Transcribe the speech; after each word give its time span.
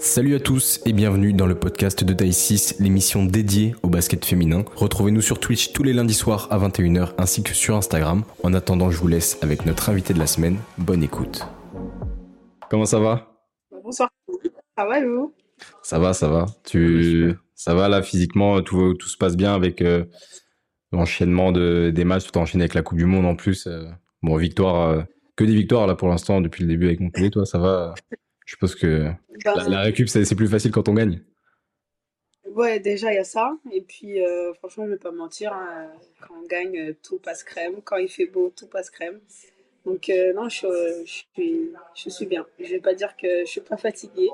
Salut 0.00 0.34
à 0.34 0.40
tous 0.40 0.80
et 0.86 0.92
bienvenue 0.92 1.32
dans 1.32 1.46
le 1.46 1.54
podcast 1.54 2.04
de 2.04 2.12
Taille 2.12 2.32
6, 2.32 2.76
l'émission 2.80 3.24
dédiée 3.24 3.74
au 3.82 3.88
basket 3.88 4.24
féminin. 4.24 4.64
Retrouvez-nous 4.76 5.20
sur 5.20 5.40
Twitch 5.40 5.72
tous 5.72 5.82
les 5.82 5.92
lundis 5.92 6.14
soirs 6.14 6.48
à 6.50 6.58
21h 6.58 7.14
ainsi 7.18 7.42
que 7.42 7.52
sur 7.52 7.76
Instagram. 7.76 8.22
En 8.42 8.54
attendant, 8.54 8.90
je 8.90 8.98
vous 8.98 9.08
laisse 9.08 9.38
avec 9.42 9.66
notre 9.66 9.90
invité 9.90 10.14
de 10.14 10.18
la 10.18 10.26
semaine. 10.26 10.58
Bonne 10.78 11.02
écoute. 11.02 11.46
Comment 12.70 12.84
ça 12.84 12.98
va? 13.00 13.32
Bonsoir. 13.84 14.10
Ça 14.76 14.86
va 14.86 15.04
vous? 15.04 15.34
Ça 15.82 15.98
va, 15.98 16.12
ça 16.12 16.28
va. 16.28 16.46
Tu 16.64 17.34
ça 17.54 17.74
va 17.74 17.88
là 17.88 18.02
physiquement 18.02 18.60
tout, 18.62 18.94
tout 18.94 19.08
se 19.08 19.16
passe 19.16 19.36
bien 19.36 19.52
avec 19.54 19.82
euh, 19.82 20.04
l'enchaînement 20.92 21.50
de, 21.50 21.90
des 21.94 22.04
matchs, 22.04 22.26
tout 22.30 22.38
enchaîné 22.38 22.62
avec 22.64 22.74
la 22.74 22.82
Coupe 22.82 22.98
du 22.98 23.06
Monde 23.06 23.26
en 23.26 23.34
plus. 23.34 23.66
euh. 23.66 23.86
bon, 24.22 24.36
victoire, 24.36 24.90
euh, 24.90 25.02
que 25.34 25.44
des 25.44 25.54
victoires 25.54 25.86
là 25.88 25.96
pour 25.96 26.08
l'instant 26.08 26.40
depuis 26.40 26.62
le 26.62 26.68
début 26.68 26.86
avec 26.86 27.00
Montpellier. 27.00 27.30
Toi, 27.30 27.44
ça 27.46 27.58
va? 27.58 27.94
Je 28.48 28.54
suppose 28.54 28.74
que 28.76 29.10
la, 29.44 29.68
la 29.68 29.80
récup 29.82 30.08
c'est 30.08 30.34
plus 30.34 30.48
facile 30.48 30.70
quand 30.70 30.88
on 30.88 30.94
gagne. 30.94 31.20
Ouais, 32.54 32.80
déjà, 32.80 33.12
il 33.12 33.16
y 33.16 33.18
a 33.18 33.24
ça. 33.24 33.52
Et 33.70 33.82
puis, 33.82 34.24
euh, 34.24 34.54
franchement, 34.54 34.86
je 34.86 34.92
vais 34.92 34.96
pas 34.96 35.10
mentir, 35.12 35.52
hein, 35.52 35.88
quand 36.22 36.32
on 36.42 36.46
gagne, 36.46 36.78
euh, 36.78 36.94
tout 37.02 37.18
passe 37.18 37.44
crème. 37.44 37.74
Quand 37.84 37.98
il 37.98 38.08
fait 38.08 38.24
beau, 38.24 38.50
tout 38.56 38.66
passe 38.66 38.88
crème. 38.88 39.20
Donc, 39.84 40.08
euh, 40.08 40.32
non, 40.32 40.48
je, 40.48 40.54
suis- 40.56 40.66
je, 41.04 41.12
suis, 41.34 41.60
je 41.94 42.08
suis 42.08 42.24
bien. 42.24 42.46
Je 42.58 42.70
vais 42.70 42.80
pas 42.80 42.94
dire 42.94 43.14
que 43.18 43.40
je 43.44 43.50
suis 43.50 43.60
pas 43.60 43.76
fatiguée, 43.76 44.30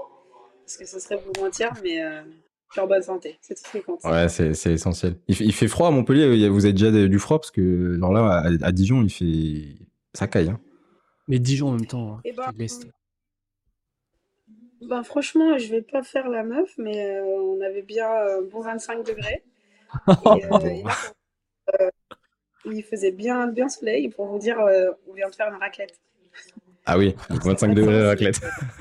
parce 0.64 0.76
que 0.76 0.86
ce 0.86 1.00
serait 1.00 1.16
vous 1.16 1.42
mentir, 1.42 1.72
mais 1.82 2.00
euh, 2.04 2.22
je 2.68 2.72
suis 2.74 2.80
en 2.80 2.86
bonne 2.86 3.02
santé. 3.02 3.36
C'est 3.42 3.56
tout 3.56 3.62
ce 3.66 3.78
qui 3.78 3.82
compte. 3.82 4.04
Ouais, 4.04 4.28
c'est 4.28 4.72
essentiel. 4.72 5.16
Il, 5.26 5.34
fait- 5.34 5.44
il 5.44 5.52
fait 5.52 5.68
froid 5.68 5.88
à 5.88 5.90
Montpellier. 5.90 6.48
Vous 6.48 6.64
avez 6.66 6.72
déjà 6.72 6.92
du 6.92 7.18
froid 7.18 7.40
parce 7.40 7.50
que 7.50 7.98
genre 7.98 8.12
là 8.12 8.26
à, 8.28 8.46
à 8.66 8.70
Dijon 8.72 9.02
il 9.02 9.10
fait 9.10 9.74
ça 10.14 10.28
caille. 10.28 10.50
Hein. 10.50 10.60
Mais 11.26 11.40
Dijon 11.40 11.68
en 11.70 11.72
même 11.72 11.86
temps, 11.86 12.14
hein, 12.14 12.20
Eh 12.24 12.32
ben, 12.32 12.52
l'Est. 12.56 12.86
Ben, 14.88 15.02
franchement, 15.02 15.58
je 15.58 15.70
vais 15.70 15.82
pas 15.82 16.02
faire 16.02 16.28
la 16.28 16.42
meuf, 16.42 16.70
mais 16.78 17.16
euh, 17.16 17.24
on 17.24 17.60
avait 17.60 17.82
bien 17.82 18.08
un 18.08 18.42
bon 18.42 18.60
25 18.60 19.04
degrés. 19.06 19.42
Et, 20.08 20.44
euh, 20.44 20.58
et 20.58 20.82
là, 20.82 20.96
euh, 21.80 21.90
il 22.64 22.82
faisait 22.82 23.12
bien, 23.12 23.46
bien 23.46 23.68
soleil. 23.68 24.08
Pour 24.08 24.26
vous 24.26 24.38
dire, 24.38 24.58
euh, 24.60 24.90
on 25.08 25.14
vient 25.14 25.28
de 25.28 25.34
faire 25.34 25.48
une 25.48 25.60
raclette. 25.60 25.98
Ah 26.86 26.98
oui, 26.98 27.14
25 27.30 27.74
degrés 27.74 28.06
raclette. 28.06 28.40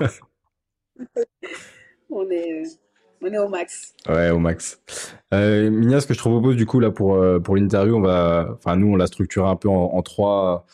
On 2.10 2.30
est, 2.30 2.62
euh, 2.62 2.68
on 3.22 3.32
est 3.32 3.38
au 3.38 3.48
max. 3.48 3.94
Ouais, 4.08 4.30
au 4.30 4.38
max. 4.38 4.80
Euh, 5.32 5.70
Minia, 5.70 6.00
ce 6.00 6.06
que 6.06 6.14
je 6.14 6.18
te 6.18 6.28
propose 6.28 6.56
du 6.56 6.66
coup 6.66 6.78
là 6.78 6.90
pour 6.90 7.14
euh, 7.14 7.40
pour 7.40 7.56
l'interview, 7.56 7.96
on 7.96 8.00
va, 8.00 8.48
enfin 8.52 8.76
nous 8.76 8.92
on 8.92 8.96
l'a 8.96 9.06
structuré 9.06 9.48
un 9.48 9.56
peu 9.56 9.68
en, 9.68 9.74
en 9.94 10.02
trois 10.02 10.66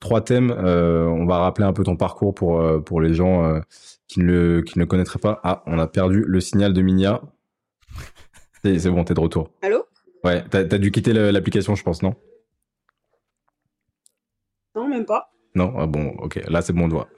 trois 0.00 0.22
thèmes. 0.22 0.50
Euh, 0.56 1.04
on 1.06 1.26
va 1.26 1.38
rappeler 1.38 1.66
un 1.66 1.72
peu 1.72 1.82
ton 1.82 1.96
parcours 1.96 2.34
pour 2.34 2.60
euh, 2.60 2.78
pour 2.78 3.00
les 3.00 3.12
gens 3.12 3.44
euh, 3.44 3.60
qui 4.08 4.20
ne 4.20 4.26
le 4.26 4.62
qui 4.62 4.78
ne 4.78 4.84
le 4.84 4.86
connaîtraient 4.86 5.18
pas. 5.18 5.40
Ah, 5.44 5.62
on 5.66 5.78
a 5.78 5.86
perdu 5.86 6.24
le 6.26 6.40
signal 6.40 6.72
de 6.72 6.82
Minia. 6.82 7.22
C'est 8.64 8.78
c'est 8.78 8.90
bon, 8.90 9.04
t'es 9.04 9.14
de 9.14 9.20
retour. 9.20 9.50
Allô? 9.62 9.84
Ouais, 10.24 10.44
t'as 10.50 10.64
t'as 10.64 10.78
dû 10.78 10.90
quitter 10.90 11.12
l'application, 11.12 11.74
je 11.74 11.82
pense, 11.84 12.02
non? 12.02 12.14
Non, 14.74 14.88
même 14.88 15.06
pas. 15.06 15.30
Non, 15.54 15.72
ah 15.78 15.86
bon, 15.86 16.08
ok, 16.18 16.40
là 16.48 16.62
c'est 16.62 16.72
bon, 16.72 16.84
on 16.84 16.88
te 16.88 16.94
voit. 16.94 17.08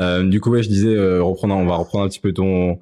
Euh, 0.00 0.22
du 0.24 0.40
coup, 0.40 0.50
ouais, 0.50 0.62
je 0.62 0.68
disais, 0.68 0.94
euh, 0.94 1.22
reprendre, 1.22 1.56
on 1.56 1.66
va 1.66 1.76
reprendre 1.76 2.04
un 2.04 2.08
petit 2.08 2.20
peu 2.20 2.32
ton, 2.32 2.78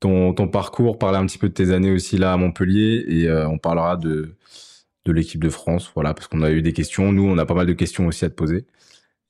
ton, 0.00 0.34
ton 0.34 0.48
parcours, 0.48 0.98
parler 0.98 1.18
un 1.18 1.26
petit 1.26 1.38
peu 1.38 1.48
de 1.48 1.54
tes 1.54 1.72
années 1.72 1.92
aussi 1.92 2.16
là 2.18 2.32
à 2.32 2.36
Montpellier, 2.36 3.04
et 3.08 3.28
euh, 3.28 3.48
on 3.48 3.58
parlera 3.58 3.96
de, 3.96 4.36
de 5.04 5.12
l'équipe 5.12 5.42
de 5.42 5.50
France, 5.50 5.90
voilà, 5.94 6.14
parce 6.14 6.26
qu'on 6.28 6.42
a 6.42 6.50
eu 6.50 6.62
des 6.62 6.72
questions. 6.72 7.12
Nous, 7.12 7.24
on 7.24 7.38
a 7.38 7.46
pas 7.46 7.54
mal 7.54 7.66
de 7.66 7.72
questions 7.72 8.06
aussi 8.06 8.24
à 8.24 8.30
te 8.30 8.34
poser. 8.34 8.66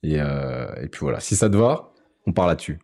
Et, 0.02 0.20
euh, 0.20 0.66
et 0.82 0.88
puis 0.88 1.00
voilà, 1.00 1.20
si 1.20 1.36
ça 1.36 1.48
te 1.50 1.56
va, 1.56 1.92
on 2.26 2.32
part 2.32 2.46
là-dessus. 2.46 2.78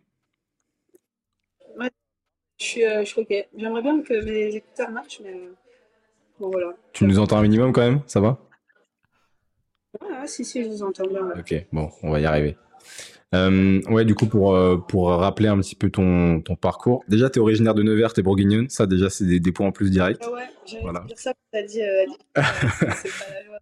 Je 2.57 2.65
suis, 2.65 2.85
euh, 2.85 3.01
je 3.01 3.05
suis 3.05 3.21
ok. 3.21 3.33
J'aimerais 3.57 3.81
bien 3.81 4.01
que 4.01 4.23
mes 4.23 4.55
écouteurs 4.55 4.89
marchent, 4.89 5.21
mais 5.23 5.33
euh, 5.33 5.53
bon, 6.39 6.49
voilà. 6.49 6.73
Tu 6.93 7.05
nous 7.05 7.19
entends 7.19 7.37
un 7.37 7.43
minimum 7.43 7.71
quand 7.71 7.81
même, 7.81 8.01
ça 8.07 8.19
va? 8.19 8.39
Ah, 10.01 10.25
si, 10.25 10.43
si, 10.43 10.63
je 10.63 10.69
vous 10.69 10.83
entends 10.83 11.07
bien. 11.07 11.21
ouais. 11.25 11.39
Ok, 11.39 11.65
bon, 11.71 11.89
on 12.03 12.11
va 12.11 12.19
y 12.19 12.25
arriver. 12.25 12.57
Euh, 13.35 13.81
ouais, 13.89 14.05
du 14.05 14.15
coup, 14.15 14.25
pour, 14.25 14.55
euh, 14.55 14.77
pour 14.77 15.09
rappeler 15.09 15.49
un 15.49 15.59
petit 15.59 15.75
peu 15.75 15.89
ton, 15.89 16.41
ton 16.41 16.55
parcours. 16.55 17.03
Déjà, 17.07 17.29
t'es 17.29 17.39
originaire 17.39 17.75
de 17.75 17.83
Nevers, 17.83 18.13
t'es 18.13 18.21
bourguignonne. 18.23 18.69
Ça, 18.69 18.87
déjà, 18.87 19.09
c'est 19.09 19.25
des, 19.25 19.39
des 19.39 19.51
points 19.51 19.67
en 19.67 19.71
plus 19.71 19.91
directs. 19.91 20.21
Ah 20.23 20.31
ouais, 20.31 20.49
j'allais 20.65 20.81
Voilà. 20.83 21.01
dire 21.01 21.17
ça, 21.19 21.33
dit, 21.67 21.81
euh, 21.81 22.05
dit- 22.05 22.17
c'est 22.35 23.17
pas 23.19 23.29
la 23.33 23.43
joie. 23.45 23.59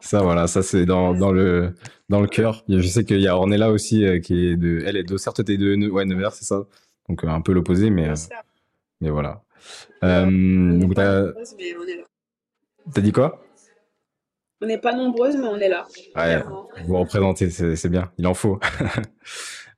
Ça, 0.00 0.22
voilà, 0.22 0.46
ça, 0.48 0.62
c'est 0.62 0.84
dans, 0.84 1.14
dans 1.14 1.32
le, 1.32 1.74
dans 2.08 2.20
le 2.20 2.26
cœur. 2.26 2.64
Je 2.68 2.80
sais 2.86 3.04
qu'il 3.04 3.20
y 3.20 3.28
a 3.28 3.36
Ornella 3.36 3.70
aussi, 3.70 4.04
qui 4.20 4.48
est 4.48 4.56
de, 4.56 4.82
elle 4.84 4.96
est 4.96 5.04
de, 5.04 5.16
certes, 5.16 5.42
t'es 5.44 5.56
de, 5.56 5.88
ouais, 5.88 6.04
Nevers, 6.04 6.34
c'est 6.34 6.44
ça? 6.44 6.64
Donc, 7.08 7.24
euh, 7.24 7.28
un 7.28 7.40
peu 7.40 7.52
l'opposé, 7.52 7.90
mais, 7.90 8.08
euh, 8.08 8.14
mais 9.00 9.10
voilà. 9.10 9.42
Euh, 10.04 10.24
on 10.26 10.30
n'est 10.30 10.78
donc, 10.78 10.94
pas 10.94 11.02
t'as, 11.04 11.22
nombreuses, 11.22 11.54
mais 11.58 11.74
on 11.78 11.86
est 11.86 11.96
là. 11.96 12.04
t'as 12.94 13.00
dit 13.00 13.12
quoi? 13.12 13.44
On 14.60 14.66
n'est 14.66 14.78
pas 14.78 14.94
nombreuses, 14.94 15.36
mais 15.36 15.46
on 15.46 15.58
est 15.58 15.68
là. 15.68 15.86
Ouais, 16.16 16.40
Clairement. 16.40 16.68
vous 16.84 16.98
représentez, 16.98 17.50
c'est 17.50 17.76
c'est 17.76 17.88
bien, 17.88 18.10
il 18.18 18.26
en 18.26 18.34
faut. 18.34 18.58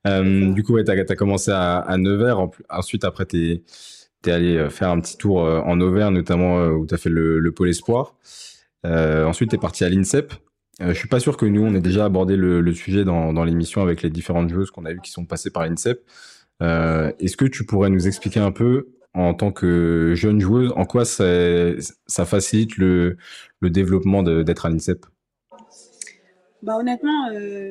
Euh, 0.07 0.51
du 0.53 0.63
coup, 0.63 0.73
ouais, 0.73 0.83
t'as 0.83 0.93
as 0.93 1.15
commencé 1.15 1.51
à, 1.51 1.77
à 1.77 1.95
Nevers. 1.95 2.39
En 2.39 2.49
ensuite, 2.71 3.05
après, 3.05 3.27
t'es 3.27 3.61
es 4.25 4.31
allé 4.31 4.67
faire 4.71 4.89
un 4.89 4.99
petit 4.99 5.15
tour 5.15 5.41
en 5.41 5.79
Auvergne, 5.79 6.15
notamment 6.15 6.69
où 6.69 6.87
t'as 6.87 6.97
fait 6.97 7.11
le, 7.11 7.37
le 7.37 7.51
pôle 7.51 7.69
espoir. 7.69 8.15
Euh, 8.85 9.25
ensuite, 9.25 9.51
t'es 9.51 9.57
parti 9.57 9.83
à 9.83 9.89
l'INSEP. 9.89 10.33
Euh, 10.81 10.89
je 10.89 10.93
suis 10.93 11.07
pas 11.07 11.19
sûr 11.19 11.37
que 11.37 11.45
nous, 11.45 11.63
on 11.63 11.73
ait 11.75 11.81
déjà 11.81 12.05
abordé 12.05 12.35
le, 12.35 12.61
le 12.61 12.73
sujet 12.73 13.03
dans, 13.03 13.33
dans 13.33 13.43
l'émission 13.43 13.81
avec 13.81 14.01
les 14.01 14.09
différentes 14.09 14.49
joueuses 14.49 14.71
qu'on 14.71 14.85
a 14.85 14.93
vues 14.93 15.01
qui 15.01 15.11
sont 15.11 15.25
passées 15.25 15.51
par 15.51 15.63
l'INSEP. 15.65 16.01
Euh, 16.61 17.11
Est-ce 17.19 17.37
que 17.37 17.45
tu 17.45 17.65
pourrais 17.65 17.89
nous 17.89 18.07
expliquer 18.07 18.39
un 18.39 18.51
peu, 18.51 18.89
en 19.13 19.33
tant 19.33 19.51
que 19.51 20.13
jeune 20.15 20.39
joueuse, 20.39 20.71
en 20.75 20.85
quoi 20.85 21.05
ça, 21.05 22.25
facilite 22.25 22.77
le, 22.77 23.17
développement 23.61 24.23
d'être 24.23 24.65
à 24.65 24.69
l'INSEP? 24.69 25.05
Bah 26.61 26.77
honnêtement, 26.77 27.29
euh, 27.33 27.69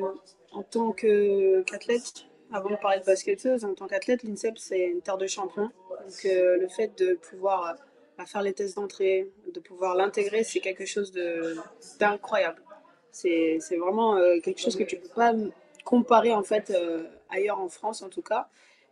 en 0.51 0.63
tant 0.63 0.91
qu'athlète, 0.91 2.25
avant 2.51 2.69
de 2.69 2.75
parler 2.75 2.99
de 2.99 3.05
basketteuse, 3.05 3.63
en 3.63 3.73
tant 3.73 3.87
qu'athlète, 3.87 4.23
l'INSEP 4.23 4.57
c'est 4.57 4.89
une 4.89 5.01
terre 5.01 5.17
de 5.17 5.27
champion. 5.27 5.63
Donc 5.89 6.25
euh, 6.25 6.57
le 6.59 6.67
fait 6.67 6.91
de 6.97 7.13
pouvoir 7.13 7.77
bah, 8.17 8.25
faire 8.25 8.41
les 8.41 8.51
tests 8.51 8.75
d'entrée, 8.75 9.29
de 9.53 9.59
pouvoir 9.61 9.95
l'intégrer, 9.95 10.43
c'est 10.43 10.59
quelque 10.59 10.85
chose 10.85 11.13
d'incroyable. 11.99 12.61
C'est 13.13 13.59
vraiment 13.79 14.17
quelque 14.43 14.59
chose 14.59 14.75
que 14.75 14.83
tu 14.83 14.97
peux 14.97 15.09
pas 15.15 15.33
comparer 15.85 16.33
en 16.33 16.43
fait 16.43 16.73
ailleurs 17.29 17.59
en 17.59 17.69
France 17.69 18.01
en 18.01 18.09
tout 18.09 18.21
cas. 18.21 18.49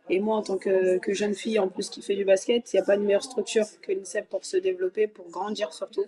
Et 0.08 0.18
moi 0.18 0.36
en 0.36 0.42
tant 0.42 0.58
que, 0.58 0.98
jeune 1.08 1.34
fille 1.34 1.58
en 1.58 1.68
plus 1.68 1.88
qui 1.88 2.02
fait 2.02 2.16
du 2.16 2.24
basket, 2.24 2.72
il 2.72 2.76
n'y 2.76 2.80
a 2.82 2.84
pas 2.84 2.96
de 2.96 3.02
meilleure 3.02 3.22
structure 3.22 3.64
que 3.82 3.92
l'INSEP 3.92 4.28
pour 4.28 4.44
se 4.44 4.56
développer, 4.56 5.06
pour 5.06 5.28
grandir 5.28 5.72
surtout 5.72 6.04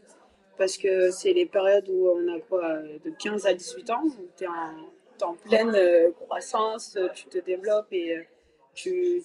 parce 0.58 0.76
que 0.76 1.10
c'est 1.10 1.32
les 1.32 1.46
périodes 1.46 1.88
où 1.88 2.08
on 2.10 2.36
a 2.36 2.40
quoi, 2.40 2.76
de 3.04 3.10
15 3.18 3.46
à 3.46 3.54
18 3.54 3.90
ans, 3.90 4.02
où 4.04 4.28
tu 4.36 4.44
es 4.44 4.46
en, 4.46 5.34
pleine 5.34 5.74
euh, 5.74 6.10
croissance, 6.12 6.98
tu 7.14 7.26
te 7.26 7.38
développes 7.38 7.92
et 7.92 8.16
euh, 8.16 8.22
tu 8.74 9.22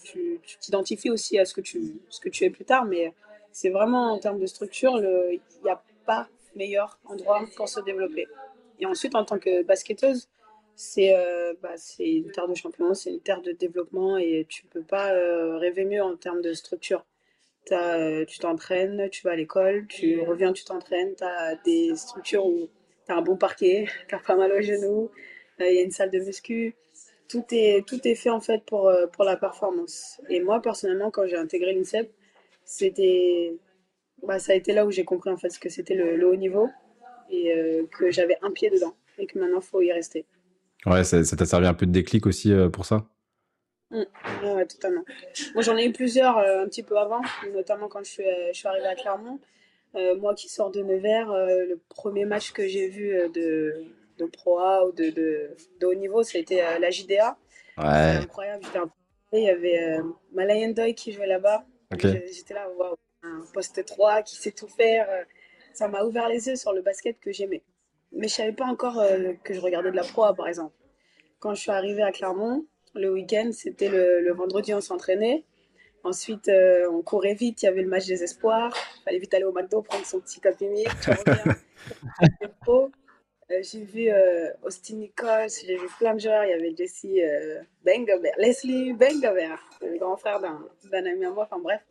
t'identifies 0.59 1.09
aussi 1.09 1.39
à 1.39 1.45
ce 1.45 1.53
que, 1.53 1.61
tu, 1.61 1.99
ce 2.09 2.19
que 2.19 2.29
tu 2.29 2.44
es 2.44 2.49
plus 2.49 2.66
tard, 2.66 2.85
mais 2.85 3.13
c'est 3.51 3.69
vraiment 3.69 4.13
en 4.13 4.19
termes 4.19 4.39
de 4.39 4.45
structure, 4.45 4.97
il 4.97 5.39
n'y 5.63 5.69
a 5.69 5.81
pas 6.05 6.28
meilleur 6.55 6.99
endroit 7.05 7.41
pour 7.55 7.67
se 7.67 7.79
développer. 7.81 8.28
Et 8.79 8.85
ensuite, 8.85 9.16
en 9.16 9.25
tant 9.25 9.39
que 9.39 9.63
basketteuse, 9.63 10.28
c'est 10.77 11.15
euh, 11.15 11.55
bah, 11.61 11.73
c'est 11.75 12.07
une 12.07 12.31
terre 12.31 12.47
de 12.47 12.53
champion, 12.55 12.93
c'est 12.93 13.09
une 13.09 13.19
terre 13.19 13.41
de 13.41 13.51
développement 13.51 14.17
et 14.17 14.45
tu 14.47 14.63
peux 14.67 14.83
pas 14.83 15.11
euh, 15.11 15.57
rêver 15.57 15.85
mieux 15.85 16.03
en 16.03 16.15
termes 16.15 16.41
de 16.41 16.53
structure. 16.53 17.03
Euh, 17.71 18.25
tu 18.25 18.39
t'entraînes, 18.39 19.09
tu 19.09 19.23
vas 19.23 19.31
à 19.31 19.35
l'école, 19.35 19.87
tu 19.87 20.21
reviens, 20.21 20.53
tu 20.53 20.63
t'entraînes, 20.63 21.16
tu 21.16 21.23
as 21.23 21.55
des 21.66 21.95
structures 21.95 22.45
où 22.45 22.69
tu 23.07 23.11
as 23.11 23.17
un 23.17 23.21
bon 23.23 23.37
parquet, 23.37 23.87
tu 24.07 24.16
pas 24.25 24.35
mal 24.35 24.51
au 24.51 24.61
genou, 24.61 25.09
euh, 25.61 25.69
il 25.69 25.75
y 25.75 25.79
a 25.79 25.81
une 25.81 25.91
salle 25.91 26.11
de 26.11 26.19
muscu. 26.19 26.75
Tout 27.27 27.43
est, 27.51 27.85
tout 27.87 28.07
est 28.07 28.16
fait 28.16 28.29
en 28.29 28.39
fait 28.39 28.63
pour, 28.66 28.91
pour 29.13 29.23
la 29.25 29.35
performance. 29.35 30.21
Et 30.29 30.39
moi, 30.39 30.61
personnellement, 30.61 31.11
quand 31.11 31.27
j'ai 31.27 31.35
intégré 31.35 31.73
l'INSEP, 31.73 32.09
c'était, 32.63 33.57
bah, 34.23 34.40
ça 34.40 34.53
a 34.53 34.55
été 34.55 34.73
là 34.73 34.85
où 34.85 34.91
j'ai 34.91 35.03
compris 35.05 35.31
en 35.31 35.37
fait 35.37 35.49
ce 35.49 35.59
que 35.59 35.69
c'était 35.69 35.96
le, 35.96 36.16
le 36.16 36.28
haut 36.28 36.35
niveau 36.35 36.69
et 37.29 37.52
que 37.91 38.11
j'avais 38.11 38.37
un 38.41 38.52
pied 38.52 38.69
dedans 38.69 38.96
et 39.17 39.25
que 39.25 39.40
maintenant, 39.40 39.59
il 39.59 39.66
faut 39.66 39.81
y 39.81 39.91
rester. 39.91 40.25
Ouais, 40.85 41.03
ça 41.03 41.24
t'a 41.35 41.46
servi 41.46 41.68
un 41.68 41.74
peu 41.74 41.85
de 41.85 41.91
déclic 41.91 42.26
aussi 42.26 42.52
euh, 42.53 42.70
pour 42.70 42.85
ça? 42.85 43.08
Mm. 43.91 44.03
Ouais, 44.44 44.66
totalement. 44.66 45.03
Moi, 45.53 45.64
j'en 45.64 45.78
ai 45.78 45.85
eu 45.85 45.94
plusieurs 45.94 46.38
euh, 46.38 46.64
un 46.64 46.68
petit 46.68 46.84
peu 46.84 46.97
avant, 46.97 47.22
notamment 47.53 47.88
quand 47.88 48.00
je 48.03 48.12
suis, 48.12 48.24
euh, 48.28 48.50
je 48.53 48.58
suis 48.58 48.68
arrivée 48.68 48.88
à 48.88 48.96
Clermont. 48.96 49.40
Euh, 49.96 50.18
moi 50.18 50.35
qui 50.35 50.50
sors 50.50 50.70
de 50.72 50.82
Nevers, 50.82 51.32
euh, 51.32 51.66
le 51.66 51.79
premier 51.90 52.26
match 52.26 52.52
que 52.52 52.68
j'ai 52.68 52.90
vu 52.90 53.14
de, 53.34 53.85
de 54.20 54.26
Pro 54.26 54.59
A 54.59 54.85
ou 54.85 54.91
de, 54.91 55.09
de, 55.09 55.56
de 55.79 55.85
haut 55.85 55.94
niveau, 55.96 56.24
c'était 56.24 56.79
la 56.79 56.90
JDA. 56.91 57.38
C'était 57.78 57.88
Ouais, 57.88 58.18
incroyable. 58.24 58.66
Un 58.76 58.88
peu- 58.88 58.91
Il 59.34 59.44
y 59.44 59.50
avait 59.50 60.00
Malayan 60.34 60.70
Doy 60.72 60.94
qui 60.94 61.14
jouait 61.14 61.28
là-bas. 61.28 61.66
ok. 61.94 62.02
J'ai- 62.02 62.28
J'étais 62.34 62.53
là, 62.53 62.70
waouh, 62.78 62.96
un 63.24 63.44
poste 63.53 63.84
3 63.85 64.22
qui 64.24 64.35
sait 64.35 64.52
tout 64.52 64.68
faire. 64.68 65.08
Ça 65.74 65.88
m'a 65.88 66.03
ouvert 66.03 66.28
les 66.28 66.47
yeux 66.47 66.56
sur 66.56 66.74
le 66.74 66.82
basket 66.82 67.20
que 67.20 67.32
j'aimais. 67.32 67.62
Mais 68.11 68.27
je 68.27 68.33
savais 68.33 68.53
pas 68.53 68.65
encore 68.65 68.99
euh, 68.99 69.33
que 69.43 69.53
je 69.53 69.59
regardais 69.59 69.91
de 69.91 69.95
la 69.95 70.03
Pro 70.03 70.23
A, 70.23 70.33
par 70.33 70.47
exemple. 70.47 70.73
Quand 71.39 71.53
je 71.53 71.61
suis 71.61 71.71
arrivée 71.71 72.03
à 72.03 72.11
Clermont, 72.11 72.65
le 72.95 73.11
week-end, 73.13 73.49
c'était 73.51 73.89
le, 73.89 74.21
le 74.21 74.33
vendredi, 74.33 74.73
on 74.73 74.81
s'entraînait. 74.81 75.45
Ensuite, 76.07 76.47
euh, 76.47 76.89
on 76.89 77.01
courait 77.01 77.33
vite, 77.33 77.63
il 77.63 77.65
y 77.65 77.69
avait 77.69 77.81
le 77.81 77.89
match 77.89 78.05
des 78.05 78.23
espoirs. 78.23 78.73
Il 78.99 79.03
fallait 79.03 79.19
vite 79.19 79.33
aller 79.33 79.43
au 79.43 79.51
McDo, 79.51 79.81
prendre 79.81 80.05
son 80.05 80.21
petit 80.21 80.39
café 80.39 80.85
euh, 83.51 83.59
j'ai 83.61 83.83
vu 83.83 84.09
Austin 84.63 84.95
Nichols, 84.95 85.49
j'ai 85.65 85.75
vu 85.75 85.87
plein 85.99 86.13
de 86.13 86.19
joueurs. 86.19 86.45
Il 86.45 86.49
y 86.49 86.53
avait 86.53 86.73
Jesse 86.75 87.05
euh, 87.05 87.61
Leslie 88.37 88.93
Bengaber, 88.93 89.55
le 89.81 89.97
grand 89.97 90.17
frère 90.17 90.39
d'un 90.39 91.05
ami 91.05 91.25
à 91.25 91.31
moi. 91.31 91.43
Enfin 91.43 91.61
bref, 91.61 91.81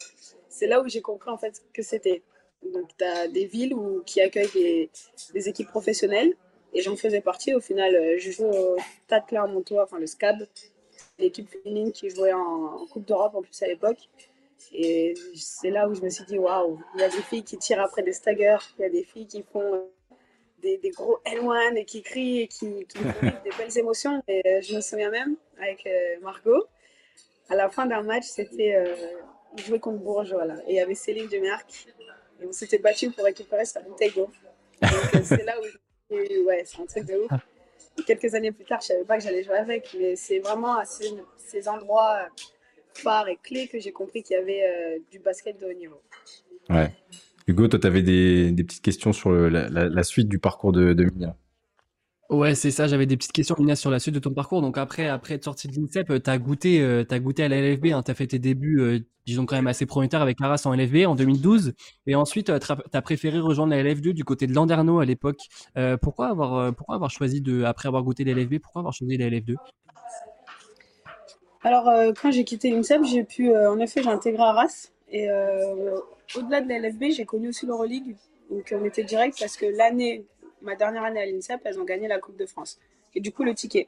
c'est 0.48 0.66
là 0.66 0.80
où 0.80 0.88
j'ai 0.88 1.02
compris 1.02 1.30
en 1.30 1.38
fait 1.38 1.62
que 1.74 1.82
c'était. 1.82 2.22
Donc, 2.62 2.88
tu 2.98 3.04
as 3.04 3.28
des 3.28 3.46
villes 3.46 3.74
où, 3.74 4.02
qui 4.04 4.20
accueillent 4.20 4.52
des, 4.52 4.90
des 5.32 5.48
équipes 5.48 5.68
professionnelles 5.68 6.34
et 6.72 6.82
j'en 6.82 6.96
faisais 6.96 7.20
partie. 7.20 7.54
Au 7.54 7.60
final, 7.60 8.18
je 8.18 8.30
joue 8.30 8.44
au 8.44 8.76
Stade 9.04 9.26
Clermontois, 9.26 9.84
enfin 9.84 9.98
le 9.98 10.06
SCAB, 10.06 10.46
l'équipe 11.18 11.48
féminine 11.48 11.92
qui 11.92 12.10
jouait 12.10 12.32
en, 12.32 12.86
Coupe 12.90 13.06
d'Europe 13.06 13.34
en 13.34 13.42
plus 13.42 13.62
à 13.62 13.66
l'époque. 13.66 14.08
Et 14.72 15.14
c'est 15.34 15.70
là 15.70 15.88
où 15.88 15.94
je 15.94 16.02
me 16.02 16.10
suis 16.10 16.24
dit, 16.24 16.38
waouh, 16.38 16.80
il 16.94 17.00
y 17.00 17.04
a 17.04 17.08
des 17.08 17.22
filles 17.22 17.44
qui 17.44 17.56
tirent 17.58 17.80
après 17.80 18.02
des 18.02 18.12
staggers, 18.12 18.58
il 18.78 18.82
y 18.82 18.84
a 18.84 18.90
des 18.90 19.04
filles 19.04 19.26
qui 19.26 19.42
font 19.42 19.88
des, 20.60 20.78
des, 20.78 20.90
gros 20.90 21.18
L1 21.24 21.76
et 21.76 21.84
qui 21.84 22.02
crient 22.02 22.40
et 22.40 22.48
qui, 22.48 22.86
qui 22.86 22.98
font 22.98 23.20
des 23.44 23.50
belles 23.56 23.78
émotions. 23.78 24.22
Et 24.28 24.42
euh, 24.46 24.60
je 24.62 24.76
me 24.76 24.80
souviens 24.80 25.10
même 25.10 25.36
avec 25.60 25.86
euh, 25.86 26.20
Margot, 26.22 26.64
à 27.48 27.54
la 27.54 27.68
fin 27.68 27.86
d'un 27.86 28.02
match, 28.02 28.24
c'était 28.24 28.74
euh, 28.74 28.96
jouait 29.64 29.78
contre 29.78 29.98
Bourgeois 29.98 30.44
là, 30.44 30.56
et 30.66 30.72
il 30.72 30.76
y 30.76 30.80
avait 30.80 30.94
Céline 30.94 31.28
Dumerc 31.28 31.86
et 32.40 32.46
on 32.46 32.52
s'était 32.52 32.78
battu 32.78 33.10
pour 33.10 33.24
récupérer 33.24 33.64
sa 33.64 33.80
bouteille 33.80 34.12
d'eau. 34.12 34.28
Euh, 34.82 34.86
c'est 35.22 35.44
là 35.44 35.54
où 35.58 36.14
ouais, 36.14 36.62
c'est 36.64 36.80
un 36.80 36.86
truc 36.86 37.04
de 37.06 37.14
ouf. 37.14 37.40
Quelques 38.06 38.34
années 38.34 38.52
plus 38.52 38.64
tard, 38.64 38.80
je 38.82 38.88
savais 38.88 39.04
pas 39.04 39.16
que 39.16 39.24
j'allais 39.24 39.42
jouer 39.42 39.56
avec, 39.56 39.96
mais 39.98 40.16
c'est 40.16 40.38
vraiment 40.38 40.76
à 40.76 40.84
ces, 40.84 41.68
endroits 41.68 42.28
phares 42.92 43.28
et 43.28 43.38
clés 43.42 43.68
que 43.68 43.78
j'ai 43.78 43.92
compris 43.92 44.22
qu'il 44.22 44.36
y 44.36 44.38
avait 44.38 45.00
du 45.10 45.18
basket 45.18 45.58
de 45.58 45.66
haut 45.66 45.72
niveau. 45.72 46.02
Ouais. 46.68 46.92
Hugo, 47.46 47.68
toi, 47.68 47.78
tu 47.78 47.86
avais 47.86 48.02
des, 48.02 48.52
petites 48.64 48.82
questions 48.82 49.14
sur 49.14 49.30
la, 49.30 50.02
suite 50.02 50.28
du 50.28 50.38
parcours 50.38 50.72
de, 50.72 50.92
de 50.92 51.04
Mina. 51.04 51.36
Ouais, 52.28 52.56
c'est 52.56 52.72
ça. 52.72 52.88
J'avais 52.88 53.06
des 53.06 53.16
petites 53.16 53.32
questions, 53.32 53.54
Mina, 53.58 53.76
sur 53.76 53.90
la 53.90 54.00
suite 54.00 54.14
de 54.14 54.18
ton 54.18 54.32
parcours. 54.32 54.60
Donc 54.60 54.78
après, 54.78 55.06
après 55.06 55.34
être 55.34 55.44
sorti 55.44 55.68
de 55.68 55.76
l'INSEP, 55.76 56.10
euh, 56.10 56.18
t'as 56.18 56.38
goûté, 56.38 56.80
euh, 56.80 57.04
as 57.08 57.18
goûté 57.20 57.44
à 57.44 57.48
la 57.48 57.60
LFB. 57.60 57.86
Hein, 57.92 58.02
t'as 58.02 58.14
fait 58.14 58.26
tes 58.26 58.40
débuts, 58.40 58.80
euh, 58.80 58.98
disons 59.26 59.46
quand 59.46 59.54
même 59.54 59.68
assez 59.68 59.86
prometteurs 59.86 60.22
avec 60.22 60.40
Arras 60.40 60.62
en 60.64 60.74
LFB 60.74 61.06
en 61.06 61.14
2012. 61.14 61.74
Et 62.08 62.16
ensuite, 62.16 62.46
tu 62.46 62.96
as 62.96 63.02
préféré 63.02 63.38
rejoindre 63.38 63.70
la 63.70 63.82
LF2 63.82 64.12
du 64.12 64.24
côté 64.24 64.48
de 64.48 64.54
Landerneau 64.54 64.98
à 64.98 65.04
l'époque. 65.04 65.38
pourquoi 66.02 66.28
avoir, 66.28 66.74
pourquoi 66.74 66.96
avoir 66.96 67.10
choisi 67.10 67.40
de, 67.40 67.62
après 67.62 67.88
avoir 67.88 68.02
goûté 68.02 68.24
la 68.24 68.32
LFB, 68.32 68.58
pourquoi 68.58 68.80
avoir 68.80 68.92
choisi 68.92 69.16
la 69.16 69.28
LF2 69.28 69.54
Alors, 71.62 71.88
quand 72.20 72.32
j'ai 72.32 72.44
quitté 72.44 72.70
l'INSEP, 72.70 73.04
j'ai 73.04 73.24
pu, 73.24 73.56
en 73.56 73.78
effet, 73.78 74.02
j'ai 74.02 74.10
intégré 74.10 74.42
Arras. 74.42 74.88
Et 75.12 75.28
au-delà 76.36 76.60
de 76.60 76.68
la 76.68 76.80
LFB, 76.80 77.04
j'ai 77.10 77.24
connu 77.24 77.48
aussi 77.48 77.66
l'Euroleague. 77.66 78.16
Donc 78.50 78.72
on 78.72 78.84
était 78.84 79.04
direct 79.04 79.36
parce 79.40 79.56
que 79.56 79.66
l'année, 79.66 80.24
ma 80.66 80.76
dernière 80.76 81.04
année 81.04 81.20
à 81.20 81.26
l'INSEP, 81.26 81.60
elles 81.64 81.80
ont 81.80 81.84
gagné 81.84 82.08
la 82.08 82.18
Coupe 82.18 82.36
de 82.36 82.46
France. 82.46 82.78
Et 83.14 83.20
du 83.20 83.32
coup, 83.32 83.44
le 83.44 83.54
ticket. 83.54 83.86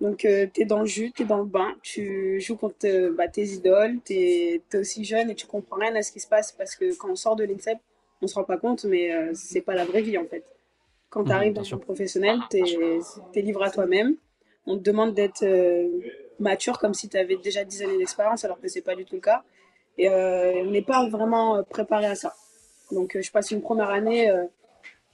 Donc 0.00 0.24
euh, 0.24 0.46
tu 0.52 0.62
es 0.62 0.64
dans 0.64 0.80
le 0.80 0.86
jus, 0.86 1.12
tu 1.12 1.22
es 1.22 1.24
dans 1.24 1.38
le 1.38 1.44
bain, 1.44 1.72
tu 1.82 2.40
joues 2.40 2.56
contre 2.56 2.86
euh, 2.86 3.14
bah, 3.16 3.28
tes 3.28 3.44
idoles, 3.44 3.98
tu 4.04 4.14
es, 4.14 4.62
aussi 4.74 5.04
jeune 5.04 5.30
et 5.30 5.34
tu 5.36 5.46
comprends 5.46 5.76
rien 5.76 5.94
à 5.94 6.02
ce 6.02 6.10
qui 6.10 6.18
se 6.18 6.26
passe 6.26 6.50
parce 6.50 6.74
que 6.74 6.96
quand 6.96 7.10
on 7.10 7.14
sort 7.14 7.36
de 7.36 7.44
l'INSEP, 7.44 7.78
on 8.20 8.26
se 8.26 8.34
rend 8.34 8.42
pas 8.42 8.56
compte, 8.56 8.84
mais 8.86 9.12
euh, 9.12 9.30
c'est 9.34 9.60
pas 9.60 9.74
la 9.74 9.84
vraie 9.84 10.02
vie 10.02 10.18
en 10.18 10.24
fait. 10.24 10.44
Quand 11.10 11.22
tu 11.22 11.30
arrives 11.30 11.52
dans 11.52 11.62
le 11.62 11.78
professionnel, 11.78 12.40
tu 12.50 12.58
es, 12.58 13.42
livré 13.42 13.66
à 13.66 13.70
toi-même. 13.70 14.16
On 14.66 14.76
te 14.76 14.82
demande 14.82 15.14
d'être 15.14 15.44
mature 16.40 16.78
comme 16.80 16.94
si 16.94 17.08
tu 17.08 17.16
avais 17.16 17.36
déjà 17.36 17.64
10 17.64 17.82
années 17.82 17.98
d'expérience 17.98 18.44
alors 18.44 18.60
que 18.60 18.66
c'est 18.66 18.82
pas 18.82 18.96
du 18.96 19.04
tout 19.04 19.14
le 19.14 19.20
cas. 19.20 19.44
Et 19.98 20.08
euh, 20.08 20.62
on 20.64 20.70
n'est 20.70 20.82
pas 20.82 21.08
vraiment 21.08 21.56
euh, 21.56 21.62
préparé 21.62 22.06
à 22.06 22.14
ça. 22.14 22.34
Donc, 22.90 23.16
euh, 23.16 23.22
je 23.22 23.30
passe 23.30 23.50
une 23.50 23.62
première 23.62 23.90
année 23.90 24.30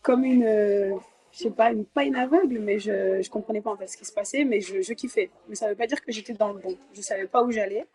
comme 0.02 0.24
une, 0.24 0.98
je 1.32 1.38
sais 1.38 1.50
pas, 1.50 1.72
une, 1.72 1.84
pas 1.84 2.04
une 2.04 2.16
aveugle, 2.16 2.58
mais 2.58 2.78
je 2.78 3.18
ne 3.18 3.28
comprenais 3.28 3.60
pas 3.60 3.70
en 3.70 3.76
fait 3.76 3.86
ce 3.86 3.96
qui 3.96 4.04
se 4.04 4.12
passait, 4.12 4.44
mais 4.44 4.60
je, 4.60 4.80
je 4.82 4.92
kiffais. 4.94 5.30
Mais 5.48 5.54
ça 5.54 5.66
ne 5.66 5.70
veut 5.70 5.76
pas 5.76 5.86
dire 5.86 6.02
que 6.04 6.12
j'étais 6.12 6.32
dans 6.32 6.52
le 6.52 6.60
bon. 6.60 6.76
Je 6.92 6.98
ne 6.98 7.04
savais 7.04 7.26
pas 7.26 7.42
où 7.42 7.50
j'allais. 7.50 7.86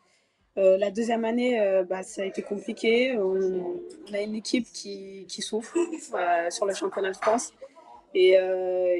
la 0.55 0.91
deuxième 0.91 1.25
année, 1.25 1.59
bah, 1.89 2.03
ça 2.03 2.21
a 2.21 2.25
été 2.25 2.41
compliqué. 2.41 3.17
On, 3.17 4.13
a 4.13 4.21
une 4.21 4.35
équipe 4.35 4.67
qui, 4.71 5.25
qui 5.27 5.41
souffre 5.41 5.75
sur 6.49 6.65
le 6.65 6.73
championnat 6.73 7.11
de 7.11 7.17
France. 7.17 7.53
Et, 8.13 8.37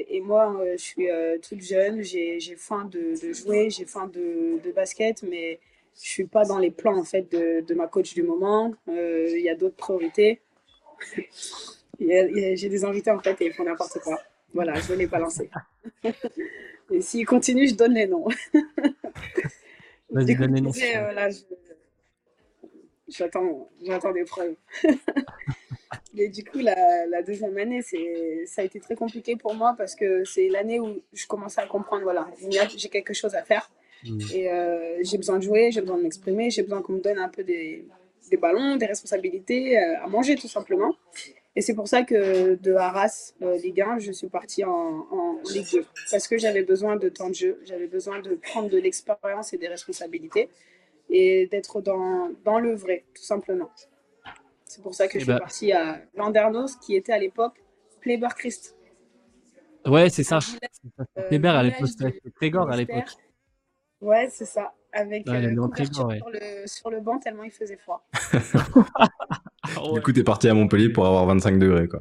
et 0.08 0.20
moi, 0.20 0.60
je 0.72 0.82
suis 0.82 1.08
toute 1.48 1.62
jeune, 1.62 2.02
j'ai 2.02 2.56
faim 2.56 2.88
de, 2.90 3.14
de 3.26 3.32
jouer, 3.32 3.70
j'ai 3.70 3.86
faim 3.86 4.10
de, 4.12 4.60
de, 4.62 4.72
basket, 4.72 5.22
mais 5.22 5.58
je 6.02 6.08
suis 6.08 6.26
pas 6.26 6.44
dans 6.44 6.58
les 6.58 6.70
plans 6.70 6.98
en 6.98 7.04
fait 7.04 7.30
de, 7.32 7.60
de 7.66 7.74
ma 7.74 7.86
coach 7.86 8.14
du 8.14 8.22
moment. 8.22 8.72
Euh, 8.88 9.26
il 9.30 9.42
y 9.42 9.48
a 9.48 9.54
d'autres 9.54 9.76
priorités. 9.76 10.40
J'ai 11.98 12.68
des 12.68 12.84
invités 12.84 13.10
en 13.10 13.18
fait 13.18 13.40
et 13.40 13.46
ils 13.46 13.52
font 13.52 13.64
n'importe 13.64 13.98
quoi. 14.00 14.20
Voilà, 14.54 14.74
je 14.74 14.92
ne 14.92 14.98
l'ai 14.98 15.06
pas 15.06 15.18
lancé. 15.18 15.50
et 16.90 17.00
s'ils 17.00 17.26
continuent, 17.26 17.68
je 17.68 17.74
donne 17.74 17.94
les 17.94 18.06
noms. 18.06 18.28
Vas-y, 20.10 20.36
donne 20.36 20.54
les 20.54 20.60
noms. 20.60 20.70
Euh, 20.70 21.30
j'attends, 23.08 23.68
j'attends 23.82 24.12
des 24.12 24.24
preuves. 24.24 24.54
Mais 26.14 26.28
du 26.28 26.44
coup, 26.44 26.58
la, 26.58 27.06
la 27.06 27.22
deuxième 27.22 27.56
année, 27.58 27.82
ça 27.82 28.62
a 28.62 28.64
été 28.64 28.80
très 28.80 28.96
compliqué 28.96 29.36
pour 29.36 29.54
moi 29.54 29.74
parce 29.76 29.94
que 29.94 30.24
c'est 30.24 30.48
l'année 30.48 30.80
où 30.80 31.02
je 31.12 31.26
commençais 31.26 31.60
à 31.60 31.66
comprendre, 31.66 32.04
voilà, 32.04 32.26
j'ai 32.76 32.88
quelque 32.88 33.12
chose 33.12 33.34
à 33.34 33.42
faire. 33.42 33.70
Mm. 34.04 34.20
Et 34.34 34.50
euh, 34.50 34.98
j'ai 35.02 35.18
besoin 35.18 35.38
de 35.38 35.42
jouer, 35.42 35.70
j'ai 35.70 35.80
besoin 35.80 35.98
de 35.98 36.02
m'exprimer, 36.02 36.50
j'ai 36.50 36.62
besoin 36.62 36.82
qu'on 36.82 36.94
me 36.94 37.00
donne 37.00 37.18
un 37.18 37.28
peu 37.28 37.44
des, 37.44 37.86
des 38.30 38.36
ballons, 38.36 38.76
des 38.76 38.86
responsabilités, 38.86 39.78
euh, 39.78 40.04
à 40.04 40.06
manger 40.06 40.36
tout 40.36 40.48
simplement. 40.48 40.94
Et 41.56 41.62
c'est 41.62 41.74
pour 41.74 41.88
ça 41.88 42.02
que 42.02 42.54
de 42.56 42.74
Arras, 42.74 43.32
euh, 43.40 43.56
Ligue 43.56 43.80
1, 43.80 43.98
je 43.98 44.12
suis 44.12 44.28
partie 44.28 44.62
en, 44.62 45.06
en, 45.10 45.40
Ligue 45.50 45.66
2. 45.72 45.86
Parce 46.10 46.28
que 46.28 46.36
j'avais 46.36 46.62
besoin 46.62 46.96
de 46.96 47.08
temps 47.08 47.30
de 47.30 47.34
jeu, 47.34 47.58
j'avais 47.64 47.86
besoin 47.86 48.20
de 48.20 48.34
prendre 48.34 48.68
de 48.68 48.76
l'expérience 48.76 49.54
et 49.54 49.58
des 49.58 49.68
responsabilités 49.68 50.50
et 51.08 51.46
d'être 51.46 51.80
dans, 51.80 52.30
dans 52.44 52.58
le 52.58 52.74
vrai, 52.74 53.04
tout 53.14 53.22
simplement. 53.22 53.70
C'est 54.64 54.82
pour 54.82 54.94
ça 54.94 55.08
que 55.08 55.18
je 55.18 55.24
suis 55.24 55.32
bah 55.32 55.38
partie 55.38 55.72
à 55.72 56.02
Landernos, 56.14 56.76
qui 56.76 56.94
était 56.94 57.12
à 57.12 57.18
l'époque 57.18 57.64
Playber 58.02 58.28
Christ. 58.36 58.76
Ouais, 59.86 60.10
c'est 60.10 60.24
ça. 60.24 60.40
Playber 61.28 61.48
à 61.48 61.62
l'époque, 61.62 61.88
Trégor 62.34 62.70
à 62.70 62.76
l'époque. 62.76 63.16
Ouais, 64.02 64.28
c'est 64.30 64.44
ça. 64.44 64.74
Avec 64.96 65.28
ouais, 65.28 65.44
euh, 65.44 65.84
sur, 65.92 66.08
le, 66.08 66.66
sur, 66.66 66.90
le, 66.90 67.00
banc 67.00 67.18
tellement 67.18 67.42
il 67.44 67.50
faisait 67.50 67.76
froid. 67.76 68.06
Du 69.92 70.00
coup, 70.00 70.12
t'es 70.12 70.22
parti 70.22 70.48
à 70.48 70.54
Montpellier 70.54 70.88
pour 70.88 71.06
avoir 71.06 71.26
25 71.26 71.58
degrés, 71.58 71.86
quoi. 71.86 72.00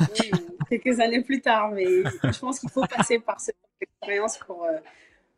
Oui, 0.00 0.30
quelques 0.68 0.98
années 0.98 1.22
plus 1.22 1.40
tard, 1.40 1.70
mais 1.70 1.84
je 1.84 2.38
pense 2.40 2.58
qu'il 2.58 2.70
faut 2.70 2.84
passer 2.86 3.18
par 3.18 3.38
cette 3.38 3.56
expérience 3.80 4.38
pour, 4.38 4.64
euh, 4.64 4.78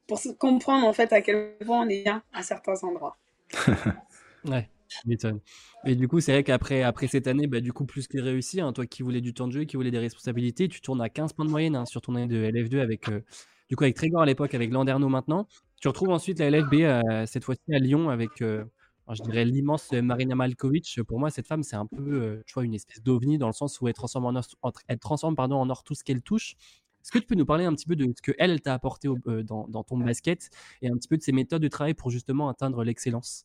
pour 0.06 0.20
comprendre 0.38 0.86
en 0.86 0.92
fait 0.92 1.12
à 1.12 1.20
quel 1.20 1.56
point 1.66 1.84
on 1.84 1.88
est 1.88 2.02
bien 2.02 2.22
à 2.32 2.42
certains 2.42 2.82
endroits. 2.82 3.16
ouais. 4.44 4.70
M'étonne. 5.04 5.40
Et 5.84 5.96
du 5.96 6.08
coup, 6.08 6.20
c'est 6.20 6.32
vrai 6.32 6.44
qu'après 6.44 6.82
après 6.82 7.08
cette 7.08 7.26
année, 7.26 7.48
bah, 7.48 7.60
du 7.60 7.72
coup, 7.72 7.84
plus 7.84 8.06
que 8.06 8.18
réussi, 8.18 8.60
hein, 8.60 8.72
toi 8.72 8.86
qui 8.86 9.02
voulais 9.02 9.20
du 9.20 9.34
temps 9.34 9.48
de 9.48 9.52
jeu, 9.52 9.64
qui 9.64 9.76
voulais 9.76 9.90
des 9.90 9.98
responsabilités, 9.98 10.68
tu 10.68 10.80
tournes 10.80 11.02
à 11.02 11.08
15 11.08 11.32
points 11.32 11.44
de 11.44 11.50
moyenne 11.50 11.76
hein, 11.76 11.84
sur 11.84 12.00
ton 12.00 12.14
année 12.14 12.28
de 12.28 12.42
LF2 12.42 12.80
avec, 12.80 13.08
euh, 13.08 13.20
du 13.68 13.76
coup, 13.76 13.84
avec 13.84 13.96
Trégor 13.96 14.22
à 14.22 14.26
l'époque, 14.26 14.54
avec 14.54 14.70
Landerneau 14.70 15.08
maintenant. 15.08 15.48
Tu 15.80 15.88
retrouves 15.88 16.10
ensuite 16.10 16.38
la 16.38 16.50
LFB, 16.50 16.74
euh, 16.74 17.26
cette 17.26 17.44
fois-ci 17.44 17.74
à 17.74 17.78
Lyon, 17.78 18.08
avec, 18.08 18.40
euh, 18.40 18.64
je 19.12 19.22
dirais, 19.22 19.44
l'immense 19.44 19.92
Marina 19.92 20.34
Malkovic. 20.34 21.00
Pour 21.06 21.18
moi, 21.18 21.30
cette 21.30 21.46
femme, 21.46 21.62
c'est 21.62 21.76
un 21.76 21.86
peu, 21.86 22.22
euh, 22.22 22.42
tu 22.46 22.54
vois, 22.54 22.64
une 22.64 22.74
espèce 22.74 23.02
d'ovni 23.02 23.36
dans 23.36 23.46
le 23.46 23.52
sens 23.52 23.80
où 23.80 23.88
elle 23.88 23.94
transforme, 23.94 24.24
en 24.26 25.70
or, 25.70 25.84
tout 25.84 25.94
ce 25.94 26.02
qu'elle 26.02 26.22
touche. 26.22 26.54
Est-ce 27.02 27.12
que 27.12 27.18
tu 27.18 27.26
peux 27.26 27.34
nous 27.34 27.46
parler 27.46 27.66
un 27.66 27.74
petit 27.74 27.86
peu 27.86 27.94
de 27.94 28.06
ce 28.16 28.22
qu'elle 28.22 28.50
elle, 28.50 28.60
t'a 28.60 28.74
apporté 28.74 29.08
dans, 29.44 29.84
ton 29.84 29.98
basket 29.98 30.48
et 30.82 30.88
un 30.88 30.96
petit 30.96 31.08
peu 31.08 31.16
de 31.16 31.22
ses 31.22 31.32
méthodes 31.32 31.62
de 31.62 31.68
travail 31.68 31.94
pour 31.94 32.10
justement 32.10 32.48
atteindre 32.48 32.82
l'excellence? 32.82 33.44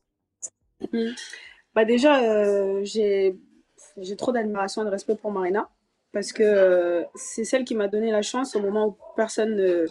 Mmh. 0.91 1.11
bah 1.75 1.85
Déjà, 1.85 2.81
j'ai 2.83 3.35
trop 4.17 4.31
d'admiration 4.31 4.81
et 4.81 4.85
de 4.85 4.89
respect 4.89 5.15
pour 5.15 5.31
Marina 5.31 5.69
parce 6.11 6.33
que 6.33 7.05
c'est 7.13 7.43
celle 7.43 7.65
qui 7.65 7.75
m'a 7.75 7.87
donné 7.87 8.09
la 8.09 8.23
chance 8.23 8.55
au 8.55 8.61
moment 8.61 8.87
où 8.87 8.97
personne 9.15 9.55
ne, 9.55 9.85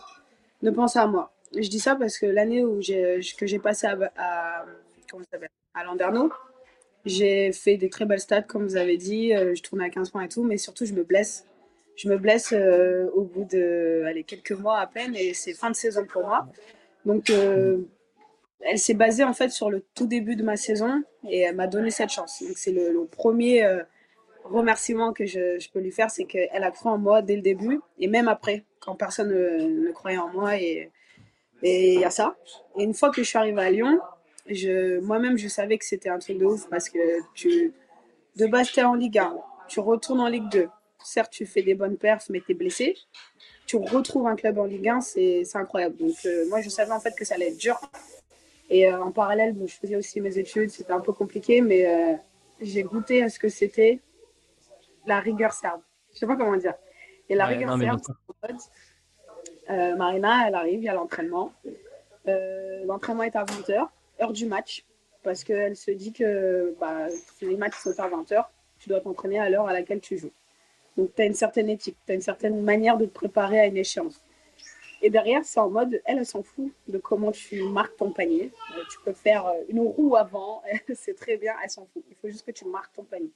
ne 0.62 0.70
pensait 0.70 0.98
à 0.98 1.06
moi 1.06 1.32
je 1.54 1.68
dis 1.68 1.80
ça 1.80 1.96
parce 1.96 2.18
que 2.18 2.26
l'année 2.26 2.64
où 2.64 2.80
que 2.80 3.46
j'ai 3.46 3.58
passé 3.58 3.86
à, 3.86 3.98
à, 4.16 4.64
à 5.74 5.84
Landerneau, 5.84 6.32
j'ai 7.04 7.52
fait 7.52 7.76
des 7.76 7.88
très 7.88 8.04
belles 8.04 8.20
stats, 8.20 8.42
comme 8.42 8.64
vous 8.64 8.76
avez 8.76 8.96
dit. 8.96 9.34
Euh, 9.34 9.54
je 9.54 9.62
tournais 9.62 9.84
à 9.84 9.90
15 9.90 10.10
points 10.10 10.22
et 10.22 10.28
tout, 10.28 10.44
mais 10.44 10.58
surtout, 10.58 10.84
je 10.84 10.92
me 10.92 11.02
blesse. 11.02 11.46
Je 11.96 12.08
me 12.08 12.18
blesse 12.18 12.52
euh, 12.52 13.08
au 13.14 13.22
bout 13.22 13.44
de 13.44 14.04
allez, 14.06 14.24
quelques 14.24 14.52
mois 14.52 14.78
à 14.78 14.86
peine 14.86 15.14
et 15.16 15.34
c'est 15.34 15.52
fin 15.52 15.70
de 15.70 15.76
saison 15.76 16.06
pour 16.06 16.26
moi. 16.26 16.46
Donc, 17.04 17.30
euh, 17.30 17.78
elle 18.60 18.78
s'est 18.78 18.94
basée 18.94 19.24
en 19.24 19.32
fait 19.32 19.50
sur 19.50 19.70
le 19.70 19.82
tout 19.94 20.06
début 20.06 20.36
de 20.36 20.42
ma 20.42 20.56
saison 20.56 21.02
et 21.28 21.40
elle 21.40 21.56
m'a 21.56 21.66
donné 21.66 21.90
cette 21.90 22.10
chance. 22.10 22.42
Donc, 22.42 22.56
c'est 22.56 22.72
le, 22.72 23.06
premier 23.10 23.66
remerciement 24.44 25.12
que 25.12 25.26
je, 25.26 25.58
je, 25.58 25.70
peux 25.70 25.80
lui 25.80 25.92
faire, 25.92 26.10
c'est 26.10 26.24
qu'elle 26.24 26.64
a 26.64 26.70
cru 26.70 26.88
en 26.88 26.98
moi 26.98 27.22
dès 27.22 27.36
le 27.36 27.42
début 27.42 27.80
et 27.98 28.08
même 28.08 28.28
après, 28.28 28.64
quand 28.80 28.94
personne 28.94 29.28
ne, 29.28 29.86
ne 29.86 29.92
croyait 29.92 30.18
en 30.18 30.28
moi. 30.28 30.56
Et 30.56 30.90
et 31.62 31.94
il 31.94 32.00
y 32.00 32.04
a 32.04 32.10
ça. 32.10 32.36
Et 32.78 32.84
une 32.84 32.94
fois 32.94 33.10
que 33.10 33.22
je 33.22 33.28
suis 33.28 33.38
arrivée 33.38 33.62
à 33.62 33.70
Lyon, 33.70 34.00
je, 34.46 35.00
moi-même, 35.00 35.36
je 35.36 35.48
savais 35.48 35.78
que 35.78 35.84
c'était 35.84 36.08
un 36.08 36.18
truc 36.18 36.38
de 36.38 36.44
ouf 36.44 36.68
parce 36.68 36.88
que 36.88 36.98
tu, 37.34 37.72
de 38.36 38.46
base, 38.46 38.70
tu 38.70 38.80
es 38.80 38.84
en 38.84 38.94
Ligue 38.94 39.18
1, 39.18 39.36
tu 39.68 39.80
retournes 39.80 40.20
en 40.20 40.28
Ligue 40.28 40.48
2. 40.50 40.68
Certes, 41.02 41.32
tu 41.32 41.46
fais 41.46 41.62
des 41.62 41.74
bonnes 41.74 41.96
perfs, 41.96 42.28
mais 42.28 42.40
tu 42.40 42.52
es 42.52 42.54
blessé. 42.54 42.96
Tu 43.66 43.76
retrouves 43.76 44.26
un 44.26 44.36
club 44.36 44.58
en 44.58 44.64
Ligue 44.64 44.88
1, 44.88 45.00
c'est 45.00 45.44
incroyable. 45.54 45.96
Donc, 45.96 46.16
euh, 46.26 46.48
moi, 46.48 46.60
je 46.60 46.68
savais 46.68 46.92
en 46.92 47.00
fait 47.00 47.14
que 47.16 47.24
ça 47.24 47.36
allait 47.36 47.48
être 47.48 47.58
dur. 47.58 47.80
Et 48.68 48.86
euh, 48.86 49.02
en 49.02 49.10
parallèle, 49.10 49.56
je 49.66 49.74
faisais 49.74 49.96
aussi 49.96 50.20
mes 50.20 50.38
études, 50.38 50.70
c'était 50.70 50.92
un 50.92 51.00
peu 51.00 51.12
compliqué, 51.12 51.60
mais 51.60 51.86
euh, 51.86 52.16
j'ai 52.60 52.82
goûté 52.82 53.22
à 53.22 53.28
ce 53.28 53.38
que 53.38 53.48
c'était 53.48 54.00
la 55.06 55.20
rigueur 55.20 55.52
serbe. 55.52 55.80
Je 56.12 56.18
sais 56.18 56.26
pas 56.26 56.36
comment 56.36 56.56
dire. 56.56 56.74
Et 57.28 57.34
la 57.34 57.46
rigueur 57.46 57.76
serbe, 57.78 58.00
Marina, 59.96 60.48
elle 60.48 60.54
arrive, 60.54 60.80
il 60.80 60.84
y 60.84 60.88
a 60.88 60.94
l'entraînement. 60.94 61.52
l'entraînement 62.26 63.22
est 63.22 63.36
à 63.36 63.44
20h, 63.44 63.88
heure 64.20 64.32
du 64.32 64.46
match 64.46 64.84
parce 65.22 65.44
qu'elle 65.44 65.76
se 65.76 65.90
dit 65.90 66.12
que 66.12 66.74
bah, 66.80 67.06
les 67.42 67.56
matchs 67.56 67.78
sont 67.78 67.98
à 67.98 68.08
20h, 68.08 68.44
tu 68.78 68.88
dois 68.88 69.00
t'entraîner 69.00 69.38
à 69.38 69.50
l'heure 69.50 69.68
à 69.68 69.72
laquelle 69.72 70.00
tu 70.00 70.18
joues. 70.18 70.32
Donc, 70.96 71.14
tu 71.14 71.22
as 71.22 71.26
une 71.26 71.34
certaine 71.34 71.68
éthique, 71.68 71.96
tu 72.06 72.12
as 72.12 72.14
une 72.14 72.22
certaine 72.22 72.60
manière 72.62 72.96
de 72.96 73.06
te 73.06 73.12
préparer 73.12 73.60
à 73.60 73.66
une 73.66 73.76
échéance. 73.76 74.20
Et 75.02 75.08
derrière, 75.08 75.44
c'est 75.44 75.60
en 75.60 75.70
mode, 75.70 76.00
elle, 76.04 76.18
elle 76.18 76.26
s'en 76.26 76.42
fout 76.42 76.72
de 76.88 76.98
comment 76.98 77.32
tu 77.32 77.62
marques 77.62 77.96
ton 77.96 78.10
panier. 78.10 78.52
Euh, 78.76 78.82
tu 78.90 78.98
peux 79.04 79.14
faire 79.14 79.46
euh, 79.46 79.54
une 79.68 79.80
roue 79.80 80.16
avant, 80.16 80.62
c'est 80.94 81.14
très 81.14 81.36
bien, 81.36 81.54
elle 81.62 81.70
s'en 81.70 81.86
fout. 81.86 82.04
Il 82.10 82.16
faut 82.16 82.28
juste 82.28 82.44
que 82.44 82.50
tu 82.50 82.66
marques 82.66 82.94
ton 82.94 83.04
panier. 83.04 83.30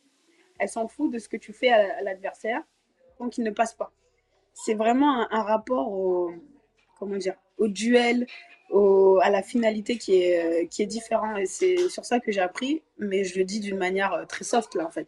Elle 0.59 0.69
s'en 0.69 0.89
fout 0.89 1.11
de 1.11 1.19
ce 1.19 1.29
que 1.29 1.37
tu 1.37 1.53
fais 1.53 1.71
à 1.71 2.03
l'adversaire 2.03 2.63
tant 3.19 3.29
qu'il 3.29 3.45
ne 3.45 3.51
passe 3.51 3.73
pas. 3.73 3.93
C'est 4.55 4.75
vraiment 4.75 5.23
un, 5.23 5.29
un, 5.31 5.43
rapport 5.43 5.93
au, 5.93 6.31
comment 6.99 7.17
dire, 7.17 7.35
au 7.59 7.69
duel, 7.69 8.27
à 9.23 9.31
la 9.31 9.43
finalité 9.43 9.97
qui 9.97 10.15
est, 10.17 10.69
qui 10.69 10.83
est 10.83 10.87
différent. 10.87 11.37
Et 11.37 11.47
c'est 11.47 11.89
sur 11.89 12.05
ça 12.05 12.21
que 12.21 12.33
j'ai 12.33 12.41
appris, 12.41 12.83
mais 12.99 13.25
je 13.25 13.39
le 13.39 13.45
dis 13.45 13.61
d'une 13.61 13.79
manière 13.79 14.13
euh, 14.13 14.25
très 14.25 14.45
soft, 14.45 14.75
là, 14.75 14.87
en 14.87 14.91
fait, 14.91 15.07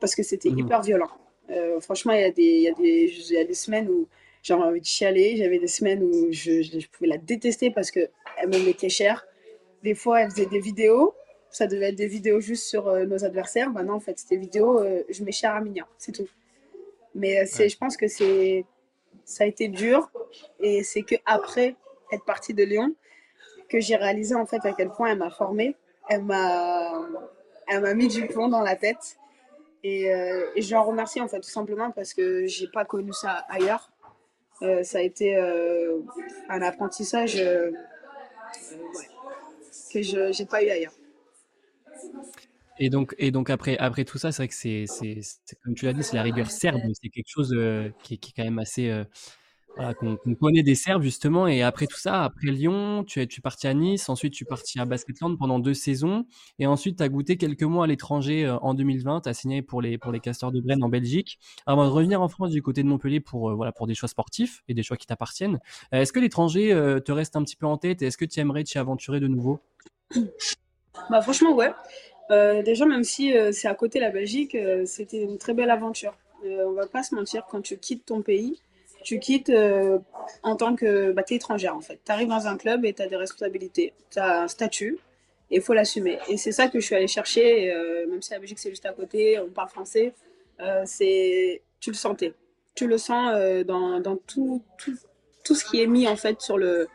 parce 0.00 0.14
que 0.14 0.22
c'était 0.22 0.50
mhm. 0.50 0.60
hyper 0.60 0.82
violent. 0.82 1.10
Euh, 1.50 1.80
franchement, 1.80 2.12
il 2.12 2.20
y, 2.20 2.24
a 2.24 2.30
des, 2.30 2.58
y, 2.60 2.68
a 2.68 2.72
des, 2.72 3.32
y 3.32 3.38
a 3.38 3.44
des 3.44 3.54
semaines 3.54 3.88
où 3.88 4.08
j'avais 4.42 4.62
envie 4.62 4.80
de 4.80 4.86
chialer, 4.86 5.36
j'avais 5.36 5.58
des 5.58 5.68
semaines 5.68 6.02
où 6.02 6.32
je, 6.32 6.62
je, 6.62 6.86
pouvais 6.88 7.08
la 7.08 7.18
détester 7.18 7.70
parce 7.70 7.90
qu'elle 7.90 8.10
me 8.46 8.64
mettait 8.64 8.88
cher. 8.88 9.24
Des 9.82 9.94
fois, 9.94 10.22
elle 10.22 10.30
faisait 10.30 10.46
des 10.46 10.60
vidéos, 10.60 11.14
ça 11.50 11.66
devait 11.66 11.90
être 11.90 11.96
des 11.96 12.08
vidéos 12.08 12.40
juste 12.40 12.64
sur 12.64 12.88
euh, 12.88 13.06
nos 13.06 13.24
adversaires. 13.24 13.70
Maintenant, 13.70 13.94
en 13.94 14.00
fait, 14.00 14.18
c'était 14.18 14.36
vidéos, 14.36 14.82
je 15.08 15.24
mets 15.24 15.32
cher 15.32 15.54
à 15.54 15.60
Mignon, 15.60 15.86
c'est 15.98 16.12
tout. 16.12 16.28
Mais 17.14 17.46
c'est, 17.46 17.68
je 17.68 17.78
pense 17.78 17.96
que 17.96 18.08
c'est, 18.08 18.66
ça 19.26 19.44
a 19.44 19.46
été 19.46 19.68
dur 19.68 20.10
et 20.60 20.82
c'est 20.82 21.02
que 21.02 21.16
après 21.26 21.76
être 22.12 22.24
partie 22.24 22.54
de 22.54 22.62
Lyon 22.62 22.94
que 23.68 23.80
j'ai 23.80 23.96
réalisé 23.96 24.34
en 24.34 24.46
fait 24.46 24.64
à 24.64 24.72
quel 24.72 24.88
point 24.90 25.10
elle 25.10 25.18
m'a 25.18 25.30
formée. 25.30 25.74
Elle 26.08 26.22
m'a, 26.22 27.02
elle 27.66 27.80
m'a 27.80 27.94
mis 27.94 28.06
du 28.06 28.26
plomb 28.28 28.48
dans 28.48 28.60
la 28.62 28.76
tête. 28.76 29.18
Et, 29.82 30.14
euh, 30.14 30.46
je 30.56 30.72
l'en 30.74 30.84
remercie 30.84 31.20
en 31.20 31.28
fait 31.28 31.40
tout 31.40 31.50
simplement 31.50 31.90
parce 31.90 32.14
que 32.14 32.46
j'ai 32.46 32.68
pas 32.68 32.84
connu 32.84 33.12
ça 33.12 33.44
ailleurs. 33.48 33.90
Euh, 34.62 34.84
ça 34.84 34.98
a 34.98 35.02
été 35.02 35.36
euh, 35.36 35.98
un 36.48 36.62
apprentissage 36.62 37.36
que 39.92 40.02
je 40.02 40.40
n'ai 40.40 40.46
pas 40.46 40.62
eu 40.62 40.70
ailleurs. 40.70 40.94
Et 42.78 42.90
donc, 42.90 43.14
et 43.18 43.30
donc 43.30 43.50
après, 43.50 43.78
après 43.78 44.04
tout 44.04 44.18
ça, 44.18 44.32
c'est 44.32 44.42
vrai 44.42 44.48
que 44.48 44.54
c'est, 44.54 44.84
c'est, 44.86 45.20
comme 45.62 45.74
tu 45.74 45.86
l'as 45.86 45.92
dit, 45.92 46.02
c'est 46.02 46.16
la 46.16 46.22
rigueur 46.22 46.50
serbe. 46.50 46.80
C'est 47.00 47.08
quelque 47.08 47.28
chose 47.28 47.56
qui, 48.02 48.18
qui, 48.18 48.30
est 48.30 48.32
quand 48.36 48.44
même 48.44 48.58
assez, 48.58 49.04
voilà, 49.76 49.92
qu'on 49.94 50.16
connaît 50.40 50.62
des 50.62 50.74
Serbes 50.74 51.02
justement. 51.02 51.46
Et 51.46 51.62
après 51.62 51.86
tout 51.86 51.98
ça, 51.98 52.24
après 52.24 52.50
Lyon, 52.50 53.04
tu 53.04 53.20
es, 53.20 53.26
tu 53.26 53.40
es 53.40 53.42
parti 53.42 53.66
à 53.66 53.74
Nice, 53.74 54.08
ensuite 54.08 54.32
tu 54.32 54.44
es 54.44 54.46
parti 54.46 54.80
à 54.80 54.84
Basketland 54.84 55.38
pendant 55.38 55.58
deux 55.58 55.74
saisons, 55.74 56.26
et 56.58 56.66
ensuite 56.66 56.96
tu 56.96 57.02
as 57.02 57.08
goûté 57.08 57.36
quelques 57.36 57.62
mois 57.62 57.84
à 57.84 57.86
l'étranger 57.86 58.46
euh, 58.46 58.56
en 58.58 58.74
2020, 58.74 59.22
tu 59.22 59.28
as 59.28 59.34
signé 59.34 59.62
pour 59.62 59.82
les, 59.82 59.98
pour 59.98 60.12
les 60.12 60.20
Castors 60.20 60.50
de 60.50 60.60
Brenne 60.60 60.82
en 60.82 60.88
Belgique, 60.88 61.38
avant 61.66 61.84
de 61.84 61.90
revenir 61.90 62.22
en 62.22 62.28
France 62.28 62.50
du 62.50 62.62
côté 62.62 62.82
de 62.82 62.88
Montpellier 62.88 63.20
pour, 63.20 63.50
euh, 63.50 63.54
voilà, 63.54 63.72
pour 63.72 63.86
des 63.86 63.94
choix 63.94 64.08
sportifs 64.08 64.62
et 64.68 64.74
des 64.74 64.82
choix 64.82 64.96
qui 64.96 65.06
t'appartiennent. 65.06 65.60
Euh, 65.92 66.00
est-ce 66.00 66.12
que 66.12 66.20
l'étranger 66.20 66.56
te 67.04 67.12
reste 67.12 67.36
un 67.36 67.42
petit 67.42 67.56
peu 67.56 67.66
en 67.66 67.76
tête 67.76 68.02
est-ce 68.02 68.16
que 68.16 68.24
tu 68.24 68.40
aimerais 68.40 68.64
t'y 68.64 68.78
aventurer 68.78 69.20
de 69.20 69.28
nouveau? 69.28 69.60
Bah, 71.10 71.20
Franchement, 71.20 71.54
ouais. 71.54 71.72
Déjà, 72.30 72.86
même 72.86 73.04
si 73.04 73.32
c'est 73.52 73.68
à 73.68 73.74
côté 73.74 74.00
la 74.00 74.10
Belgique, 74.10 74.56
c'était 74.84 75.22
une 75.22 75.38
très 75.38 75.54
belle 75.54 75.70
aventure. 75.70 76.14
on 76.44 76.72
va 76.72 76.86
pas 76.86 77.02
se 77.02 77.14
mentir, 77.14 77.46
quand 77.50 77.60
tu 77.60 77.76
quittes 77.78 78.06
ton 78.06 78.22
pays, 78.22 78.60
tu 79.06 79.20
quittes 79.20 79.50
euh, 79.50 80.00
en 80.42 80.56
tant 80.56 80.74
que 80.74 81.12
bah, 81.12 81.22
étrangère 81.30 81.76
en 81.76 81.80
fait. 81.80 82.00
Tu 82.04 82.10
arrives 82.10 82.26
dans 82.26 82.48
un 82.48 82.56
club 82.56 82.84
et 82.84 82.92
tu 82.92 83.02
as 83.02 83.06
des 83.06 83.14
responsabilités, 83.14 83.94
tu 84.10 84.18
as 84.18 84.42
un 84.42 84.48
statut 84.48 84.98
et 85.52 85.56
il 85.56 85.62
faut 85.62 85.74
l'assumer. 85.74 86.18
Et 86.28 86.36
c'est 86.36 86.50
ça 86.50 86.66
que 86.66 86.80
je 86.80 86.86
suis 86.86 86.96
allée 86.96 87.06
chercher, 87.06 87.72
euh, 87.72 88.08
même 88.08 88.20
si 88.20 88.32
la 88.32 88.40
Belgique 88.40 88.58
c'est 88.58 88.70
juste 88.70 88.84
à 88.84 88.92
côté, 88.92 89.38
on 89.38 89.48
parle 89.48 89.68
français, 89.68 90.12
euh, 90.58 90.82
c'est 90.86 91.62
tu 91.78 91.90
le 91.90 91.96
sentais. 91.96 92.34
Tu 92.74 92.88
le 92.88 92.98
sens 92.98 93.32
dans, 93.64 94.00
dans 94.00 94.16
tout, 94.16 94.60
tout, 94.76 94.96
tout, 95.44 95.54
ce 95.54 95.64
qui 95.64 95.80
est 95.80 95.86
mis 95.86 96.08
en 96.08 96.16
fait 96.16 96.40
sur 96.40 96.58
le, 96.58 96.88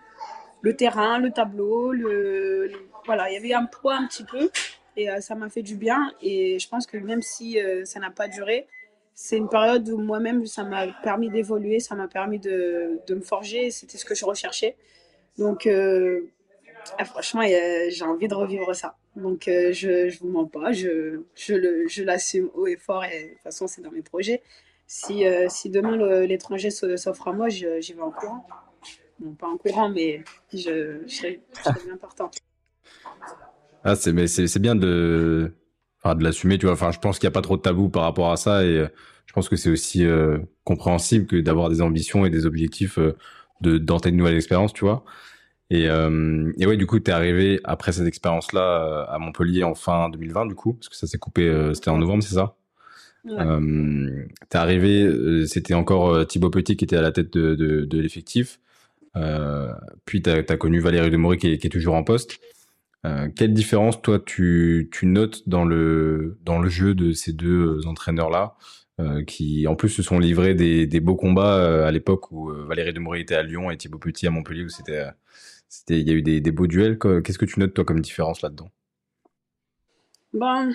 le 0.61 0.75
terrain, 0.75 1.17
le 1.17 1.31
tableau, 1.31 1.93
le, 1.93 2.71
voilà, 3.05 3.29
il 3.31 3.35
y 3.35 3.37
avait 3.37 3.53
un 3.53 3.65
poids 3.65 3.95
un 3.95 4.05
petit 4.05 4.25
peu 4.25 4.51
et 4.97 5.07
ça 5.21 5.35
m'a 5.35 5.49
fait 5.49 5.61
du 5.61 5.75
bien 5.75 6.11
et 6.21 6.59
je 6.59 6.67
pense 6.67 6.85
que 6.85 6.97
même 6.97 7.21
si 7.21 7.57
ça 7.85 7.99
n'a 7.99 8.11
pas 8.11 8.27
duré, 8.27 8.67
c'est 9.13 9.37
une 9.37 9.49
période 9.49 9.87
où 9.89 9.97
moi-même, 9.97 10.45
ça 10.47 10.63
m'a 10.63 10.87
permis 11.03 11.29
d'évoluer, 11.29 11.79
ça 11.79 11.95
m'a 11.95 12.07
permis 12.07 12.39
de, 12.39 12.99
de, 13.05 13.15
me 13.15 13.21
forger, 13.21 13.69
c'était 13.69 13.97
ce 13.97 14.05
que 14.05 14.15
je 14.15 14.25
recherchais. 14.25 14.75
Donc, 15.37 15.67
euh, 15.67 16.21
ah, 16.97 17.05
franchement, 17.05 17.43
j'ai 17.43 18.03
envie 18.03 18.27
de 18.27 18.33
revivre 18.33 18.75
ça. 18.75 18.95
Donc, 19.15 19.47
euh, 19.47 19.71
je 19.73 20.05
ne 20.05 20.19
vous 20.19 20.29
mens 20.29 20.45
pas, 20.45 20.71
je, 20.71 21.21
je 21.35 22.03
l'assume 22.03 22.49
haut 22.55 22.67
et 22.67 22.77
fort, 22.77 23.03
et 23.03 23.23
de 23.23 23.29
toute 23.33 23.41
façon, 23.41 23.67
c'est 23.67 23.81
dans 23.81 23.91
mes 23.91 24.01
projets. 24.01 24.41
Si, 24.87 25.25
euh, 25.25 25.47
si 25.49 25.69
demain 25.69 26.25
l'étranger 26.25 26.69
s'offre 26.71 27.27
à 27.27 27.33
moi, 27.33 27.47
j'y 27.49 27.93
vais 27.93 28.01
en 28.01 28.11
courant. 28.11 28.45
Non, 29.19 29.33
pas 29.33 29.47
en 29.47 29.57
courant, 29.57 29.89
mais 29.89 30.23
je, 30.51 31.01
je 31.05 31.13
serai, 31.13 31.41
partante. 32.01 32.39
Ah, 33.83 33.95
c'est 33.95 34.59
bien 34.59 34.75
de, 34.75 35.53
enfin, 36.03 36.15
de 36.15 36.23
l'assumer, 36.23 36.57
tu 36.57 36.65
vois. 36.65 36.73
Enfin, 36.73 36.91
je 36.91 36.99
pense 36.99 37.19
qu'il 37.19 37.27
n'y 37.27 37.31
a 37.31 37.33
pas 37.33 37.41
trop 37.41 37.57
de 37.57 37.61
tabou 37.61 37.89
par 37.89 38.03
rapport 38.03 38.31
à 38.31 38.37
ça 38.37 38.63
et 38.63 38.77
euh, 38.77 38.87
je 39.31 39.33
pense 39.33 39.47
que 39.47 39.55
c'est 39.55 39.69
aussi 39.69 40.03
euh, 40.05 40.39
compréhensible 40.65 41.25
que 41.25 41.37
d'avoir 41.37 41.69
des 41.69 41.81
ambitions 41.81 42.25
et 42.25 42.29
des 42.29 42.45
objectifs 42.45 42.97
euh, 42.97 43.15
de 43.61 43.81
une 44.09 44.17
nouvelle 44.17 44.35
expérience, 44.35 44.73
tu 44.73 44.83
vois. 44.83 45.05
Et, 45.69 45.87
euh, 45.87 46.51
et 46.59 46.65
ouais, 46.65 46.75
du 46.75 46.85
coup, 46.85 46.99
t'es 46.99 47.13
arrivé 47.13 47.61
après 47.63 47.93
cette 47.93 48.07
expérience-là 48.07 49.07
à 49.09 49.19
Montpellier 49.19 49.63
en 49.63 49.73
fin 49.73 50.09
2020, 50.09 50.47
du 50.47 50.55
coup, 50.55 50.73
parce 50.73 50.89
que 50.89 50.97
ça 50.97 51.07
s'est 51.07 51.17
coupé, 51.17 51.71
c'était 51.73 51.91
en 51.91 51.97
novembre, 51.97 52.23
c'est 52.23 52.35
ça? 52.35 52.55
Ouais. 53.23 53.45
T'es 54.49 54.57
arrivé, 54.57 55.45
c'était 55.47 55.75
encore 55.75 56.27
Thibaut 56.27 56.49
Petit 56.49 56.75
qui 56.75 56.83
était 56.83 56.97
à 56.97 57.01
la 57.01 57.13
tête 57.13 57.31
de, 57.31 57.55
de, 57.55 57.85
de 57.85 57.99
l'effectif. 57.99 58.59
puis 60.03 60.21
t'as 60.21 60.39
as 60.39 60.57
connu 60.57 60.81
Valérie 60.81 61.09
Demory 61.11 61.37
qui 61.37 61.47
est 61.53 61.69
toujours 61.71 61.95
en 61.95 62.03
poste. 62.03 62.39
Euh, 63.05 63.29
quelle 63.35 63.53
différence, 63.53 64.01
toi, 64.01 64.19
tu, 64.19 64.89
tu, 64.91 65.07
notes 65.07 65.47
dans 65.49 65.65
le, 65.65 66.37
dans 66.43 66.59
le 66.59 66.69
jeu 66.69 66.93
de 66.93 67.13
ces 67.13 67.33
deux 67.33 67.79
euh, 67.79 67.87
entraîneurs-là, 67.87 68.55
euh, 68.99 69.23
qui 69.23 69.65
en 69.67 69.75
plus 69.75 69.89
se 69.89 70.03
sont 70.03 70.19
livrés 70.19 70.53
des, 70.53 70.85
des 70.85 70.99
beaux 70.99 71.15
combats 71.15 71.87
à 71.87 71.91
l'époque 71.91 72.31
où 72.31 72.51
Valérie 72.51 72.93
Demoury 72.93 73.21
était 73.21 73.35
à 73.35 73.43
Lyon 73.43 73.71
et 73.71 73.77
Thibaut 73.77 73.97
Petit 73.97 74.27
à 74.27 74.29
Montpellier, 74.29 74.65
où 74.65 74.69
c'était, 74.69 75.07
c'était, 75.67 75.99
il 75.99 76.07
y 76.07 76.11
a 76.11 76.13
eu 76.13 76.21
des, 76.21 76.41
des 76.41 76.51
beaux 76.51 76.67
duels. 76.67 76.99
Qu'est-ce 76.99 77.39
que 77.39 77.45
tu 77.45 77.59
notes, 77.59 77.73
toi, 77.73 77.85
comme 77.85 78.01
différence 78.01 78.43
là-dedans? 78.43 78.69
Ben, 80.33 80.71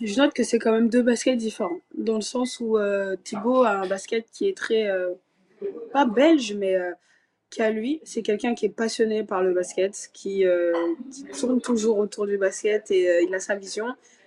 je 0.00 0.16
note 0.16 0.32
que 0.32 0.44
c'est 0.44 0.58
quand 0.58 0.72
même 0.72 0.88
deux 0.88 1.02
baskets 1.02 1.36
différents, 1.36 1.80
dans 1.96 2.16
le 2.16 2.22
sens 2.22 2.60
où 2.60 2.78
Thibaut 3.24 3.64
a 3.64 3.72
un 3.82 3.86
basket 3.86 4.26
qui 4.32 4.48
est 4.48 4.56
très, 4.56 4.88
pas 5.92 6.06
belge, 6.06 6.54
mais 6.58 6.76
qu'à 7.50 7.70
lui. 7.70 8.00
C'est 8.04 8.22
quelqu'un 8.22 8.54
qui 8.54 8.66
est 8.66 8.70
passionné 8.70 9.24
par 9.24 9.42
le 9.42 9.52
basket, 9.52 10.10
qui, 10.12 10.46
euh, 10.46 10.72
tourne 11.38 11.60
toujours 11.60 11.98
autour 11.98 12.26
du 12.26 12.38
basket 12.38 12.90
et 12.90 13.08
euh, 13.08 13.22
il 13.22 13.34
a 13.34 13.40
sa 13.40 13.54
vision. 13.54 13.86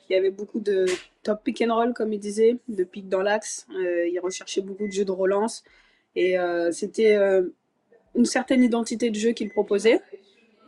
Il 0.09 0.13
y 0.13 0.15
avait 0.15 0.31
beaucoup 0.31 0.59
de 0.59 0.85
top 1.23 1.43
pick 1.43 1.61
and 1.61 1.73
roll, 1.73 1.93
comme 1.93 2.11
il 2.11 2.19
disait, 2.19 2.57
de 2.67 2.83
pick 2.83 3.07
dans 3.07 3.21
l'axe. 3.21 3.65
Euh, 3.75 4.07
il 4.07 4.19
recherchait 4.19 4.61
beaucoup 4.61 4.87
de 4.87 4.91
jeux 4.91 5.05
de 5.05 5.11
relance. 5.11 5.63
Et 6.15 6.35
c'était 6.71 7.15
une 8.15 8.25
certaine 8.25 8.63
identité 8.63 9.09
de 9.09 9.15
jeu 9.15 9.31
qu'il 9.31 9.49
proposait, 9.49 10.01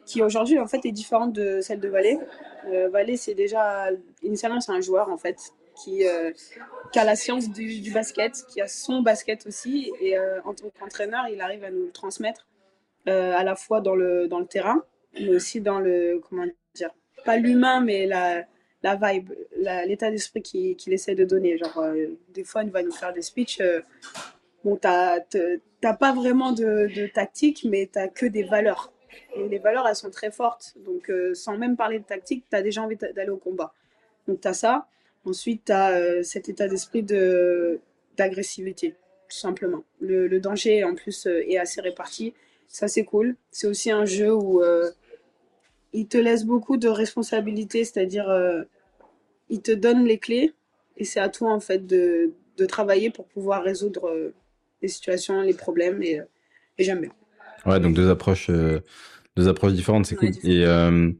qui 0.06 0.22
aujourd'hui, 0.22 0.60
en 0.60 0.68
fait, 0.68 0.86
est 0.86 0.92
différente 0.92 1.34
de 1.34 1.62
celle 1.62 1.80
de 1.80 1.88
Valé. 1.88 2.18
Euh, 2.68 2.90
Valé, 2.90 3.18
c'est 3.18 3.34
déjà, 3.34 3.90
initialement, 4.22 4.60
c'est 4.60 4.72
un 4.72 4.82
joueur, 4.82 5.10
en 5.10 5.18
fait, 5.18 5.38
qui, 5.76 6.08
euh, 6.08 6.32
qui, 6.92 7.00
a 7.00 7.04
la 7.04 7.16
science 7.16 7.50
du, 7.50 7.92
basket, 7.92 8.46
qui 8.48 8.62
a 8.62 8.68
son 8.68 9.02
basket 9.02 9.46
aussi. 9.48 9.92
Et 10.02 10.18
euh, 10.18 10.42
en 10.46 10.54
tant 10.54 10.70
qu'entraîneur, 10.70 11.28
il 11.28 11.42
arrive 11.42 11.64
à 11.64 11.72
nous 11.72 11.86
le 11.86 11.92
transmettre 11.92 12.48
euh, 13.08 13.36
à 13.36 13.44
la 13.44 13.56
fois 13.56 13.82
dans 13.82 13.96
le, 13.96 14.28
dans 14.28 14.40
le 14.40 14.46
terrain, 14.46 14.84
mais 15.14 15.30
aussi 15.30 15.62
dans 15.62 15.80
le, 15.80 16.22
comment 16.28 16.46
dire, 16.74 16.92
pas 17.26 17.38
l'humain, 17.38 17.82
mais 17.82 18.06
la, 18.06 18.44
la 18.84 18.96
vibe, 18.96 19.32
l'état 19.86 20.12
d'esprit 20.12 20.42
qu'il 20.42 20.76
qu 20.76 20.92
essaie 20.92 21.16
de 21.16 21.26
donner. 21.26 21.58
Genre, 21.58 21.86
des 22.34 22.44
fois, 22.44 22.64
il 22.64 22.72
va 22.72 22.84
nous 22.84 22.92
faire 22.92 23.14
des 23.14 23.22
speeches. 23.22 23.62
Bon, 24.64 24.78
t'as 24.78 25.20
pas 26.00 26.14
vraiment 26.14 26.52
de, 26.52 26.90
de, 26.94 27.08
tactique, 27.08 27.66
mais 27.70 27.90
t'as 27.92 28.08
que 28.08 28.26
des 28.26 28.44
valeurs. 28.44 28.92
Et 29.36 29.48
les 29.48 29.60
valeurs, 29.60 29.88
elles 29.88 29.96
sont 29.96 30.10
très 30.10 30.32
fortes. 30.32 30.74
Donc, 30.86 31.12
sans 31.34 31.58
même 31.58 31.78
parler 31.78 32.00
de 32.00 32.04
tactique, 32.04 32.46
tu 32.50 32.56
as 32.56 32.62
déjà 32.62 32.82
envie 32.82 32.98
d'aller 32.98 33.30
au 33.30 33.38
combat. 33.38 33.74
Donc, 34.28 34.42
tu 34.42 34.48
as 34.48 34.54
ça. 34.54 34.88
Ensuite, 35.26 35.66
tu 35.66 35.72
as 35.72 35.92
euh, 35.92 36.24
cet 36.24 36.50
état 36.50 36.68
d'esprit 36.68 37.04
d'agressivité, 38.18 38.96
tout 39.30 39.38
simplement. 39.38 39.84
Le, 40.02 40.28
le, 40.28 40.40
danger, 40.40 40.84
en 40.84 40.96
plus, 40.96 41.28
euh, 41.28 41.50
est 41.50 41.58
assez 41.58 41.82
réparti. 41.82 42.34
Ça, 42.68 42.88
c'est 42.88 43.06
cool. 43.06 43.36
C'est 43.52 43.68
aussi 43.68 43.92
un 43.92 44.06
jeu 44.06 44.34
où 44.34 44.62
il 45.94 46.08
te 46.08 46.18
laisse 46.18 46.44
beaucoup 46.44 46.78
de 46.78 46.88
responsabilités, 46.88 47.86
c'est-à-dire, 47.86 48.26
il 49.50 49.62
te 49.62 49.72
donne 49.72 50.06
les 50.06 50.18
clés 50.18 50.54
et 50.98 51.06
c'est 51.06 51.20
à 51.20 51.30
toi, 51.30 51.54
en 51.54 51.60
fait, 51.60 51.86
de, 51.86 52.34
de 52.58 52.66
travailler 52.66 53.12
pour 53.12 53.28
pouvoir 53.28 53.62
résoudre 53.64 54.34
les 54.82 54.88
situations, 54.88 55.42
les 55.42 55.54
problèmes. 55.54 56.02
Et, 56.02 56.20
et 56.80 56.84
j'aime 56.84 57.02
bien. 57.02 57.12
Ouais, 57.68 57.80
donc 57.80 57.94
deux 57.94 58.10
approches 58.10 58.50
deux 59.36 59.48
approches 59.48 59.74
différentes, 59.74 60.06
c'est 60.06 60.16
cool. 60.16 60.30
Euh, 60.46 61.12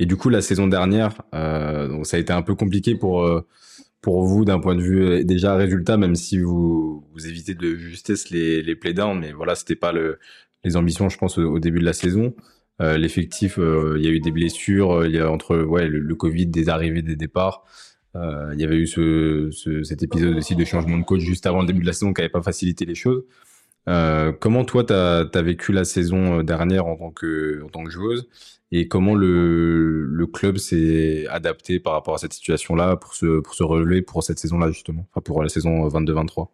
et 0.00 0.06
du 0.06 0.16
coup, 0.16 0.30
la 0.30 0.40
saison 0.40 0.66
dernière, 0.66 1.20
euh, 1.34 2.02
ça 2.04 2.16
a 2.16 2.20
été 2.20 2.32
un 2.32 2.40
peu 2.40 2.54
compliqué 2.54 2.94
pour 2.94 3.22
euh, 3.22 3.46
pour 4.00 4.24
vous 4.24 4.46
d'un 4.46 4.58
point 4.58 4.74
de 4.74 4.80
vue 4.80 5.04
euh, 5.04 5.24
déjà 5.24 5.54
résultat, 5.56 5.98
même 5.98 6.14
si 6.14 6.38
vous 6.38 7.04
évitez 7.26 7.54
de 7.54 7.76
justesse 7.76 8.30
les 8.30 8.62
les 8.62 8.74
playdowns, 8.74 9.20
mais 9.20 9.32
voilà, 9.32 9.54
c'était 9.54 9.76
pas 9.76 9.92
le 9.92 10.18
les 10.64 10.76
ambitions, 10.76 11.10
je 11.10 11.18
pense, 11.18 11.36
au, 11.38 11.58
début 11.58 11.80
de 11.80 11.84
la 11.84 11.92
saison. 11.92 12.34
L'effectif, 12.80 13.58
il 13.58 14.02
y 14.02 14.06
a 14.06 14.10
eu 14.10 14.20
des 14.20 14.30
blessures, 14.30 15.04
il 15.04 15.12
y 15.12 15.18
a 15.18 15.30
entre 15.30 15.58
ouais 15.58 15.86
le, 15.88 16.14
Covid, 16.14 16.46
des 16.46 16.70
arrivées, 16.70 17.02
des 17.02 17.16
départs. 17.16 17.64
il 18.14 18.58
y 18.58 18.64
avait 18.64 18.76
eu 18.76 18.86
ce, 18.86 19.50
ce, 19.52 19.82
cet 19.82 20.02
épisode 20.02 20.36
aussi 20.36 20.56
de 20.56 20.64
changement 20.64 20.98
de 20.98 21.04
coach 21.04 21.20
juste 21.20 21.46
avant 21.46 21.60
le 21.60 21.66
début 21.66 21.80
de 21.80 21.86
la 21.86 21.92
saison 21.92 22.14
qui 22.14 22.22
n'avait 22.22 22.30
pas 22.30 22.42
facilité 22.42 22.86
les 22.86 22.94
choses. 22.94 23.24
Euh, 23.88 24.32
comment 24.32 24.64
toi, 24.64 24.84
tu 24.84 24.92
as, 24.92 25.42
vécu 25.42 25.72
la 25.72 25.84
saison 25.84 26.38
euh, 26.38 26.42
dernière 26.42 26.86
en 26.86 26.96
tant 26.96 27.10
que, 27.10 27.64
joueuse 27.88 28.28
et 28.72 28.88
comment 28.88 29.14
le, 29.14 30.26
club 30.32 30.58
s'est 30.58 31.26
adapté 31.28 31.80
par 31.80 31.94
rapport 31.94 32.14
à 32.14 32.18
cette 32.18 32.32
situation-là 32.32 32.96
pour 32.96 33.14
se, 33.14 33.62
relever 33.62 34.02
pour 34.02 34.22
cette 34.22 34.38
saison-là, 34.38 34.70
justement, 34.70 35.06
enfin 35.10 35.22
pour 35.22 35.42
la 35.42 35.48
saison 35.48 35.88
22-23 35.88 36.48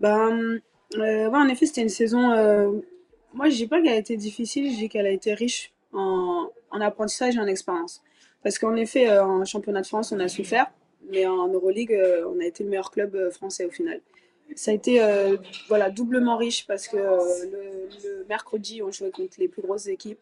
ben, 0.00 0.60
euh, 0.96 1.28
ouais, 1.28 1.36
En 1.36 1.48
effet, 1.48 1.66
c'était 1.66 1.82
une 1.82 1.90
saison. 1.90 2.30
Euh, 2.30 2.70
moi, 3.34 3.48
je 3.50 3.56
dis 3.56 3.66
pas 3.66 3.82
qu'elle 3.82 3.92
a 3.92 3.96
été 3.96 4.16
difficile, 4.16 4.72
je 4.72 4.76
dis 4.76 4.88
qu'elle 4.88 5.06
a 5.06 5.10
été 5.10 5.34
riche 5.34 5.72
en, 5.92 6.48
en 6.70 6.80
apprentissage 6.80 7.36
et 7.36 7.40
en 7.40 7.46
expérience. 7.46 8.00
Parce 8.42 8.58
qu'en 8.58 8.74
effet, 8.76 9.18
en 9.18 9.44
championnat 9.44 9.82
de 9.82 9.86
France, 9.86 10.12
on 10.12 10.20
a 10.20 10.28
souffert, 10.28 10.70
mais 11.10 11.26
en 11.26 11.48
Euroleague, 11.48 11.94
on 12.26 12.40
a 12.40 12.46
été 12.46 12.64
le 12.64 12.70
meilleur 12.70 12.90
club 12.90 13.30
français 13.30 13.66
au 13.66 13.70
final 13.70 14.00
ça 14.56 14.70
a 14.70 14.74
été 14.74 15.02
euh, 15.02 15.36
voilà, 15.68 15.90
doublement 15.90 16.36
riche 16.36 16.66
parce 16.66 16.88
que 16.88 16.96
euh, 16.96 17.18
le, 18.04 18.24
mercredi, 18.28 18.82
on 18.82 18.90
jouait 18.90 19.10
contre 19.10 19.36
les 19.38 19.48
plus 19.48 19.62
grosses 19.62 19.86
équipes 19.86 20.18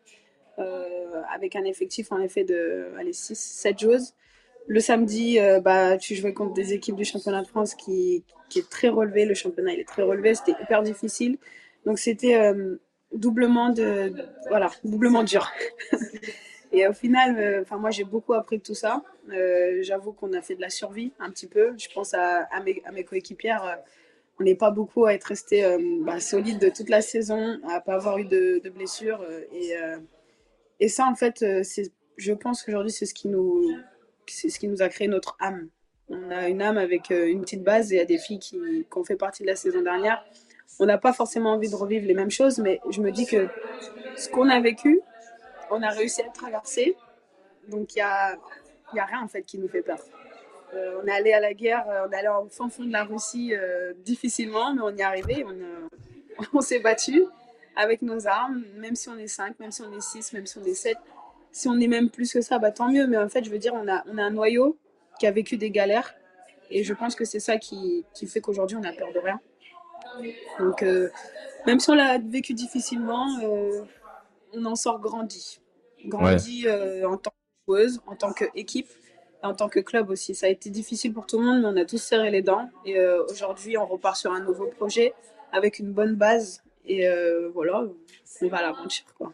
euh, 0.58 1.22
avec 1.32 1.56
un 1.56 1.64
effectif 1.64 2.12
en 2.12 2.20
effet 2.20 2.44
de 2.44 2.88
6, 3.10 3.38
7 3.38 3.78
joueuses. 3.78 4.14
Le 4.66 4.80
samedi, 4.80 5.38
bah, 5.64 5.96
tu 5.96 6.14
jouais 6.14 6.34
contre 6.34 6.52
des 6.52 6.74
équipes 6.74 6.96
du 6.96 7.04
championnat 7.04 7.40
de 7.40 7.46
France 7.46 7.74
qui, 7.74 8.22
qui 8.50 8.58
est 8.58 8.68
très 8.68 8.88
relevé. 8.88 9.24
Le 9.24 9.32
championnat 9.32 9.72
il 9.72 9.80
est 9.80 9.88
très 9.88 10.02
relevé, 10.02 10.34
c'était 10.34 10.60
hyper 10.62 10.82
difficile. 10.82 11.38
Donc 11.86 11.98
c'était 11.98 12.52
doublement, 13.14 13.70
de, 13.70 14.12
voilà, 14.48 14.70
doublement 14.84 15.22
dur. 15.22 15.50
Et 16.72 16.86
au 16.86 16.92
final, 16.92 17.62
enfin 17.62 17.78
moi 17.78 17.90
j'ai 17.90 18.04
beaucoup 18.04 18.34
appris 18.34 18.58
de 18.58 18.62
tout 18.62 18.74
ça. 18.74 19.02
J'avoue 19.80 20.12
qu'on 20.12 20.34
a 20.34 20.42
fait 20.42 20.54
de 20.54 20.60
la 20.60 20.68
survie 20.68 21.12
un 21.18 21.30
petit 21.30 21.46
peu. 21.46 21.72
Je 21.78 21.88
pense 21.94 22.12
à, 22.12 22.46
à 22.52 22.60
mes 22.60 23.04
coéquipières 23.04 23.78
on 24.40 24.44
n'est 24.44 24.54
pas 24.54 24.70
beaucoup 24.70 25.06
à 25.06 25.14
être 25.14 25.24
resté 25.24 25.64
euh, 25.64 25.78
bah, 26.02 26.20
solide 26.20 26.60
de 26.60 26.68
toute 26.68 26.88
la 26.88 27.00
saison, 27.00 27.58
à 27.68 27.80
pas 27.80 27.94
avoir 27.94 28.18
eu 28.18 28.24
de, 28.24 28.68
blessures. 28.70 29.20
Euh, 29.22 29.40
et, 29.52 29.76
euh, 29.76 29.98
et 30.80 30.88
ça, 30.88 31.06
en 31.06 31.14
fait, 31.14 31.44
je 32.16 32.32
pense 32.32 32.62
qu'aujourd'hui, 32.62 32.92
c'est 32.92 33.06
ce 33.06 33.14
qui 33.14 33.28
nous, 33.28 33.64
ce 34.26 34.58
qui 34.58 34.68
nous 34.68 34.82
a 34.82 34.88
créé 34.88 35.08
notre 35.08 35.36
âme. 35.40 35.68
On 36.08 36.30
a 36.30 36.48
une 36.48 36.62
âme 36.62 36.78
avec 36.78 37.10
une 37.10 37.42
petite 37.42 37.62
base 37.62 37.92
et 37.92 38.04
des 38.06 38.18
filles 38.18 38.38
qui, 38.38 38.56
qui 38.56 38.98
ont 38.98 39.04
fait 39.04 39.16
partie 39.16 39.42
de 39.42 39.48
la 39.48 39.56
saison 39.56 39.82
dernière. 39.82 40.24
On 40.78 40.86
n'a 40.86 40.98
pas 40.98 41.12
forcément 41.12 41.52
envie 41.52 41.68
de 41.68 41.74
revivre 41.74 42.06
les 42.06 42.14
mêmes 42.14 42.30
choses, 42.30 42.58
mais 42.58 42.80
je 42.88 43.00
me 43.00 43.10
dis 43.10 43.26
que 43.26 43.48
ce 44.16 44.28
qu'on 44.28 44.48
a 44.48 44.60
vécu, 44.60 45.00
on 45.70 45.82
a 45.82 45.90
réussi 45.90 46.22
à 46.22 46.26
le 46.26 46.32
traverser. 46.32 46.96
Donc 47.68 47.94
il 47.94 47.98
n'y 47.98 48.02
a, 48.02 48.36
y 48.94 48.98
a 49.00 49.04
rien 49.04 49.20
en 49.22 49.28
fait 49.28 49.42
qui 49.42 49.58
nous 49.58 49.68
fait 49.68 49.82
peur. 49.82 49.98
Euh, 50.74 51.00
on 51.02 51.06
est 51.06 51.12
allé 51.12 51.32
à 51.32 51.40
la 51.40 51.54
guerre, 51.54 51.88
euh, 51.88 52.06
on 52.06 52.12
est 52.12 52.16
allé 52.16 52.28
au 52.28 52.48
fond 52.48 52.68
fond 52.68 52.84
de 52.84 52.92
la 52.92 53.04
Russie 53.04 53.54
euh, 53.54 53.94
difficilement, 54.04 54.74
mais 54.74 54.82
on 54.82 54.90
y 54.90 55.00
est 55.00 55.02
arrivé. 55.02 55.44
On, 56.52 56.60
s'est 56.60 56.80
battu 56.80 57.24
avec 57.76 58.02
nos 58.02 58.26
armes, 58.26 58.64
même 58.76 58.94
si 58.94 59.08
on 59.08 59.16
est 59.16 59.28
5, 59.28 59.58
même 59.60 59.70
si 59.70 59.82
on 59.82 59.92
est 59.92 60.00
6, 60.00 60.32
même 60.32 60.46
si 60.46 60.58
on 60.58 60.64
est 60.64 60.74
7. 60.74 60.96
Si 61.52 61.68
on 61.68 61.78
est 61.80 61.86
même 61.86 62.10
plus 62.10 62.32
que 62.32 62.40
ça, 62.40 62.58
bah, 62.58 62.70
tant 62.70 62.88
mieux. 62.88 63.06
Mais 63.06 63.16
en 63.16 63.28
fait, 63.28 63.44
je 63.44 63.50
veux 63.50 63.58
dire, 63.58 63.72
on 63.74 63.88
a, 63.88 64.04
on 64.06 64.18
a 64.18 64.22
un 64.22 64.30
noyau 64.30 64.76
qui 65.18 65.26
a 65.26 65.30
vécu 65.30 65.56
des 65.56 65.70
galères. 65.70 66.14
Et 66.70 66.84
je 66.84 66.92
pense 66.92 67.14
que 67.14 67.24
c'est 67.24 67.40
ça 67.40 67.56
qui, 67.56 68.04
qui 68.12 68.26
fait 68.26 68.40
qu'aujourd'hui, 68.40 68.76
on 68.76 68.80
n'a 68.80 68.92
peur 68.92 69.08
de 69.12 69.18
rien. 69.18 69.40
Donc, 70.58 70.84
même 71.66 71.80
si 71.80 71.90
on 71.90 71.94
l'a 71.94 72.18
vécu 72.18 72.52
difficilement, 72.52 73.26
on 74.52 74.64
en 74.64 74.74
sort 74.74 75.00
grandi. 75.00 75.60
Grandi 76.04 76.66
en 76.68 77.16
tant 77.16 77.30
que 77.30 77.72
joueuse, 77.72 78.00
en 78.06 78.16
tant 78.16 78.32
qu'équipe 78.32 78.88
en 79.42 79.54
tant 79.54 79.68
que 79.68 79.80
club 79.80 80.10
aussi. 80.10 80.34
Ça 80.34 80.46
a 80.46 80.48
été 80.48 80.70
difficile 80.70 81.12
pour 81.12 81.26
tout 81.26 81.38
le 81.38 81.46
monde, 81.46 81.62
mais 81.62 81.68
on 81.68 81.82
a 81.82 81.84
tous 81.84 81.98
serré 81.98 82.30
les 82.30 82.42
dents. 82.42 82.70
Et 82.84 82.98
euh, 82.98 83.22
aujourd'hui, 83.30 83.76
on 83.78 83.86
repart 83.86 84.16
sur 84.16 84.32
un 84.32 84.40
nouveau 84.40 84.66
projet 84.66 85.14
avec 85.52 85.78
une 85.78 85.92
bonne 85.92 86.14
base. 86.14 86.62
Et 86.86 87.06
euh, 87.06 87.48
voilà, 87.54 87.84
on 88.42 88.48
va 88.48 88.58
à 88.58 88.62
l'aventure. 88.62 89.06
Quoi. 89.16 89.32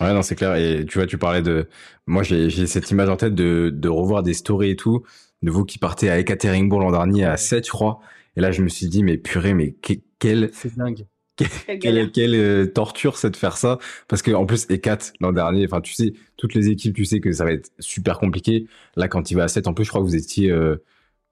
Ouais, 0.00 0.12
non, 0.12 0.22
c'est 0.22 0.36
clair. 0.36 0.54
Et 0.54 0.84
tu 0.86 0.98
vois, 0.98 1.06
tu 1.06 1.18
parlais 1.18 1.42
de. 1.42 1.68
Moi, 2.06 2.22
j'ai 2.22 2.66
cette 2.66 2.90
image 2.90 3.08
en 3.08 3.16
tête 3.16 3.34
de, 3.34 3.70
de 3.72 3.88
revoir 3.88 4.22
des 4.22 4.34
stories 4.34 4.70
et 4.70 4.76
tout, 4.76 5.04
de 5.42 5.50
vous 5.50 5.64
qui 5.64 5.78
partez 5.78 6.10
à 6.10 6.18
Ekaterinbourg 6.18 6.80
l'an 6.80 6.90
dernier 6.90 7.24
à 7.24 7.36
7, 7.36 7.66
je 7.66 7.70
crois. 7.70 8.00
Et 8.36 8.40
là, 8.40 8.50
je 8.52 8.62
me 8.62 8.68
suis 8.68 8.88
dit, 8.88 9.02
mais 9.02 9.18
purée, 9.18 9.54
mais 9.54 9.74
quel. 10.18 10.50
C'est 10.52 10.76
dingue 10.76 11.06
quelle, 11.80 12.10
quelle, 12.10 12.34
euh, 12.34 12.66
torture 12.66 13.16
c'est 13.16 13.30
de 13.30 13.36
faire 13.36 13.56
ça. 13.56 13.78
Parce 14.08 14.22
que 14.22 14.30
en 14.32 14.46
plus 14.46 14.66
E4 14.68 15.12
l'an 15.20 15.32
dernier 15.32 15.64
enfin 15.64 15.80
tu 15.80 15.94
sais 15.94 16.12
toutes 16.36 16.54
les 16.54 16.68
équipes 16.68 16.94
tu 16.94 17.04
sais 17.04 17.20
que 17.20 17.32
ça 17.32 17.44
va 17.44 17.52
être 17.52 17.70
super 17.78 18.18
compliqué. 18.18 18.66
Là 18.96 19.08
quand 19.08 19.30
il 19.30 19.34
va 19.34 19.44
à 19.44 19.48
7 19.48 19.66
en 19.66 19.74
plus 19.74 19.84
je 19.84 19.90
crois 19.90 20.00
que 20.00 20.06
vous 20.06 20.16
étiez 20.16 20.50
euh, 20.50 20.82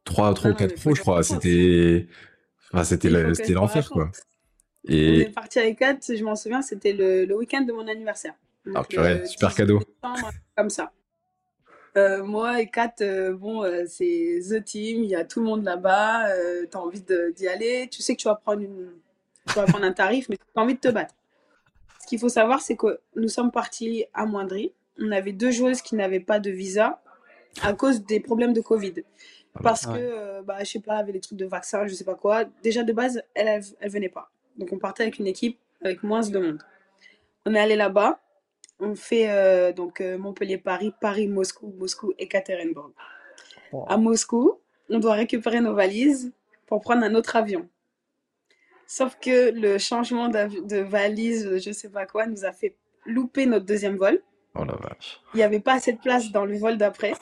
3 0.05 0.35
3 0.35 0.51
ou 0.51 0.55
4 0.55 0.75
pro 0.75 0.95
je 0.95 1.01
crois. 1.01 1.23
c'était 1.23 2.07
enfin 2.73 2.85
c'était 2.85 3.11
c'était 3.35 3.53
l'enfer 3.53 3.89
quoi. 3.91 4.11
Et 4.87 5.11
on 5.11 5.29
est 5.29 5.35
parti 5.35 5.59
à 5.59 5.65
E4 5.65 6.17
je 6.17 6.25
m'en 6.25 6.37
souviens 6.37 6.63
c'était 6.63 6.93
le, 6.93 7.25
le 7.25 7.37
week-end 7.37 7.63
de 7.63 7.73
mon 7.73 7.87
anniversaire. 7.87 8.35
Ah 8.75 8.85
purée, 8.85 9.27
super 9.27 9.55
cadeau. 9.55 9.81
comme 10.57 10.71
ça. 10.71 10.93
Euh, 11.97 12.23
moi 12.23 12.61
et 12.61 12.69
Kat, 12.69 12.95
euh, 13.01 13.35
bon, 13.35 13.65
euh, 13.65 13.85
c'est 13.87 14.41
The 14.49 14.63
Team, 14.65 15.05
il 15.05 15.11
y 15.11 15.17
a 15.17 15.25
tout 15.25 15.41
le 15.41 15.47
monde 15.47 15.65
là-bas, 15.65 16.29
euh, 16.29 16.65
tu 16.71 16.77
as 16.77 16.81
envie 16.81 17.03
d'y 17.37 17.49
aller, 17.49 17.89
tu 17.91 18.03
sais 18.03 18.15
que 18.15 18.21
tu 18.21 18.29
vas 18.29 18.37
prendre 18.37 18.63
une, 18.63 18.91
tu 19.49 19.55
vas 19.55 19.67
prendre 19.67 19.85
un 19.85 19.93
tarif, 19.93 20.29
mais 20.29 20.37
tu 20.37 20.43
as 20.55 20.61
envie 20.61 20.75
de 20.75 20.81
te 20.81 20.89
battre. 20.89 21.15
Ce 22.01 22.07
qu'il 22.07 22.19
faut 22.19 22.29
savoir, 22.29 22.61
c'est 22.63 22.77
que 22.77 23.01
nous 23.17 23.29
sommes 23.29 23.51
partis 23.51 24.07
amoindris. 24.15 24.73
On 24.99 25.11
avait 25.13 25.33
deux 25.33 25.51
joueuses 25.51 25.83
qui 25.83 25.95
n'avaient 25.95 26.21
pas 26.21 26.39
de 26.39 26.51
visa 26.51 27.01
à 27.63 27.73
cause 27.73 28.05
des 28.05 28.21
problèmes 28.21 28.53
de 28.53 28.61
Covid. 28.61 28.95
Parce 29.63 29.87
que, 29.87 29.93
euh, 29.95 30.43
bah, 30.43 30.59
je 30.61 30.71
sais 30.71 30.81
pas, 30.81 30.97
avec 30.97 31.15
les 31.15 31.21
trucs 31.21 31.39
de 31.39 31.47
vaccin, 31.47 31.87
je 31.87 31.95
sais 31.95 32.05
pas 32.05 32.15
quoi. 32.15 32.45
Déjà, 32.63 32.83
de 32.83 32.93
base, 32.93 33.23
elle, 33.35 33.63
elle, 33.81 33.91
venait 33.91 34.09
pas. 34.09 34.31
Donc, 34.57 34.73
on 34.73 34.79
partait 34.79 35.03
avec 35.03 35.19
une 35.19 35.27
équipe 35.27 35.59
avec 35.83 36.03
moins 36.03 36.29
de 36.29 36.39
monde. 36.39 36.63
On 37.47 37.55
est 37.55 37.61
allé 37.61 37.77
là-bas. 37.77 38.21
On 38.81 38.95
fait 38.95 39.31
euh, 39.31 39.73
donc 39.73 40.01
euh, 40.01 40.19
Montpellier-Paris, 40.19 40.93
Paris-Moscou, 41.01 41.75
Moscou-Ekaterinbourg. 41.79 42.93
À 43.89 43.97
Moscou, 43.97 44.61
on 44.89 44.99
doit 44.99 45.15
récupérer 45.15 45.61
nos 45.61 45.75
valises 45.75 46.33
pour 46.67 46.81
prendre 46.81 47.03
un 47.03 47.15
autre 47.15 47.35
avion. 47.37 47.69
Sauf 48.91 49.19
que 49.21 49.51
le 49.51 49.77
changement 49.77 50.31
de 50.31 50.79
valise, 50.79 51.59
je 51.59 51.71
sais 51.73 51.91
pas 51.91 52.07
quoi, 52.07 52.27
nous 52.27 52.47
a 52.47 52.53
fait 52.53 52.75
louper 53.05 53.45
notre 53.45 53.67
deuxième 53.67 53.97
vol. 53.97 54.23
Oh 54.55 54.65
la 54.65 54.77
vache. 54.77 55.21
Il 55.35 55.37
n'y 55.37 55.43
avait 55.43 55.61
pas 55.61 55.75
assez 55.75 55.93
de 55.93 55.99
place 55.99 56.33
dans 56.33 56.47
le 56.47 56.57
vol 56.57 56.79
d'après. 56.79 57.13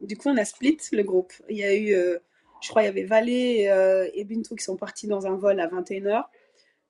Du 0.00 0.16
coup, 0.16 0.30
on 0.30 0.36
a 0.36 0.44
split 0.44 0.78
le 0.90 1.04
groupe. 1.04 1.32
Il 1.48 1.56
y 1.56 1.62
a 1.62 1.74
eu, 1.76 1.94
euh, 1.94 2.18
je 2.60 2.68
crois, 2.70 2.82
il 2.82 2.86
y 2.86 2.88
avait 2.88 3.04
Valé 3.04 3.68
euh, 3.68 4.10
et 4.14 4.24
Bintou 4.24 4.56
qui 4.56 4.64
sont 4.64 4.76
partis 4.76 5.06
dans 5.06 5.28
un 5.28 5.36
vol 5.36 5.60
à 5.60 5.68
21h. 5.68 6.24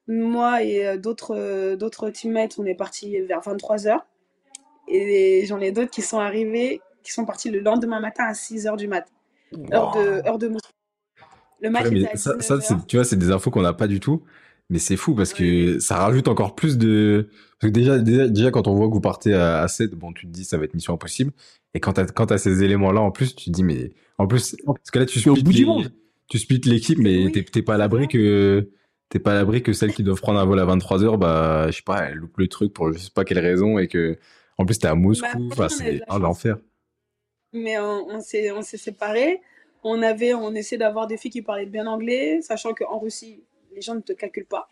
Moi 0.09 0.63
et 0.63 0.87
euh, 0.87 0.97
d'autres 0.97 1.75
d'autres 1.75 2.09
teammates, 2.09 2.59
on 2.59 2.65
est 2.65 2.75
partis 2.75 3.21
vers 3.21 3.41
23h. 3.41 4.01
Et 4.89 5.45
j'en 5.45 5.61
ai 5.61 5.73
d'autres 5.73 5.91
qui 5.91 6.01
sont 6.01 6.21
arrivés, 6.21 6.81
qui 7.05 7.13
sont 7.13 7.27
partis 7.27 7.51
le 7.51 7.61
lendemain 7.61 8.01
matin 8.01 8.25
à 8.25 8.33
6h 8.33 8.79
du 8.79 8.89
mat. 8.89 9.07
Heure 9.71 9.93
de, 9.93 10.27
heure 10.27 10.39
de 10.39 10.49
le 11.63 11.71
match 11.71 11.87
ça, 12.17 12.59
tu 12.89 12.97
vois, 12.97 13.05
c'est 13.05 13.17
des 13.17 13.31
infos 13.31 13.51
qu'on 13.51 13.63
n'a 13.63 13.73
pas 13.73 13.87
du 13.89 14.01
tout. 14.01 14.23
Mais 14.71 14.79
c'est 14.79 14.97
fou 14.97 15.15
parce 15.15 15.35
que 15.35 15.79
ça 15.81 15.97
rajoute 15.97 16.29
encore 16.29 16.55
plus 16.55 16.79
de. 16.79 17.29
Parce 17.61 17.71
que 17.71 17.75
déjà, 17.79 17.99
déjà, 17.99 18.51
quand 18.51 18.67
on 18.69 18.75
voit 18.75 18.89
que 18.89 18.95
vous 18.95 19.01
partez 19.01 19.35
à, 19.35 19.67
7, 19.69 19.93
bon, 19.95 20.13
tu 20.13 20.27
te 20.27 20.31
dis 20.33 20.45
ça 20.45 20.57
va 20.57 20.65
être 20.65 20.75
mission 20.75 20.95
impossible. 20.95 21.33
Et 21.75 21.81
quand 21.81 21.93
t'as 21.95 22.07
quand 22.07 22.31
as 22.33 22.39
ces 22.39 22.63
éléments-là 22.63 23.01
en 23.01 23.11
plus, 23.11 23.35
tu 23.35 23.47
te 23.47 23.51
dis 23.51 23.65
mais 23.65 23.93
en 24.19 24.27
plus 24.27 24.57
parce 24.65 24.91
que 24.91 24.99
là 24.99 25.07
tu 25.07 25.21
splits, 25.21 25.67
tu 26.29 26.39
splits 26.39 26.61
l'équipe, 26.65 26.99
mais 26.99 27.31
t'es 27.33 27.63
pas 27.63 27.75
à 27.75 27.79
l'abri 27.79 28.09
que 28.09 28.71
t'es 29.09 29.19
pas 29.19 29.33
à 29.33 29.35
l'abri 29.35 29.63
que 29.63 29.73
celles 29.73 29.93
qui 29.93 30.03
doivent 30.03 30.21
prendre 30.21 30.39
un 30.41 30.45
vol 30.47 30.59
à 30.59 30.65
23h, 30.65 31.19
bah, 31.19 31.67
je 31.71 31.77
sais 31.77 31.83
pas, 31.83 32.05
elles 32.09 32.15
loupent 32.17 32.39
le 32.39 32.49
truc 32.49 32.73
pour 32.73 32.91
je 32.93 32.99
sais 32.99 33.11
pas 33.15 33.25
quelle 33.25 33.41
raison 33.41 33.79
et 33.79 33.89
que, 33.89 34.19
en 34.59 34.65
plus, 34.65 34.79
t'es 34.79 34.87
à 34.89 34.95
Moscou, 34.95 35.27
Bah, 35.57 35.67
enfin, 35.67 35.67
eu 35.67 35.69
de 35.69 35.73
c'est 35.75 35.93
la 35.99 36.05
un 36.09 36.19
chance. 36.19 36.25
enfer. 36.25 36.57
Mais 37.53 37.79
on, 37.79 38.07
on 38.09 38.21
s'est 38.21 38.77
séparés. 38.79 39.41
On 39.83 40.03
avait, 40.03 40.35
on 40.35 40.55
essaie 40.55 40.79
d'avoir 40.79 41.07
des 41.07 41.17
filles 41.17 41.31
qui 41.31 41.43
parlaient 41.43 41.67
bien 41.67 41.87
anglais, 41.87 42.41
sachant 42.43 42.73
qu'en 42.73 42.99
Russie, 42.99 43.43
les 43.75 43.81
gens 43.81 43.95
ne 43.95 44.01
te 44.01 44.13
calculent 44.13 44.47
pas. 44.47 44.69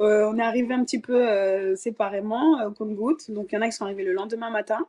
Euh, 0.00 0.30
on 0.32 0.38
est 0.38 0.42
arrivé 0.42 0.72
un 0.72 0.82
petit 0.82 1.00
peu 1.00 1.28
euh, 1.28 1.76
séparément, 1.76 2.58
euh, 2.60 2.68
au 2.68 2.72
compte-gouttes. 2.72 3.30
Donc, 3.30 3.48
il 3.52 3.56
y 3.56 3.58
en 3.58 3.62
a 3.62 3.66
qui 3.66 3.72
sont 3.72 3.84
arrivés 3.84 4.04
le 4.04 4.12
lendemain 4.14 4.50
matin. 4.50 4.86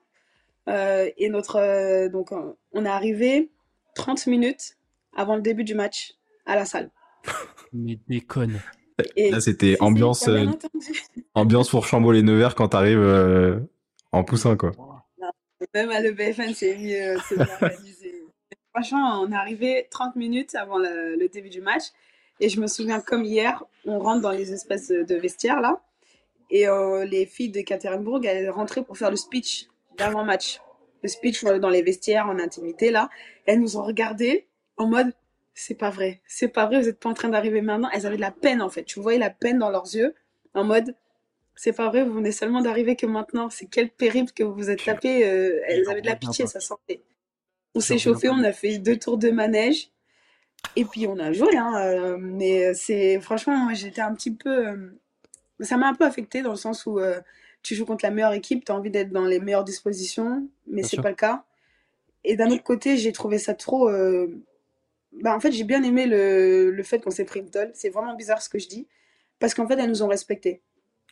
Euh, 0.69 1.09
et 1.17 1.29
notre, 1.29 1.57
euh, 1.57 2.07
donc, 2.07 2.31
euh, 2.31 2.53
on 2.71 2.85
est 2.85 2.89
arrivé 2.89 3.49
30 3.95 4.27
minutes 4.27 4.77
avant 5.15 5.35
le 5.35 5.41
début 5.41 5.65
du 5.65 5.75
match 5.75 6.13
à 6.45 6.55
la 6.55 6.65
salle. 6.65 6.89
Mais 7.73 7.99
déconne. 8.07 8.61
Et 9.15 9.31
Là, 9.31 9.41
c'était 9.41 9.77
ambiance, 9.79 10.27
euh, 10.27 10.45
ambiance 11.33 11.69
Fourchambault 11.69 12.11
les 12.11 12.21
Nevers 12.21 12.55
quand 12.55 12.69
t'arrives 12.69 12.99
euh, 12.99 13.59
en 14.11 14.23
poussin, 14.23 14.55
quoi. 14.55 14.71
Même 15.73 15.91
à 15.91 15.99
l'EBFN, 15.99 16.53
c'est 16.53 16.75
mieux, 16.77 17.17
c'est 17.27 17.35
bien. 17.35 17.47
Franchement, 18.73 19.21
on 19.21 19.31
est 19.31 19.35
arrivé 19.35 19.87
30 19.89 20.15
minutes 20.15 20.55
avant 20.55 20.77
le, 20.77 21.15
le 21.15 21.27
début 21.27 21.49
du 21.49 21.61
match. 21.61 21.83
Et 22.41 22.49
je 22.49 22.59
me 22.59 22.67
souviens 22.67 22.99
comme 22.99 23.23
hier, 23.23 23.63
on 23.85 23.99
rentre 23.99 24.21
dans 24.21 24.31
les 24.31 24.51
espèces 24.51 24.87
de, 24.87 25.15
vestiaires 25.15 25.61
là. 25.61 25.79
Et 26.49 26.67
euh, 26.67 27.05
les 27.05 27.25
filles 27.25 27.51
de 27.51 27.61
Katerinburg, 27.61 28.25
elles 28.25 28.49
rentraient 28.49 28.83
pour 28.83 28.97
faire 28.97 29.11
le 29.11 29.15
speech 29.15 29.67
d'avant-match. 29.97 30.59
Le 31.03 31.07
speech 31.07 31.43
euh, 31.43 31.59
dans 31.59 31.69
les 31.69 31.83
vestiaires 31.83 32.27
en 32.27 32.39
intimité 32.39 32.89
là. 32.89 33.09
Elles 33.45 33.59
nous 33.59 33.77
ont 33.77 33.83
regardé 33.83 34.47
en 34.75 34.87
mode 34.87 35.13
c'est 35.53 35.75
pas 35.75 35.91
vrai, 35.91 36.21
c'est 36.27 36.47
pas 36.47 36.65
vrai, 36.65 36.81
vous 36.81 36.87
êtes 36.87 36.99
pas 36.99 37.09
en 37.09 37.13
train 37.13 37.29
d'arriver 37.29 37.61
maintenant. 37.61 37.89
Elles 37.93 38.07
avaient 38.07 38.15
de 38.15 38.21
la 38.21 38.31
peine 38.31 38.61
en 38.61 38.69
fait. 38.69 38.83
Tu 38.83 38.99
voyais 38.99 39.19
la 39.19 39.29
peine 39.29 39.59
dans 39.59 39.69
leurs 39.69 39.93
yeux 39.93 40.15
en 40.55 40.63
mode 40.63 40.95
c'est 41.53 41.73
pas 41.73 41.89
vrai, 41.89 42.03
vous 42.03 42.13
venez 42.13 42.31
seulement 42.31 42.61
d'arriver 42.61 42.95
que 42.95 43.05
maintenant. 43.05 43.51
C'est 43.51 43.67
quel 43.67 43.91
périple 43.91 44.31
que 44.31 44.43
vous 44.43 44.55
vous 44.55 44.69
êtes 44.71 44.83
tapé. 44.83 45.25
euh, 45.25 45.61
elles 45.67 45.87
avaient 45.89 46.01
de 46.01 46.07
la 46.07 46.15
pitié, 46.15 46.47
ça 46.47 46.59
sentait. 46.59 47.03
On 47.75 47.79
s'est 47.79 47.97
chauffé, 47.97 48.29
on 48.29 48.43
a 48.43 48.51
fait 48.51 48.77
deux 48.79 48.97
tours 48.97 49.17
de 49.17 49.29
manège. 49.31 49.91
Et 50.75 50.85
puis 50.85 51.07
on 51.07 51.17
a 51.17 51.31
joué, 51.33 51.57
hein, 51.57 51.73
euh, 51.77 52.17
mais 52.19 52.73
c'est 52.75 53.19
franchement, 53.19 53.73
j'étais 53.73 54.01
un 54.01 54.13
petit 54.13 54.31
peu. 54.33 54.67
euh, 54.67 54.75
ça 55.59 55.75
m'a 55.77 55.87
un 55.87 55.93
peu 55.95 56.05
affecté 56.05 56.41
dans 56.43 56.51
le 56.51 56.55
sens 56.57 56.85
où 56.85 56.99
euh, 56.99 57.19
tu 57.63 57.75
joues 57.75 57.85
contre 57.85 58.05
la 58.05 58.11
meilleure 58.11 58.33
équipe, 58.33 58.65
tu 58.65 58.71
as 58.71 58.75
envie 58.75 58.91
d'être 58.91 59.11
dans 59.11 59.25
les 59.25 59.39
meilleures 59.39 59.63
dispositions, 59.63 60.47
mais 60.67 60.83
c'est 60.83 61.01
pas 61.01 61.09
le 61.09 61.15
cas. 61.15 61.43
Et 62.23 62.35
d'un 62.35 62.49
autre 62.51 62.63
côté, 62.63 62.97
j'ai 62.97 63.11
trouvé 63.11 63.37
ça 63.39 63.53
trop. 63.53 63.89
Bah, 65.21 65.35
en 65.35 65.39
fait, 65.39 65.51
j'ai 65.51 65.63
bien 65.65 65.83
aimé 65.83 66.05
le, 66.05 66.71
le 66.71 66.83
fait 66.83 66.99
qu'on 67.03 67.11
s'est 67.11 67.25
pris 67.25 67.39
une 67.41 67.49
tôle. 67.49 67.71
C'est 67.73 67.89
vraiment 67.89 68.15
bizarre 68.15 68.41
ce 68.41 68.49
que 68.49 68.59
je 68.59 68.67
dis, 68.67 68.87
parce 69.39 69.53
qu'en 69.53 69.67
fait, 69.67 69.73
elles 69.77 69.89
nous 69.89 70.03
ont 70.03 70.07
respectés. 70.07 70.61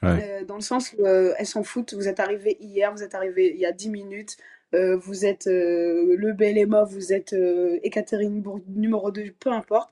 Ouais. 0.01 0.45
Dans 0.45 0.55
le 0.55 0.61
sens 0.61 0.93
où 0.97 1.05
elles 1.05 1.45
s'en 1.45 1.63
foutent. 1.63 1.93
Vous 1.93 2.07
êtes 2.07 2.19
arrivé 2.19 2.57
hier, 2.61 2.91
vous 2.93 3.03
êtes 3.03 3.15
arrivé 3.15 3.51
il 3.53 3.59
y 3.59 3.65
a 3.65 3.71
10 3.71 3.89
minutes, 3.89 4.37
vous 4.73 5.25
êtes 5.25 5.47
euh, 5.47 6.15
le 6.17 6.33
Belema, 6.33 6.83
vous 6.83 7.11
êtes 7.13 7.33
euh, 7.33 7.79
Ekaterinbourg 7.83 8.61
numéro 8.67 9.11
2, 9.11 9.31
peu 9.39 9.51
importe. 9.51 9.89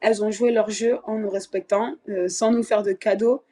Elles 0.00 0.22
ont 0.24 0.30
joué 0.30 0.52
leur 0.52 0.70
jeu 0.70 0.98
en 1.04 1.18
nous 1.18 1.30
respectant, 1.30 1.96
euh, 2.08 2.28
sans 2.28 2.52
nous 2.52 2.62
faire 2.62 2.82
de 2.82 2.92
cadeaux, 2.92 3.42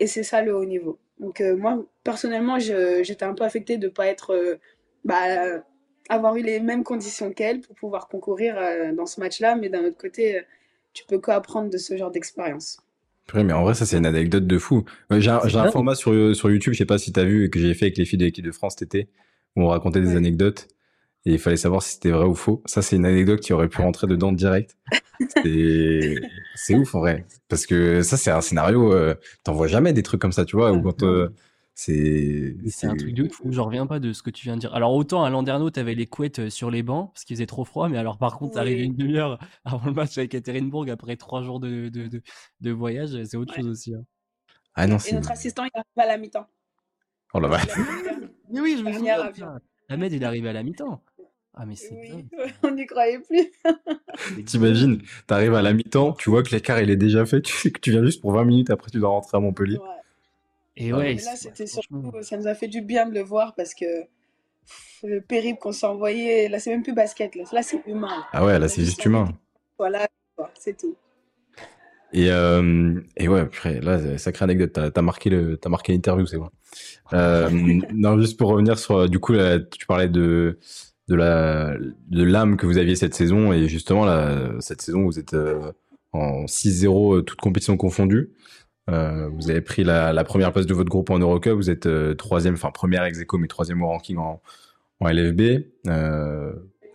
et 0.00 0.06
c'est 0.06 0.22
ça 0.22 0.42
le 0.42 0.54
haut 0.54 0.64
niveau. 0.64 0.98
Donc 1.18 1.40
euh, 1.40 1.56
moi, 1.56 1.84
personnellement, 2.04 2.58
j'étais 2.58 3.24
un 3.24 3.34
peu 3.34 3.44
affectée 3.44 3.78
de 3.78 3.86
ne 3.86 3.92
pas 3.92 4.06
être, 4.06 4.30
euh, 4.34 4.56
bah, 5.04 5.62
avoir 6.08 6.36
eu 6.36 6.42
les 6.42 6.60
mêmes 6.60 6.84
conditions 6.84 7.32
qu'elles 7.32 7.60
pour 7.60 7.74
pouvoir 7.76 8.08
concourir 8.08 8.56
euh, 8.58 8.92
dans 8.92 9.06
ce 9.06 9.20
match-là, 9.20 9.56
mais 9.56 9.68
d'un 9.68 9.84
autre 9.84 9.96
côté, 9.96 10.38
euh, 10.38 10.42
tu 10.92 11.04
peux 11.06 11.18
qu'apprendre 11.18 11.70
de 11.70 11.78
ce 11.78 11.96
genre 11.96 12.10
d'expérience. 12.10 12.78
Purée, 13.26 13.44
mais 13.44 13.52
en 13.52 13.62
vrai, 13.62 13.74
ça, 13.74 13.86
c'est 13.86 13.98
une 13.98 14.06
anecdote 14.06 14.46
de 14.46 14.58
fou. 14.58 14.84
J'ai 15.10 15.30
un, 15.30 15.70
format 15.70 15.96
sur, 15.96 16.36
sur 16.36 16.50
YouTube, 16.50 16.74
je 16.74 16.78
sais 16.78 16.86
pas 16.86 16.98
si 16.98 17.12
t'as 17.12 17.24
vu, 17.24 17.50
que 17.50 17.58
j'ai 17.58 17.74
fait 17.74 17.86
avec 17.86 17.98
les 17.98 18.04
filles 18.04 18.18
de 18.18 18.24
l'équipe 18.24 18.44
de 18.44 18.52
France 18.52 18.76
cet 18.78 18.94
été, 18.94 19.08
où 19.56 19.62
on 19.62 19.68
racontait 19.68 20.00
des 20.00 20.10
Ouais. 20.10 20.16
anecdotes, 20.16 20.68
et 21.24 21.32
il 21.32 21.38
fallait 21.38 21.56
savoir 21.56 21.82
si 21.82 21.94
c'était 21.94 22.10
vrai 22.10 22.24
ou 22.24 22.34
faux. 22.34 22.62
Ça, 22.66 22.82
c'est 22.82 22.96
une 22.96 23.06
anecdote 23.06 23.40
qui 23.40 23.52
aurait 23.52 23.68
pu 23.68 23.80
rentrer 23.80 24.06
dedans 24.06 24.32
direct. 24.32 24.76
C'est, 26.54 26.74
ouf, 26.74 26.94
en 26.94 27.00
vrai. 27.00 27.24
Parce 27.48 27.66
que 27.66 28.02
ça, 28.02 28.16
c'est 28.16 28.30
un 28.30 28.40
scénario, 28.40 28.92
euh, 28.92 29.14
t'en 29.44 29.52
vois 29.52 29.66
jamais 29.66 29.92
des 29.92 30.02
trucs 30.02 30.20
comme 30.20 30.32
ça, 30.32 30.44
tu 30.44 30.56
vois, 30.56 30.72
ou 30.72 30.82
quand, 30.82 31.02
euh, 31.02 31.28
c'est, 31.74 32.56
un 32.84 32.96
truc 32.96 33.12
de 33.12 33.28
fou, 33.28 33.52
j'en 33.52 33.64
reviens 33.66 33.86
pas 33.86 33.98
de 33.98 34.12
ce 34.12 34.22
que 34.22 34.30
tu 34.30 34.44
viens 34.44 34.54
de 34.54 34.60
dire. 34.60 34.74
Alors 34.74 34.94
autant 34.94 35.24
à 35.24 35.30
Landerneau, 35.30 35.68
t'avais 35.70 35.94
les 35.94 36.06
couettes 36.06 36.38
euh, 36.38 36.50
sur 36.50 36.70
les 36.70 36.82
bancs, 36.82 37.12
parce 37.12 37.24
qu'il 37.24 37.36
faisait 37.36 37.46
trop 37.46 37.64
froid, 37.64 37.88
mais 37.88 37.98
alors 37.98 38.18
par 38.18 38.38
contre, 38.38 38.52
Oui. 38.52 38.54
t'arrivais 38.54 38.84
une 38.84 38.96
demi-heure 38.96 39.38
avant 39.64 39.84
le 39.84 39.92
match 39.92 40.16
avec 40.16 40.34
Ekaterinbourg, 40.34 40.86
après 40.90 41.16
trois 41.16 41.42
jours 41.42 41.60
de, 41.60 41.88
de, 41.88 42.08
de, 42.08 42.22
de 42.60 42.70
voyage, 42.70 43.10
c'est 43.24 43.36
autre 43.36 43.52
Ouais. 43.54 43.62
chose 43.62 43.70
aussi. 43.70 43.94
hein. 43.94 44.04
Ah 44.74 44.86
non, 44.86 44.96
Et 44.96 45.00
c'est, 45.00 45.14
notre 45.14 45.30
assistant, 45.32 45.64
il 45.64 45.70
arrive 45.74 45.84
à 45.96 46.06
la 46.06 46.18
mi-temps. 46.18 46.46
oh 47.34 47.40
la 47.40 47.48
vache. 47.48 47.66
Mais 48.50 48.60
oui, 48.60 48.76
je 48.78 48.84
me 48.84 48.92
souviens. 48.92 49.26
putain. 49.32 49.60
Ahmed, 49.88 50.12
il 50.12 50.22
est 50.22 50.26
arrivé 50.26 50.48
à 50.48 50.52
la 50.52 50.62
mi-temps. 50.62 51.02
Ah, 51.54 51.64
mais 51.64 51.74
c'est 51.74 51.94
Oui, 51.94 52.24
on 52.62 52.70
n'y 52.72 52.86
croyait 52.86 53.18
plus. 53.18 53.50
T'imagines, 54.46 55.00
t'arrives 55.26 55.54
à 55.54 55.62
la 55.62 55.72
mi-temps, 55.72 56.12
tu 56.12 56.28
vois 56.28 56.42
que 56.42 56.50
l'écart, 56.50 56.80
il 56.80 56.90
est 56.90 56.96
déjà 56.96 57.24
fait, 57.24 57.40
tu 57.40 57.52
sais 57.54 57.70
que 57.70 57.80
tu 57.80 57.92
viens 57.92 58.04
juste 58.04 58.20
pour 58.20 58.32
20 58.32 58.44
minutes, 58.44 58.70
après 58.70 58.90
tu 58.90 58.98
dois 58.98 59.08
rentrer 59.08 59.38
à 59.38 59.40
Montpellier. 59.40 59.78
Ouais. 59.78 59.84
Et 60.76 60.92
Ah, 60.92 60.98
ouais, 60.98 61.14
là, 61.14 61.36
c'était 61.36 61.66
surtout, 61.66 62.12
ça 62.20 62.36
nous 62.36 62.46
a 62.46 62.54
fait 62.54 62.68
du 62.68 62.82
bien 62.82 63.08
de 63.08 63.14
le 63.14 63.22
voir 63.22 63.54
parce 63.54 63.72
que 63.72 64.02
pff, 64.02 65.00
le 65.04 65.22
périple 65.22 65.58
qu'on 65.58 65.72
s'est 65.72 65.86
envoyé, 65.86 66.48
là, 66.48 66.58
c'est 66.58 66.70
même 66.70 66.82
plus 66.82 66.92
basket, 66.92 67.34
là, 67.34 67.44
Là, 67.50 67.62
c'est 67.62 67.82
humain. 67.86 68.26
Ah 68.32 68.44
ouais, 68.44 68.58
là, 68.58 68.68
c'est 68.68 68.84
juste 68.84 69.02
humain. 69.06 69.28
Voilà, 69.78 70.06
c'est 70.54 70.76
tout. 70.76 70.94
Et, 72.16 72.30
euh, 72.30 72.98
et 73.18 73.28
ouais, 73.28 73.44
purée, 73.44 73.78
là, 73.80 74.16
sacrée 74.16 74.44
anecdote. 74.44 74.72
T'as, 74.72 74.90
t'as 74.90 75.02
marqué 75.02 75.28
le, 75.28 75.58
t'as 75.58 75.68
marqué 75.68 75.92
l'interview, 75.92 76.24
c'est 76.24 76.38
bon. 76.38 76.48
Euh, 77.12 77.50
non, 77.94 78.18
juste 78.18 78.38
pour 78.38 78.48
revenir 78.48 78.78
sur, 78.78 79.06
du 79.06 79.18
coup, 79.18 79.34
tu 79.70 79.86
parlais 79.86 80.08
de, 80.08 80.58
de 81.08 81.14
la, 81.14 81.76
de 82.08 82.24
l'âme 82.24 82.56
que 82.56 82.64
vous 82.64 82.78
aviez 82.78 82.96
cette 82.96 83.14
saison 83.14 83.52
et 83.52 83.68
justement, 83.68 84.06
là, 84.06 84.50
cette 84.60 84.80
saison, 84.80 85.04
vous 85.04 85.18
êtes 85.18 85.34
euh, 85.34 85.72
en 86.12 86.46
6-0, 86.46 87.18
euh, 87.18 87.20
toutes 87.20 87.40
compétitions 87.42 87.76
confondues. 87.76 88.30
Euh, 88.88 89.28
vous 89.28 89.50
avez 89.50 89.60
pris 89.60 89.84
la, 89.84 90.24
première 90.24 90.54
place 90.54 90.64
de 90.64 90.72
votre 90.72 90.88
groupe 90.88 91.10
en 91.10 91.18
Eurocup. 91.18 91.52
Vous 91.52 91.68
êtes 91.68 91.86
troisième, 92.16 92.54
enfin 92.54 92.70
première 92.70 93.04
ex 93.04 93.20
aequo, 93.20 93.36
mais 93.36 93.48
troisième 93.48 93.82
au 93.82 93.88
ranking 93.88 94.16
en, 94.16 94.40
en 95.00 95.08
LFB. 95.08 95.66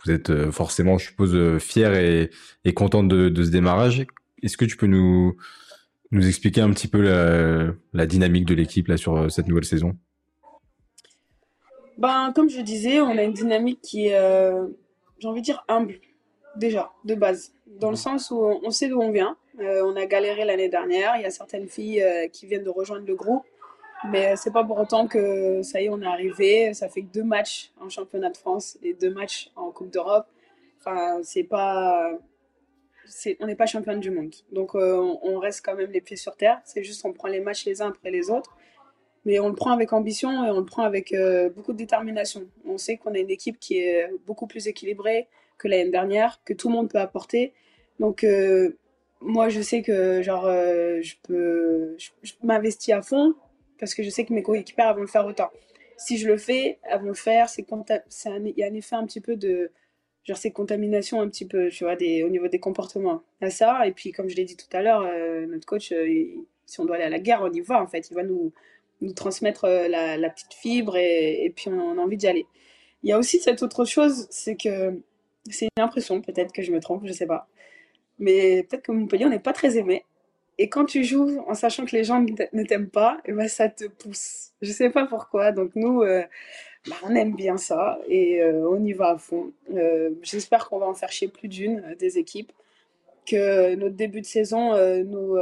Vous 0.04 0.12
êtes 0.12 0.50
forcément, 0.50 0.98
je 0.98 1.06
suppose, 1.06 1.60
fier 1.60 1.94
et, 1.94 2.32
et 2.66 2.74
content 2.74 3.04
de 3.04 3.44
ce 3.44 3.52
démarrage. 3.52 4.08
Est-ce 4.44 4.58
que 4.58 4.66
tu 4.66 4.78
peux 4.78 4.88
nous, 4.88 5.36
nous 6.12 6.28
expliquer 6.28 6.62
un 6.62 6.72
petit 6.72 6.88
peu 6.88 7.02
la, 7.02 7.74
la 7.94 8.06
dynamique 8.06 8.46
de 8.46 8.54
l'équipe 8.54 8.88
là 8.88 8.98
sur 8.98 9.16
euh, 9.16 9.30
cette 9.30 9.48
nouvelle 9.48 9.66
saison? 9.66 9.98
Ben, 11.98 12.32
comme 12.34 12.50
je 12.50 12.62
disais, 12.62 13.00
on 13.00 13.18
a 13.18 13.24
une 13.24 13.34
dynamique 13.34 13.80
qui 13.82 14.08
est, 14.08 14.18
euh, 14.18 14.68
j'ai 15.20 15.28
envie 15.28 15.42
de 15.42 15.46
dire, 15.46 15.64
humble, 15.68 16.00
déjà, 16.56 16.92
de 17.06 17.14
base. 17.16 17.54
Dans 17.80 17.92
le 17.92 17.96
sens 17.96 18.32
où 18.32 18.42
on 18.42 18.72
sait 18.72 18.88
d'où 18.88 19.00
on 19.00 19.12
vient. 19.12 19.38
Euh, 19.60 19.84
on 19.86 19.96
a 19.96 20.06
galéré 20.06 20.46
l'année 20.46 20.70
dernière. 20.70 21.16
Il 21.18 21.22
y 21.22 21.26
a 21.26 21.30
certaines 21.30 21.68
filles 21.68 22.02
euh, 22.02 22.28
qui 22.28 22.48
viennent 22.48 22.64
de 22.64 22.70
rejoindre 22.70 23.06
le 23.06 23.16
groupe. 23.16 23.44
Mais 24.10 24.36
c'est 24.36 24.52
pas 24.52 24.64
pour 24.64 24.80
autant 24.80 25.06
que 25.08 25.62
ça 25.62 25.80
y 25.80 25.86
est, 25.86 25.90
on 25.90 26.02
est 26.02 26.08
arrivé. 26.08 26.74
Ça 26.74 26.90
fait 26.90 27.04
que 27.04 27.14
deux 27.14 27.24
matchs 27.24 27.72
en 27.80 27.88
championnat 27.88 28.32
de 28.32 28.38
France 28.38 28.80
et 28.82 28.96
deux 28.96 29.14
matchs 29.14 29.52
en 29.56 29.70
Coupe 29.70 29.92
d'Europe. 29.92 30.26
Enfin, 30.80 31.20
c'est 31.22 31.44
pas. 31.44 32.12
On 33.40 33.48
n'est 33.48 33.56
pas 33.56 33.66
championne 33.66 34.00
du 34.00 34.12
monde. 34.12 34.34
Donc 34.52 34.76
euh, 34.76 34.96
on, 35.24 35.40
reste 35.40 35.64
quand 35.66 35.76
même 35.76 35.92
les 35.92 36.02
pieds 36.02 36.18
sur 36.18 36.36
terre. 36.36 36.62
C'est 36.66 36.84
juste 36.84 37.04
on 37.06 37.14
prend 37.14 37.28
les 37.28 37.40
matchs 37.40 37.66
les 37.66 37.82
uns 37.82 37.90
après 37.90 38.12
les 38.12 38.30
autres. 38.30 38.56
Mais 39.26 39.40
on 39.40 39.50
le 39.50 39.56
prend 39.56 39.72
avec 39.72 39.94
ambition 39.94 40.46
et 40.46 40.50
on 40.50 40.60
le 40.60 40.66
prend 40.66 40.84
avec 40.84 41.14
euh, 41.14 41.50
beaucoup 41.50 41.74
de 41.74 41.78
détermination. 41.78 42.48
On 42.66 42.78
sait 42.78 42.98
qu'on 42.98 43.14
a 43.14 43.20
une 43.20 43.30
équipe 43.30 43.60
qui 43.60 43.78
est 43.78 44.10
beaucoup 44.26 44.48
plus 44.48 44.68
équilibrée 44.68 45.28
que 45.58 45.68
l'année 45.68 45.92
dernière, 45.92 46.42
que 46.44 46.54
tout 46.54 46.70
le 46.70 46.76
monde 46.76 46.90
peut 46.90 47.00
apporter. 47.00 47.54
Donc 48.00 48.24
euh, 48.24 48.78
moi 49.20 49.50
je 49.50 49.62
sais 49.62 49.84
que 49.84 50.24
genre 50.24 50.46
je 50.46 51.14
peux 51.24 51.96
je, 51.98 52.34
m'investis 52.42 52.96
à 52.96 53.04
fond 53.04 53.36
parce 53.80 53.94
que 53.94 54.02
je 54.02 54.10
sais 54.10 54.26
que 54.26 54.34
mes 54.34 54.42
coéquipières 54.42 54.96
vont 54.96 55.02
le 55.02 55.08
faire 55.08 55.26
autant. 55.26 55.52
Si 55.98 56.18
je 56.18 56.28
le 56.28 56.38
fais, 56.38 56.80
elles 56.90 57.00
vont 57.00 57.10
le 57.10 57.14
faire. 57.14 57.48
Il 57.58 58.54
y 58.58 58.64
a 58.64 58.68
un 58.68 58.74
effet 58.74 58.96
un 58.96 59.06
petit 59.06 59.22
peu 59.22 59.36
de 59.36 59.72
genre 60.24 60.38
c'est 60.38 60.52
contamination 60.52 61.22
un 61.22 61.28
petit 61.30 61.46
peu, 61.48 61.70
tu 61.70 61.84
vois, 61.84 61.96
des, 61.96 62.24
au 62.24 62.30
niveau 62.30 62.48
des 62.48 62.60
comportements. 62.60 63.24
À 63.42 63.50
ça, 63.50 63.88
et 63.88 63.92
puis 63.92 64.12
comme 64.12 64.30
je 64.30 64.36
l'ai 64.36 64.46
dit 64.46 64.56
tout 64.58 64.68
à 64.76 64.82
l'heure, 64.82 65.02
euh, 65.02 65.46
notre 65.48 65.66
coach, 65.66 65.92
euh, 65.92 66.26
si 66.66 66.80
on 66.80 66.86
doit 66.86 66.96
aller 66.96 67.06
à 67.06 67.10
la 67.10 67.20
guerre, 67.20 67.42
on 67.44 67.52
y 67.52 67.62
va 67.62 67.82
en 67.82 67.88
fait. 67.88 68.10
Il 68.10 68.16
va 68.16 68.24
nous, 68.24 68.52
nous 69.02 69.14
transmettre 69.14 69.66
euh, 69.66 69.88
la, 69.88 70.18
la 70.18 70.30
petite 70.30 70.54
fibre 70.54 70.96
et, 70.98 71.46
et 71.46 71.50
puis 71.50 71.70
on, 71.70 71.98
a 71.98 72.02
envie 72.02 72.18
d'y 72.18 72.28
aller. 72.28 72.46
Il 73.04 73.10
y 73.10 73.14
a 73.14 73.18
aussi 73.20 73.40
cette 73.40 73.64
autre 73.64 73.86
chose, 73.86 74.28
c'est 74.30 74.56
que 74.56 75.02
c'est 75.50 75.68
une 75.78 75.84
impression, 75.84 76.22
peut-être 76.22 76.54
que 76.54 76.62
je 76.62 76.72
me 76.72 76.80
trompe, 76.80 77.04
je 77.06 77.14
sais 77.14 77.26
pas. 77.26 77.48
Mais 78.20 78.64
peut-être 78.64 78.84
que 78.84 78.92
Montpellier, 78.92 79.26
on 79.26 79.30
n'est 79.30 79.40
pas 79.40 79.54
très 79.54 79.78
aimé. 79.78 80.06
Et 80.58 80.70
quand 80.70 80.86
tu 80.86 81.04
joues 81.04 81.40
en 81.48 81.56
sachant 81.56 81.86
que 81.86 81.96
les 81.96 82.04
gens 82.04 82.22
ne 82.22 82.36
t'a- 82.36 82.50
ne 82.54 82.64
t'aiment 82.64 82.90
pas, 82.90 83.20
eh 83.26 83.32
ben 83.34 83.48
ça 83.48 83.70
te 83.70 83.86
pousse. 83.86 84.52
Je 84.62 84.72
sais 84.72 84.90
pas 84.92 85.06
pourquoi. 85.08 85.52
Donc 85.52 85.72
nous, 85.76 86.04
bah, 86.88 86.96
on 87.04 87.16
aime 87.16 87.36
bien 87.36 87.58
ça 87.58 88.00
et 88.08 88.42
euh, 88.42 88.68
on 88.68 88.84
y 88.84 88.94
va 88.94 89.12
à 89.12 89.18
fond. 89.18 89.52
Euh, 89.74 90.12
J'espère 90.24 90.68
qu'on 90.68 90.80
va 90.80 90.88
en 90.88 90.96
faire 90.96 91.12
chez 91.12 91.28
plus 91.28 91.48
d'une 91.48 91.80
euh, 91.80 91.96
des 91.96 92.18
équipes. 92.18 92.52
que 93.28 93.76
notre 93.76 93.96
début 93.96 94.22
de 94.22 94.26
saison 94.26 94.74
nous, 95.06 95.38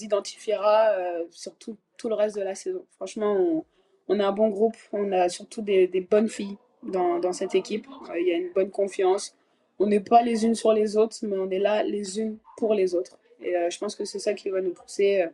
identifiera 0.00 0.94
sur 1.30 1.54
tout, 1.56 1.76
le 2.04 2.14
reste 2.14 2.36
de 2.36 2.42
la 2.42 2.54
saison. 2.54 2.84
Franchement, 2.96 3.34
on, 3.34 3.64
on 4.08 4.20
a 4.20 4.26
un 4.26 4.32
bon 4.32 4.48
groupe, 4.48 4.76
on 4.92 5.10
a 5.12 5.28
surtout 5.28 5.60
des, 5.60 5.88
bonnes 6.08 6.28
filles 6.28 6.56
dans 6.84 7.32
cette 7.32 7.54
équipe. 7.56 7.86
Il 8.16 8.26
y 8.26 8.32
a 8.32 8.36
une 8.36 8.52
bonne 8.52 8.70
confiance. 8.70 9.34
On 9.80 9.86
n'est 9.86 10.00
pas 10.00 10.22
les 10.22 10.44
unes 10.44 10.54
sur 10.54 10.72
les 10.72 10.96
autres, 10.96 11.16
mais 11.22 11.36
on 11.36 11.50
est 11.50 11.58
là 11.58 11.82
les 11.82 12.20
unes 12.20 12.38
pour 12.56 12.74
les 12.74 12.94
autres. 12.94 13.18
Et 13.42 13.54
je 13.70 13.78
pense 13.78 13.96
que 13.96 14.04
c'est 14.04 14.20
ça 14.20 14.32
qui 14.34 14.48
va 14.48 14.60
nous 14.60 14.72
pousser 14.72 15.26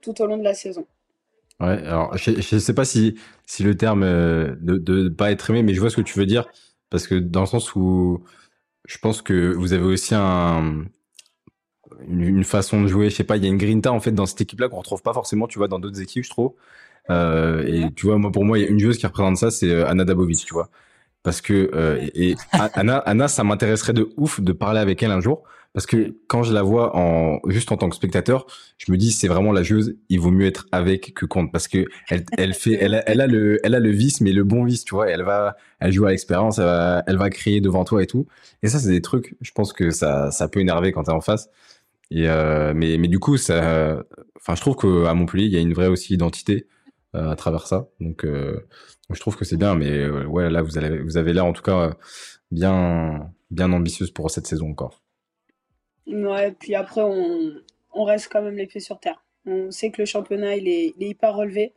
tout 0.00 0.20
au 0.22 0.26
long 0.26 0.38
de 0.38 0.44
la 0.44 0.54
saison. 0.54 0.86
Ouais, 1.60 1.84
alors 1.84 2.16
je 2.16 2.30
ne 2.30 2.60
sais 2.60 2.74
pas 2.74 2.84
si, 2.84 3.18
si 3.44 3.64
le 3.64 3.76
terme 3.76 4.04
euh, 4.04 4.54
de 4.60 5.04
ne 5.04 5.08
pas 5.08 5.32
être 5.32 5.50
aimé, 5.50 5.62
mais 5.64 5.74
je 5.74 5.80
vois 5.80 5.90
ce 5.90 5.96
que 5.96 6.02
tu 6.02 6.16
veux 6.18 6.26
dire, 6.26 6.46
parce 6.88 7.08
que 7.08 7.16
dans 7.16 7.40
le 7.40 7.46
sens 7.46 7.74
où 7.74 8.22
je 8.86 8.98
pense 8.98 9.22
que 9.22 9.54
vous 9.54 9.72
avez 9.72 9.84
aussi 9.84 10.14
un, 10.14 10.84
une, 12.06 12.44
façon 12.44 12.82
de 12.82 12.86
jouer, 12.86 13.10
je 13.10 13.16
sais 13.16 13.24
pas, 13.24 13.36
il 13.36 13.42
y 13.42 13.46
a 13.46 13.50
une 13.50 13.58
grinta 13.58 13.92
en 13.92 13.98
fait 13.98 14.12
dans 14.12 14.26
cette 14.26 14.40
équipe-là 14.40 14.68
qu'on 14.68 14.78
retrouve 14.78 15.02
pas 15.02 15.12
forcément, 15.12 15.48
tu 15.48 15.58
vois, 15.58 15.66
dans 15.66 15.80
d'autres 15.80 16.00
équipes, 16.00 16.24
je 16.24 16.30
trouve. 16.30 16.54
Euh, 17.10 17.64
et 17.66 17.92
tu 17.94 18.06
vois, 18.06 18.18
moi 18.18 18.30
pour 18.30 18.44
moi, 18.44 18.58
il 18.58 18.62
y 18.64 18.66
a 18.66 18.70
une 18.70 18.78
joueuse 18.78 18.98
qui 18.98 19.06
représente 19.06 19.38
ça, 19.38 19.50
c'est 19.50 19.70
euh, 19.70 19.88
Anna 19.88 20.04
Dabovic, 20.04 20.44
tu 20.46 20.54
vois, 20.54 20.70
parce 21.24 21.40
que 21.40 21.70
et, 22.14 22.36
Anna, 22.52 22.98
Anna, 22.98 23.28
ça 23.28 23.42
m'intéresserait 23.44 23.94
de 23.94 24.10
ouf 24.16 24.40
de 24.40 24.52
parler 24.52 24.80
avec 24.80 25.02
elle 25.02 25.10
un 25.10 25.20
jour, 25.20 25.42
parce 25.78 25.86
que 25.86 26.16
quand 26.26 26.42
je 26.42 26.52
la 26.52 26.62
vois 26.62 26.96
en 26.96 27.38
juste 27.46 27.70
en 27.70 27.76
tant 27.76 27.88
que 27.88 27.94
spectateur, 27.94 28.46
je 28.78 28.90
me 28.90 28.96
dis 28.96 29.12
c'est 29.12 29.28
vraiment 29.28 29.52
la 29.52 29.62
joueuse, 29.62 29.94
il 30.08 30.18
vaut 30.18 30.32
mieux 30.32 30.46
être 30.46 30.66
avec 30.72 31.14
que 31.14 31.24
contre 31.24 31.52
parce 31.52 31.68
que 31.68 31.86
elle, 32.08 32.24
elle 32.36 32.52
fait 32.52 32.76
elle 32.80 32.96
a, 32.96 33.08
elle 33.08 33.20
a 33.20 33.28
le 33.28 33.60
elle 33.64 33.76
a 33.76 33.78
le 33.78 33.90
vice 33.90 34.20
mais 34.20 34.32
le 34.32 34.42
bon 34.42 34.64
vice, 34.64 34.82
tu 34.82 34.96
vois, 34.96 35.08
elle 35.08 35.22
va 35.22 35.56
elle 35.78 35.92
joue 35.92 36.04
à 36.06 36.10
l'expérience, 36.10 36.58
elle 36.58 36.64
va 36.64 37.04
elle 37.06 37.16
va 37.16 37.30
crier 37.30 37.60
devant 37.60 37.84
toi 37.84 38.02
et 38.02 38.08
tout. 38.08 38.26
Et 38.64 38.68
ça 38.68 38.80
c'est 38.80 38.88
des 38.90 39.02
trucs, 39.02 39.36
je 39.40 39.52
pense 39.52 39.72
que 39.72 39.90
ça 39.90 40.32
ça 40.32 40.48
peut 40.48 40.58
énerver 40.58 40.90
quand 40.90 41.04
tu 41.04 41.10
es 41.10 41.14
en 41.14 41.20
face. 41.20 41.48
Et 42.10 42.28
euh, 42.28 42.72
mais 42.74 42.98
mais 42.98 43.06
du 43.06 43.20
coup 43.20 43.36
ça 43.36 44.02
enfin 44.34 44.56
je 44.56 44.60
trouve 44.60 44.74
que 44.74 45.04
à 45.06 45.14
Montpellier, 45.14 45.44
il 45.44 45.52
y 45.52 45.58
a 45.58 45.60
une 45.60 45.74
vraie 45.74 45.86
aussi 45.86 46.12
identité 46.12 46.66
euh, 47.14 47.30
à 47.30 47.36
travers 47.36 47.68
ça. 47.68 47.86
Donc 48.00 48.24
euh, 48.24 48.66
je 49.10 49.20
trouve 49.20 49.36
que 49.36 49.44
c'est 49.44 49.56
bien 49.56 49.76
mais 49.76 49.92
euh, 49.92 50.24
ouais 50.26 50.50
là 50.50 50.60
vous 50.62 50.76
avez 50.76 50.98
vous 51.00 51.18
avez 51.18 51.32
là 51.32 51.44
en 51.44 51.52
tout 51.52 51.62
cas 51.62 51.96
bien 52.50 53.30
bien 53.52 53.72
ambitieuse 53.72 54.10
pour 54.10 54.28
cette 54.32 54.48
saison 54.48 54.70
encore. 54.70 55.02
Ouais, 56.08 56.52
puis 56.52 56.74
après, 56.74 57.02
on, 57.02 58.04
reste 58.04 58.30
quand 58.32 58.42
même 58.42 58.56
les 58.56 58.66
pieds 58.66 58.80
sur 58.80 58.98
terre. 58.98 59.22
On 59.46 59.70
sait 59.70 59.90
que 59.90 60.00
le 60.00 60.06
championnat, 60.06 60.56
il 60.56 60.68
est, 60.68 60.94
hyper 60.98 61.34
relevé. 61.34 61.72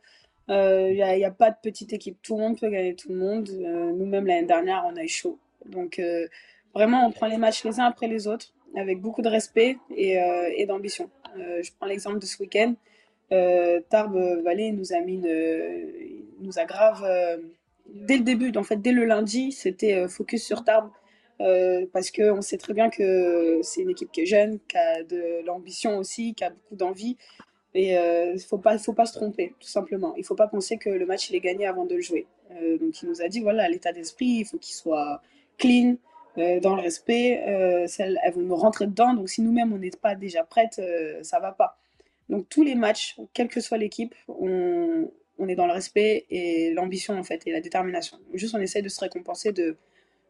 Il 0.48 0.54
euh, 0.54 0.92
n'y 0.92 1.24
a, 1.24 1.30
pas 1.30 1.50
de 1.50 1.56
petite 1.62 1.92
équipe. 1.92 2.20
Tout 2.22 2.36
le 2.36 2.42
monde 2.42 2.58
peut 2.58 2.68
gagner 2.68 2.94
tout 2.94 3.10
le 3.10 3.16
monde. 3.16 3.48
Euh, 3.50 3.92
nous-mêmes, 3.92 4.26
l'année 4.26 4.46
dernière, 4.46 4.84
on 4.86 4.96
a 4.96 5.02
eu 5.02 5.08
chaud. 5.08 5.38
Donc, 5.66 5.98
euh, 5.98 6.26
vraiment, 6.74 7.06
on 7.06 7.12
prend 7.12 7.26
les 7.26 7.36
matchs 7.36 7.64
les 7.64 7.78
uns 7.78 7.84
après 7.84 8.08
les 8.08 8.26
autres 8.26 8.52
avec 8.74 9.00
beaucoup 9.02 9.20
de 9.20 9.28
respect 9.28 9.76
et, 9.94 10.16
et 10.56 10.64
d'ambition. 10.64 11.10
je 11.36 11.70
prends 11.78 11.86
l'exemple 11.86 12.18
de 12.18 12.24
ce 12.24 12.38
week-end. 12.40 12.74
Tarbes 13.90 14.16
Vallée 14.42 14.72
nous 14.72 14.94
a 14.94 15.00
mis 15.00 15.18
nous 16.40 16.58
a 16.58 16.64
dès 17.86 18.16
le 18.16 18.24
début, 18.24 18.50
en 18.56 18.62
fait, 18.62 18.76
dès 18.76 18.92
le 18.92 19.04
lundi, 19.04 19.52
c'était 19.52 20.08
focus 20.08 20.42
sur 20.42 20.64
Tarbes 20.64 20.88
euh, 21.42 21.86
parce 21.92 22.10
qu'on 22.10 22.40
sait 22.40 22.58
très 22.58 22.72
bien 22.72 22.88
que 22.88 23.60
c'est 23.62 23.82
une 23.82 23.90
équipe 23.90 24.12
qui 24.12 24.22
est 24.22 24.26
jeune, 24.26 24.58
qui 24.68 24.76
a 24.76 25.02
de 25.02 25.44
l'ambition 25.44 25.98
aussi, 25.98 26.34
qui 26.34 26.44
a 26.44 26.50
beaucoup 26.50 26.76
d'envie. 26.76 27.16
Et 27.74 27.92
il 27.92 27.96
euh, 27.96 28.34
ne 28.34 28.38
faut 28.38 28.58
pas, 28.58 28.78
faut 28.78 28.92
pas 28.92 29.06
se 29.06 29.14
tromper, 29.14 29.54
tout 29.58 29.68
simplement. 29.68 30.14
Il 30.16 30.20
ne 30.20 30.24
faut 30.24 30.34
pas 30.34 30.46
penser 30.46 30.76
que 30.76 30.90
le 30.90 31.06
match 31.06 31.30
il 31.30 31.36
est 31.36 31.40
gagné 31.40 31.66
avant 31.66 31.84
de 31.84 31.96
le 31.96 32.00
jouer. 32.00 32.26
Euh, 32.52 32.78
donc 32.78 33.02
il 33.02 33.08
nous 33.08 33.22
a 33.22 33.28
dit 33.28 33.40
voilà 33.40 33.68
l'état 33.68 33.92
d'esprit, 33.92 34.26
il 34.26 34.44
faut 34.44 34.58
qu'il 34.58 34.74
soit 34.74 35.20
clean, 35.58 35.96
dans 36.36 36.76
le 36.76 36.82
respect. 36.82 37.42
Elles 37.44 38.32
vont 38.34 38.42
nous 38.42 38.56
rentrer 38.56 38.86
dedans. 38.86 39.14
Donc 39.14 39.28
si 39.28 39.42
nous-mêmes 39.42 39.72
on 39.72 39.78
n'est 39.78 39.90
pas 39.90 40.14
déjà 40.14 40.44
prêtes, 40.44 40.80
ça 41.22 41.40
va 41.40 41.52
pas. 41.52 41.78
Donc 42.28 42.48
tous 42.48 42.62
les 42.62 42.74
matchs, 42.74 43.16
quelle 43.34 43.48
que 43.48 43.60
soit 43.60 43.78
l'équipe, 43.78 44.14
on, 44.28 45.10
on, 45.38 45.48
est 45.48 45.54
dans 45.54 45.66
le 45.66 45.72
respect 45.72 46.24
et 46.30 46.72
l'ambition 46.72 47.18
en 47.18 47.22
fait 47.22 47.46
et 47.46 47.52
la 47.52 47.60
détermination. 47.60 48.18
Juste 48.32 48.54
on 48.54 48.60
essaie 48.60 48.80
de 48.80 48.88
se 48.88 49.00
récompenser 49.00 49.52
de 49.52 49.76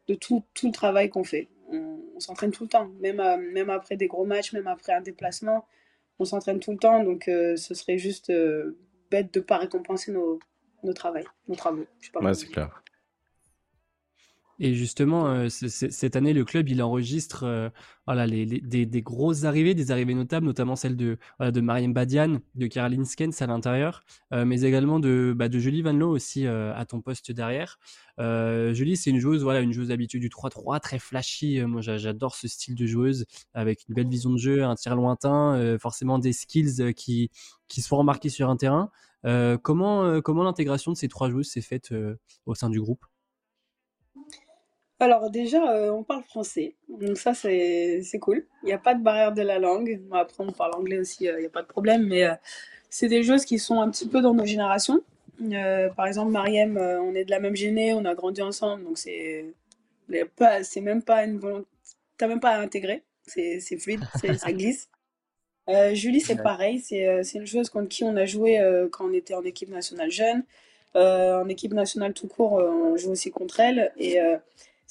de 0.08 0.14
tout, 0.14 0.44
tout 0.54 0.66
le 0.66 0.72
travail 0.72 1.08
qu'on 1.08 1.24
fait. 1.24 1.48
On, 1.68 2.20
s'entraîne 2.20 2.52
tout 2.52 2.62
le 2.64 2.68
temps, 2.68 2.88
même, 3.00 3.18
euh, 3.18 3.36
même 3.36 3.68
après 3.70 3.96
des 3.96 4.06
gros 4.06 4.24
matchs, 4.24 4.52
même 4.52 4.68
après 4.68 4.92
un 4.92 5.00
déplacement, 5.00 5.66
on 6.20 6.24
s'entraîne 6.24 6.60
tout 6.60 6.70
le 6.70 6.78
temps, 6.78 7.02
donc 7.02 7.26
euh, 7.26 7.56
ce 7.56 7.74
serait 7.74 7.98
juste 7.98 8.30
euh, 8.30 8.78
bête 9.10 9.34
de 9.34 9.40
ne 9.40 9.44
pas 9.44 9.56
récompenser 9.58 10.12
nos, 10.12 10.38
nos, 10.84 10.92
travail, 10.92 11.24
nos 11.48 11.56
travaux. 11.56 11.84
ouais, 12.20 12.34
c'est 12.34 12.46
clair. 12.46 12.81
Et 14.58 14.74
justement, 14.74 15.26
euh, 15.26 15.48
cette 15.48 16.14
année, 16.14 16.32
le 16.32 16.44
club, 16.44 16.68
il 16.68 16.82
enregistre 16.82 17.44
euh, 17.44 17.70
voilà, 18.06 18.26
des, 18.26 18.86
des, 18.86 19.02
grosses 19.02 19.44
arrivées, 19.44 19.74
des 19.74 19.90
arrivées 19.90 20.14
notables, 20.14 20.46
notamment 20.46 20.76
celle 20.76 20.96
de, 20.96 21.18
voilà, 21.38 21.50
de 21.50 21.60
Mariam 21.60 21.92
Badian, 21.92 22.38
de 22.54 22.66
Caroline 22.66 23.04
Skens 23.04 23.40
à 23.40 23.46
l'intérieur, 23.46 24.04
euh, 24.32 24.44
mais 24.44 24.62
également 24.62 25.00
de, 25.00 25.32
bah, 25.34 25.48
de 25.48 25.58
Julie 25.58 25.82
Van 25.82 25.92
Loo 25.92 26.10
aussi 26.10 26.46
à 26.46 26.84
ton 26.86 27.00
poste 27.00 27.32
derrière. 27.32 27.78
Julie, 28.18 28.96
c'est 28.96 29.10
une 29.10 29.18
joueuse, 29.18 29.42
voilà, 29.42 29.60
une 29.60 29.72
joueuse 29.72 29.90
habituée 29.90 30.20
du 30.20 30.28
3-3, 30.28 30.80
très 30.80 30.98
flashy. 30.98 31.60
moi, 31.62 31.80
j'adore 31.80 32.36
ce 32.36 32.46
style 32.46 32.74
de 32.74 32.86
joueuse, 32.86 33.24
avec 33.54 33.88
une 33.88 33.94
belle 33.94 34.08
vision 34.08 34.30
de 34.30 34.38
jeu, 34.38 34.62
un 34.64 34.74
tir 34.74 34.94
lointain, 34.94 35.76
forcément 35.80 36.18
des 36.18 36.32
skills 36.32 36.94
qui, 36.94 37.30
qui 37.68 37.82
se 37.82 37.88
font 37.88 37.96
remarquer 37.96 38.28
sur 38.28 38.50
un 38.50 38.56
terrain. 38.56 38.90
comment 39.62 40.20
comment 40.20 40.44
l'intégration 40.44 40.92
de 40.92 40.96
ces 40.96 41.08
trois 41.08 41.30
joueuses 41.30 41.50
s'est 41.50 41.62
faite 41.62 41.92
au 42.46 42.54
sein 42.54 42.70
du 42.70 42.80
groupe? 42.80 43.04
Alors 45.02 45.30
déjà, 45.30 45.72
euh, 45.72 45.90
on 45.90 46.02
parle 46.04 46.22
français, 46.22 46.74
donc 46.88 47.16
ça 47.18 47.34
c'est 47.34 48.18
cool. 48.20 48.46
Il 48.62 48.66
n'y 48.66 48.72
a 48.72 48.78
pas 48.78 48.94
de 48.94 49.02
barrière 49.02 49.32
de 49.32 49.42
la 49.42 49.58
langue. 49.58 50.00
après, 50.12 50.44
on 50.44 50.52
parle 50.52 50.74
anglais 50.74 50.98
aussi, 50.98 51.28
euh, 51.28 51.38
il 51.38 51.40
n'y 51.40 51.46
a 51.46 51.50
pas 51.50 51.62
de 51.62 51.66
problème, 51.66 52.06
mais 52.06 52.24
euh, 52.24 52.34
c'est 52.88 53.08
des 53.08 53.22
choses 53.22 53.44
qui 53.44 53.58
sont 53.58 53.80
un 53.80 53.90
petit 53.90 54.08
peu 54.08 54.20
dans 54.20 54.34
nos 54.34 54.44
générations. 54.44 55.02
par 55.96 56.06
exemple, 56.06 56.30
Mariem, 56.30 56.76
on 56.78 57.14
est 57.14 57.24
de 57.24 57.30
la 57.30 57.40
même 57.40 57.56
géné, 57.56 57.94
on 57.94 58.04
a 58.04 58.14
grandi 58.14 58.42
ensemble, 58.42 58.84
donc 58.84 58.98
c'est 58.98 59.46
c'est 60.62 60.80
même 60.80 61.02
pas 61.02 61.24
une 61.24 61.38
volonté, 61.38 61.66
t'as 62.18 62.28
même 62.28 62.40
pas 62.40 62.50
à 62.50 62.60
intégrer, 62.60 63.02
c'est 63.26 63.60
fluide, 63.78 64.02
ça 64.38 64.52
glisse. 64.52 64.88
Julie, 65.94 66.20
c'est 66.20 66.42
pareil, 66.42 66.80
c'est 66.80 67.34
une 67.34 67.46
joueuse 67.46 67.70
contre 67.70 67.88
qui 67.88 68.04
on 68.04 68.16
a 68.16 68.26
joué 68.26 68.60
quand 68.92 69.06
on 69.08 69.12
était 69.12 69.34
en 69.34 69.42
équipe 69.42 69.70
nationale 69.70 70.10
jeune. 70.10 70.44
en 70.94 71.48
équipe 71.48 71.72
nationale 71.72 72.12
tout 72.14 72.28
court, 72.28 72.52
on 72.52 72.96
joue 72.96 73.10
aussi 73.10 73.30
contre 73.30 73.60
elle. 73.60 73.92
Et 73.96 74.18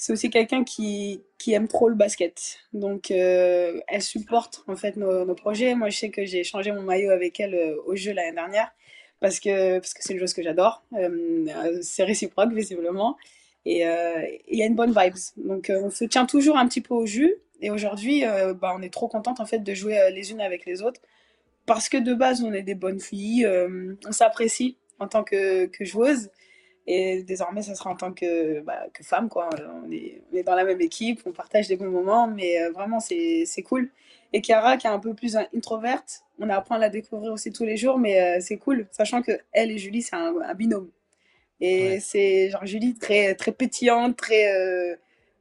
c'est 0.01 0.13
aussi 0.13 0.31
quelqu'un 0.31 0.63
qui, 0.63 1.21
aime 1.49 1.67
trop 1.67 1.87
le 1.87 1.93
basket. 1.93 2.57
Donc, 2.73 3.11
euh, 3.11 3.79
elle 3.87 4.01
supporte 4.01 4.63
en 4.65 4.75
fait 4.75 4.97
nos, 4.97 5.35
projets. 5.35 5.75
Moi, 5.75 5.89
je 5.89 5.97
sais 5.99 6.09
que 6.09 6.25
j'ai 6.25 6.43
changé 6.43 6.71
mon 6.71 6.81
maillot 6.81 7.11
avec 7.11 7.39
elle 7.39 7.53
euh, 7.53 7.75
au 7.85 7.95
jeu 7.95 8.11
l'année 8.11 8.33
dernière 8.33 8.71
parce 9.19 9.39
que 9.39 9.79
c'est 9.83 10.13
une 10.13 10.19
chose 10.19 10.33
que 10.33 10.41
j'adore. 10.41 10.83
Euh, 10.93 11.77
c'est 11.83 12.03
réciproque 12.03 12.51
visiblement 12.51 13.15
et 13.63 13.83
il 13.83 14.57
y 14.57 14.63
a 14.63 14.65
une 14.65 14.73
bonne 14.73 14.89
vibes. 14.89 15.19
Donc, 15.37 15.71
on 15.71 15.91
se 15.91 16.05
tient 16.05 16.25
toujours 16.25 16.57
un 16.57 16.67
petit 16.67 16.81
peu 16.81 16.95
au 16.95 17.05
jus. 17.05 17.35
Et 17.61 17.69
aujourd'hui, 17.69 18.23
bah, 18.59 18.73
on 18.75 18.81
est 18.81 18.91
trop 18.91 19.07
contente 19.07 19.39
en 19.39 19.45
fait 19.45 19.59
de 19.59 19.73
jouer 19.75 20.09
les 20.11 20.31
unes 20.31 20.41
avec 20.41 20.65
les 20.65 20.81
autres 20.81 20.99
parce 21.67 21.89
que 21.89 21.97
de 21.97 22.15
base, 22.15 22.41
on 22.41 22.53
est 22.53 22.63
des 22.63 22.73
bonnes 22.73 22.99
filles. 22.99 23.47
on 24.07 24.11
s'apprécie 24.11 24.77
en 24.97 25.07
tant 25.07 25.23
que, 25.23 25.67
que 25.67 25.85
joueuse. 25.85 26.31
Et 26.87 27.23
désormais, 27.23 27.61
ça 27.61 27.75
sera 27.75 27.91
en 27.91 27.95
tant 27.95 28.11
que, 28.11 28.61
bah, 28.61 28.87
que 28.93 29.03
femme, 29.03 29.29
quoi. 29.29 29.49
On 29.83 29.91
est, 29.91 30.21
on 30.31 30.35
est, 30.35 30.43
dans 30.43 30.55
la 30.55 30.63
même 30.63 30.81
équipe, 30.81 31.21
on 31.25 31.31
partage 31.31 31.67
des 31.67 31.75
bons 31.75 31.89
moments, 31.89 32.27
mais 32.27 32.61
euh, 32.61 32.71
vraiment, 32.71 32.99
c'est 32.99 33.63
cool. 33.63 33.89
Et 34.33 34.41
Chiara, 34.41 34.77
qui 34.77 34.87
est 34.87 34.89
un 34.89 34.99
peu 34.99 35.13
plus 35.13 35.35
introverte, 35.35 36.23
on 36.39 36.49
apprend 36.49 36.75
à 36.75 36.79
la 36.79 36.89
découvrir 36.89 37.33
aussi 37.33 37.51
tous 37.51 37.65
les 37.65 37.77
jours, 37.77 37.99
mais 37.99 38.21
euh, 38.21 38.41
c'est 38.41 38.57
cool, 38.57 38.87
sachant 38.91 39.21
que 39.21 39.31
elle 39.51 39.71
et 39.71 39.77
Julie, 39.77 40.01
c'est 40.01 40.15
un, 40.15 40.53
binôme. 40.55 40.89
Et 41.59 41.99
c'est 41.99 42.49
genre 42.49 42.65
Julie 42.65 42.95
très, 42.95 43.35
très 43.35 43.51
pétillante, 43.51 44.17
très. 44.17 44.51
Euh, 44.53 44.95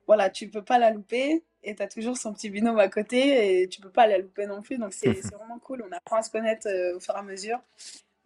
voilà, 0.06 0.28
tu 0.28 0.48
peux 0.48 0.62
pas 0.62 0.78
la 0.78 0.90
louper, 0.90 1.42
et 1.62 1.74
tu 1.74 1.82
as 1.82 1.88
toujours 1.88 2.18
son 2.18 2.34
petit 2.34 2.50
binôme 2.50 2.78
à 2.78 2.88
côté, 2.88 3.62
et 3.62 3.68
tu 3.68 3.80
peux 3.80 3.90
pas 3.90 4.06
la 4.06 4.18
louper 4.18 4.46
non 4.46 4.60
plus, 4.60 4.76
donc 4.76 4.92
c'est 4.92 5.12
vraiment 5.34 5.58
cool. 5.60 5.84
On 5.88 5.92
apprend 5.92 6.16
à 6.16 6.22
se 6.22 6.30
connaître 6.30 6.68
au 6.94 7.00
fur 7.00 7.14
et 7.14 7.18
à 7.18 7.22
mesure. 7.22 7.60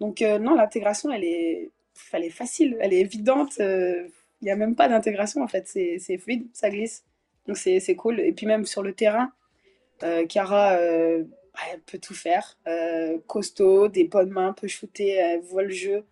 Donc, 0.00 0.20
non, 0.22 0.56
l'intégration, 0.56 1.12
elle 1.12 1.24
est 1.24 1.70
elle 2.12 2.24
est 2.24 2.30
facile, 2.30 2.76
elle 2.80 2.92
est 2.92 3.00
évidente. 3.00 3.54
Il 3.58 3.64
euh, 3.64 4.08
n'y 4.42 4.50
a 4.50 4.56
même 4.56 4.74
pas 4.74 4.88
d'intégration 4.88 5.42
en 5.42 5.48
fait, 5.48 5.66
c'est 5.66 6.18
fluide, 6.18 6.46
ça 6.52 6.70
glisse. 6.70 7.04
Donc 7.46 7.56
c'est 7.56 7.96
cool. 7.96 8.20
Et 8.20 8.32
puis 8.32 8.46
même 8.46 8.64
sur 8.64 8.82
le 8.82 8.92
terrain, 8.92 9.32
euh, 10.02 10.26
Cara 10.26 10.76
euh, 10.76 11.24
elle 11.72 11.80
peut 11.80 11.98
tout 11.98 12.14
faire. 12.14 12.58
costaud, 13.26 13.88
des 13.88 14.04
bonnes 14.04 14.30
mains, 14.30 14.52
peut 14.52 14.68
shooter, 14.68 15.10
elle 15.10 15.40
voit 15.40 15.62
le 15.62 15.70
jeu. 15.70 16.04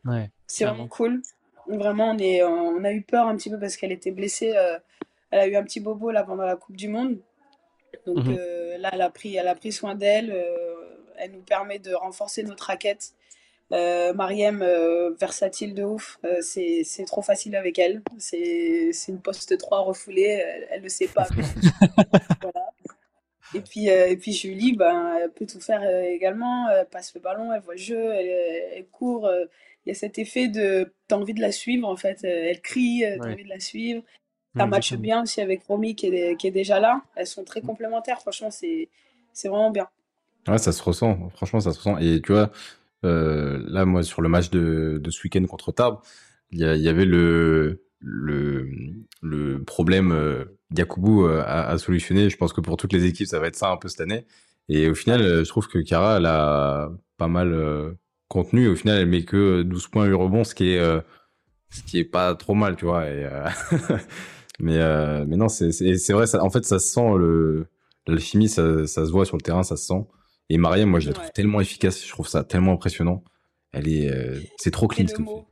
c'est 0.47 0.64
vraiment 0.64 0.88
cool. 0.88 1.23
Vraiment, 1.68 2.11
on, 2.11 2.18
est, 2.18 2.42
on 2.42 2.83
a 2.83 2.92
eu 2.92 3.03
peur 3.03 3.29
un 3.29 3.37
petit 3.37 3.49
peu 3.49 3.59
parce 3.59 3.77
qu'elle 3.77 3.92
était 3.92 4.11
blessée. 4.11 4.55
elle 5.31 5.38
a 5.38 5.47
eu 5.47 5.57
un 5.57 5.62
petit 5.62 5.81
bobo 5.81 6.11
là 6.11 6.23
pendant 6.23 6.45
la 6.45 6.57
Coupe 6.57 6.77
du 6.77 6.88
Monde. 6.88 7.18
Donc 8.07 8.25
mhm. 8.25 8.37
là, 8.79 8.90
elle 8.92 9.01
a 9.01 9.11
pris, 9.11 9.37
elle 9.37 9.49
a 9.49 9.55
pris 9.55 9.73
soin 9.73 9.95
d'elle. 9.95 10.33
elle 11.16 11.33
nous 11.33 11.42
permet 11.42 11.79
de 11.79 11.92
renforcer 11.92 12.42
notre 12.45 12.64
raquette 12.66 13.14
euh, 13.73 14.13
Mariem, 14.13 14.61
euh, 14.63 15.15
versatile 15.19 15.75
de 15.75 15.83
ouf, 15.83 16.19
euh, 16.25 16.41
c'est 16.43 17.05
trop 17.07 17.23
facile 17.23 17.57
avec 17.57 17.79
elle. 17.79 18.03
C'est 18.19 18.93
une 19.09 19.21
poste 19.21 19.57
3 19.57 19.81
refoulée, 19.81 20.43
elle, 20.71 20.79
ne 20.79 20.83
le 20.85 20.89
sait 20.91 21.09
pas. 21.09 21.27
voilà. 22.43 22.71
Et 23.55 23.61
puis, 23.61 23.89
et 23.89 24.17
puis 24.17 24.33
Julie, 24.33 24.77
ben, 24.77 25.19
elle 25.23 25.31
peut 25.31 25.47
tout 25.47 25.61
faire 25.61 25.83
également. 26.05 26.69
Elle 26.71 26.87
passe 26.87 27.15
le 27.15 27.21
ballon, 27.21 27.53
elle 27.53 27.61
voit 27.61 27.75
le 27.75 27.81
jeu, 27.81 28.13
elle, 28.13 28.87
court. 28.91 29.31
Il 29.85 29.89
y 29.89 29.93
a 29.93 29.95
cet 29.95 30.19
effet 30.19 30.49
de. 30.49 30.93
T'as 31.09 31.17
envie 31.17 31.35
de 31.35 31.41
la 31.41 31.53
suivre, 31.53 31.89
en 31.89 31.97
fait. 31.97 32.25
Elle 32.25 32.61
crie, 32.61 33.05
t'as 33.21 33.31
envie 33.31 33.45
de 33.45 33.49
la 33.49 33.61
suivre. 33.61 34.03
Ça 34.57 34.67
match 34.67 34.95
bien 34.95 35.23
aussi 35.23 35.41
avec 35.41 35.65
Romy 35.65 35.95
qui 35.95 36.07
est, 36.09 36.37
qui 36.37 36.47
est 36.47 36.53
déjà 36.53 36.79
là. 36.79 37.03
Elles 37.15 37.27
sont 37.27 37.45
très 37.45 37.63
complémentaires. 37.63 38.21
Franchement, 38.21 38.51
c'est 38.51 38.89
vraiment 39.45 39.71
bien. 39.71 39.89
Ouais, 40.49 40.59
ça 40.59 40.73
se 40.73 40.83
ressent. 40.83 41.31
Franchement, 41.31 41.61
ça 41.61 41.73
se 41.73 41.79
ressent. 41.79 41.99
Et 41.99 42.21
tu 42.21 42.33
vois, 42.33 42.41
euh, 42.41 42.47
là, 43.03 43.85
moi, 43.85 44.03
sur 44.03 44.23
le 44.23 44.29
match 44.29 44.51
de, 44.51 45.01
ce 45.09 45.23
week-end 45.25 45.45
contre 45.47 45.73
Tarbes, 45.73 45.99
il 46.53 46.61
y, 46.61 46.88
avait 46.88 47.07
le, 47.07 47.81
problème 49.67 50.12
euh, 50.12 50.45
Yakubu 50.77 51.23
euh, 51.23 51.43
a, 51.43 51.69
a, 51.71 51.79
solutionné. 51.79 52.29
Je 52.29 52.37
pense 52.37 52.53
que 52.53 52.61
pour 52.61 52.77
toutes 52.77 52.93
les 52.93 53.07
équipes, 53.07 53.27
ça 53.27 53.41
va 53.41 53.47
être 53.47 53.57
ça 53.57 53.71
un 53.71 53.79
peu 53.79 53.88
cette 53.88 54.03
année. 54.03 54.27
Et 54.69 54.88
au 54.88 54.95
final, 54.95 55.21
je 55.23 55.49
trouve 55.49 55.67
que 55.69 55.79
Kara, 55.79 56.19
elle 56.19 56.27
a 56.27 56.91
pas 57.17 57.29
mal 57.29 57.53
euh, 57.53 57.93
contenu. 58.29 58.69
Au 58.69 58.77
final, 58.77 58.99
elle 58.99 59.07
met 59.07 59.25
que 59.25 59.62
12 59.62 59.88
points 59.88 60.07
et 60.07 60.12
rebonds, 60.12 60.45
ce 60.45 60.55
qui 60.55 60.73
est, 60.73 61.03
ce 61.71 61.83
qui 61.83 61.99
est 61.99 62.05
pas 62.05 62.35
trop 62.35 62.55
mal, 62.55 62.77
tu 62.77 62.85
vois. 62.85 63.05
Mais, 64.61 64.79
mais 65.27 65.37
non, 65.37 65.49
c'est 65.49 66.12
vrai, 66.12 66.37
en 66.37 66.51
fait, 66.51 66.65
ça 66.65 66.79
se 66.79 66.87
sent 66.87 67.65
l'alchimie, 68.07 68.49
ça, 68.49 68.87
ça 68.87 69.07
se 69.07 69.11
voit 69.11 69.25
sur 69.25 69.37
le 69.37 69.43
terrain, 69.43 69.65
ça 69.65 69.77
se 69.77 69.87
sent. 69.87 70.07
Et 70.53 70.59
Mariam, 70.59 70.91
moi, 70.91 71.01
je 71.01 71.09
la 71.09 71.15
trouve 71.15 71.33
tellement 71.33 71.62
efficace, 71.62 72.05
je 72.05 72.11
trouve 72.11 72.29
ça 72.29 72.45
tellement 72.45 72.73
impressionnant. 72.73 73.25
Elle 73.73 73.88
est, 73.88 74.11
euh, 74.12 74.38
c'est 74.59 74.71
trop 74.71 74.87
clean 74.87 75.09
ce 75.09 75.15
qu'elle 75.15 75.25
fait. 75.25 75.47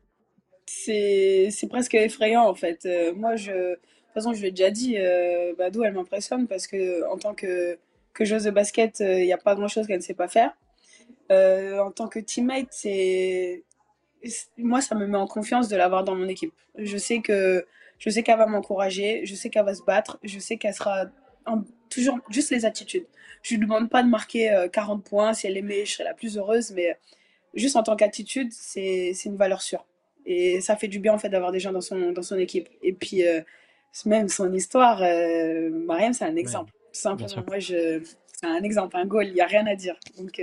C'est, 0.66 1.48
c'est 1.50 1.68
presque 1.68 1.94
effrayant 1.94 2.46
en 2.46 2.54
fait. 2.54 2.84
Euh, 2.84 3.14
moi, 3.14 3.34
je, 3.34 3.50
de 3.50 3.74
toute 3.76 4.12
façon, 4.12 4.34
je 4.34 4.42
l'ai 4.42 4.50
déjà 4.50 4.70
dit, 4.70 4.98
euh, 4.98 5.54
Badou, 5.56 5.84
elle 5.84 5.94
m'impressionne 5.94 6.46
parce 6.46 6.66
que 6.66 7.10
en 7.10 7.16
tant 7.16 7.32
que 7.32 7.78
que 8.12 8.26
joueuse 8.26 8.44
de 8.44 8.50
basket, 8.50 9.00
il 9.00 9.24
n'y 9.24 9.32
a 9.32 9.38
pas 9.38 9.54
grand 9.54 9.68
chose 9.68 9.86
qu'elle 9.86 9.96
ne 9.96 10.02
sait 10.02 10.12
pas 10.12 10.28
faire. 10.28 10.52
en 11.30 11.90
tant 11.92 12.08
que 12.08 12.18
teammate, 12.18 12.68
c'est, 12.70 13.64
moi, 14.58 14.82
ça 14.82 14.94
me 14.96 15.06
met 15.06 15.16
en 15.16 15.26
confiance 15.26 15.68
de 15.68 15.76
l'avoir 15.76 16.04
dans 16.04 16.14
mon 16.14 16.28
équipe. 16.28 16.52
Je 16.76 16.98
sais 16.98 17.20
que 17.20 17.64
je 17.96 18.10
sais 18.10 18.22
qu'elle 18.22 18.36
va 18.36 18.46
m'encourager, 18.46 19.24
je 19.24 19.34
sais 19.34 19.48
qu'elle 19.48 19.64
va 19.64 19.74
se 19.74 19.82
battre, 19.82 20.18
je 20.24 20.38
sais 20.38 20.58
qu'elle 20.58 20.74
sera 20.74 21.06
toujours 21.88 22.18
juste 22.28 22.50
les 22.50 22.66
attitudes. 22.66 23.06
Je 23.42 23.54
lui 23.54 23.60
demande 23.60 23.88
pas 23.88 24.02
de 24.02 24.08
marquer 24.08 24.68
40 24.72 25.00
euh, 25.00 25.08
points. 25.08 25.32
Si 25.32 25.46
elle 25.46 25.56
aimait, 25.56 25.84
je 25.84 25.92
serais 25.92 26.04
la 26.04 26.14
plus 26.14 26.36
heureuse. 26.36 26.72
Mais 26.72 26.96
juste 27.54 27.76
en 27.76 27.82
tant 27.82 27.96
qu'attitude, 27.96 28.52
c'est 28.52 29.12
une 29.24 29.36
valeur 29.36 29.62
sûre. 29.62 29.84
Et 30.26 30.60
ça 30.60 30.76
fait 30.76 30.88
du 30.88 30.98
bien 30.98 31.14
en 31.14 31.18
fait 31.18 31.30
d'avoir 31.30 31.50
des 31.50 31.60
gens 31.60 31.72
dans 31.72 31.80
son, 31.80 32.12
dans 32.12 32.22
son 32.22 32.38
équipe. 32.38 32.68
Et 32.82 32.92
puis, 32.92 33.26
euh, 33.26 33.40
même 34.04 34.28
son 34.28 34.52
histoire, 34.52 35.00
euh, 35.02 35.70
Mariam, 35.70 36.12
c'est 36.12 36.24
un 36.24 36.36
exemple. 36.36 36.72
simplement, 36.92 37.44
moi, 37.46 37.58
je, 37.58 38.02
c'est 38.26 38.46
un 38.46 38.62
exemple, 38.62 38.96
un 38.96 39.06
goal, 39.06 39.26
il 39.26 39.34
n'y 39.34 39.40
a 39.40 39.46
rien 39.46 39.66
à 39.66 39.74
dire. 39.74 39.96
Donc, 40.18 40.40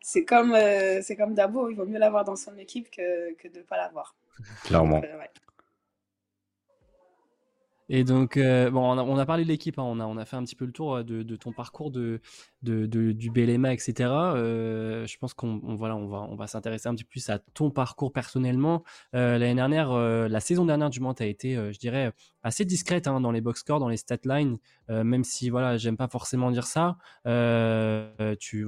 c'est 0.00 0.24
comme, 0.24 0.56
c'est 1.02 1.16
comme 1.16 1.34
Dabo, 1.34 1.70
il 1.70 1.76
vaut 1.76 1.86
mieux 1.86 1.98
l'avoir 1.98 2.24
dans 2.24 2.36
son 2.36 2.56
équipe 2.58 2.90
que, 2.90 3.34
que 3.34 3.48
de 3.48 3.58
ne 3.58 3.62
pas 3.62 3.76
l'avoir. 3.76 4.14
Clairement. 4.64 5.00
Et 7.88 8.04
donc, 8.04 8.36
euh, 8.36 8.70
bon, 8.70 8.80
on 8.80 9.18
a, 9.18 9.26
parlé 9.26 9.44
de 9.44 9.48
l'équipe, 9.48 9.78
hein, 9.78 9.84
on, 9.84 10.16
a, 10.16 10.24
fait 10.24 10.36
un 10.36 10.42
petit 10.42 10.56
peu 10.56 10.64
le 10.64 10.72
tour 10.72 11.04
de, 11.04 11.22
de 11.22 11.36
ton 11.36 11.52
parcours 11.52 11.90
de, 11.90 12.20
du 12.62 13.30
BLMA, 13.30 13.72
etc. 13.72 13.94
Euh, 14.10 15.06
je 15.06 15.18
pense 15.18 15.34
qu'on 15.34 15.76
va, 15.76 16.46
s'intéresser 16.46 16.88
un 16.88 16.94
petit 16.94 17.04
peu 17.04 17.10
plus 17.10 17.30
à 17.30 17.38
ton 17.38 17.70
parcours 17.70 18.12
personnellement. 18.12 18.82
Euh, 19.14 19.38
L'année 19.38 19.54
dernière, 19.54 19.92
euh, 19.92 20.28
la 20.28 20.40
saison 20.40 20.64
dernière 20.64 20.90
du 20.90 21.00
moins, 21.00 21.14
tu 21.14 21.22
as 21.22 21.26
été, 21.26 21.56
euh, 21.56 21.72
je 21.72 21.78
dirais, 21.78 22.12
assez 22.42 22.64
discrète 22.64 23.06
hein, 23.06 23.20
dans 23.20 23.30
les 23.30 23.40
box 23.40 23.60
scores, 23.60 23.80
dans 23.80 23.88
les 23.88 23.96
stat 23.96 24.18
lines, 24.24 24.58
euh, 24.90 25.04
même 25.04 25.24
si 25.24 25.48
voilà, 25.50 25.76
j'aime 25.76 25.96
pas 25.96 26.08
forcément 26.08 26.50
dire 26.50 26.66
ça. 26.66 26.96
tu, 28.38 28.66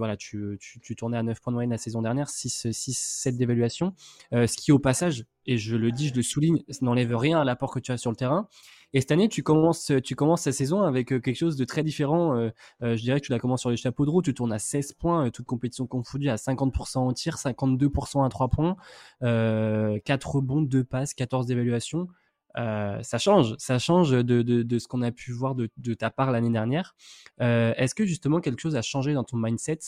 tournais 0.97 1.19
à 1.19 1.23
9 1.23 1.41
points 1.41 1.53
de 1.53 1.55
moyenne 1.55 1.71
la 1.71 1.79
saison 1.79 2.03
dernière, 2.03 2.29
6, 2.29 2.69
6 2.71 2.99
7 2.99 3.37
d'évaluation. 3.37 3.95
ce 4.33 4.57
qui, 4.57 4.73
au 4.73 4.79
passage, 4.79 5.25
et 5.47 5.57
je 5.57 5.77
le 5.77 5.91
dis, 5.91 6.09
je 6.09 6.15
le 6.15 6.23
souligne, 6.23 6.63
n'enlève 6.83 7.17
rien 7.17 7.41
à 7.41 7.45
l'apport 7.45 7.73
que 7.73 7.81
tu 7.81 7.91
as 7.91 7.97
sur 7.97 8.11
le 8.11 8.17
terrain. 8.17 8.49
Et 8.95 9.01
cette 9.01 9.11
année, 9.13 9.29
tu 9.29 9.43
commences, 9.43 9.93
tu 10.03 10.15
commences 10.15 10.45
ta 10.45 10.53
saison 10.53 10.83
avec 10.83 11.13
euh, 11.13 11.21
quelque 11.21 11.37
chose 11.37 11.57
de 11.57 11.65
très 11.65 11.83
différent. 11.83 12.37
Euh, 12.37 12.51
euh, 12.83 12.97
je 12.97 13.03
dirais 13.03 13.21
que 13.21 13.27
tu 13.27 13.33
la 13.33 13.39
commences 13.39 13.61
sur 13.61 13.71
les 13.71 13.77
chapeaux 13.77 14.07
de 14.07 14.11
roue. 14.11 14.23
Tu 14.23 14.33
tournes 14.33 14.53
à 14.53 14.59
16 14.59 14.95
points, 14.95 15.31
toute 15.31 15.47
compétition 15.47 15.87
confondue, 15.87 16.31
à 16.31 16.37
50% 16.37 16.99
en 16.99 17.13
tir, 17.13 17.37
52% 17.37 18.25
à 18.25 18.29
3 18.29 18.49
points, 18.49 18.77
4 19.21 20.31
rebonds, 20.31 20.63
2 20.63 20.85
passes, 20.85 21.13
14 21.15 21.47
d'évaluation. 21.47 22.09
ça 22.57 23.19
change, 23.19 23.55
ça 23.59 23.79
change 23.79 24.11
de, 24.11 24.23
de, 24.23 24.63
de 24.63 24.79
ce 24.79 24.89
qu'on 24.89 25.03
a 25.03 25.11
pu 25.13 25.33
voir 25.33 25.55
de, 25.55 25.69
de 25.77 25.95
ta 25.95 26.11
part 26.11 26.33
l'année 26.33 26.51
dernière. 26.51 26.97
est-ce 27.41 27.95
que 27.95 28.07
justement 28.07 28.41
quelque 28.41 28.61
chose 28.61 28.77
a 28.77 28.83
changé 28.83 29.13
dans 29.13 29.25
ton 29.25 29.37
mindset? 29.37 29.81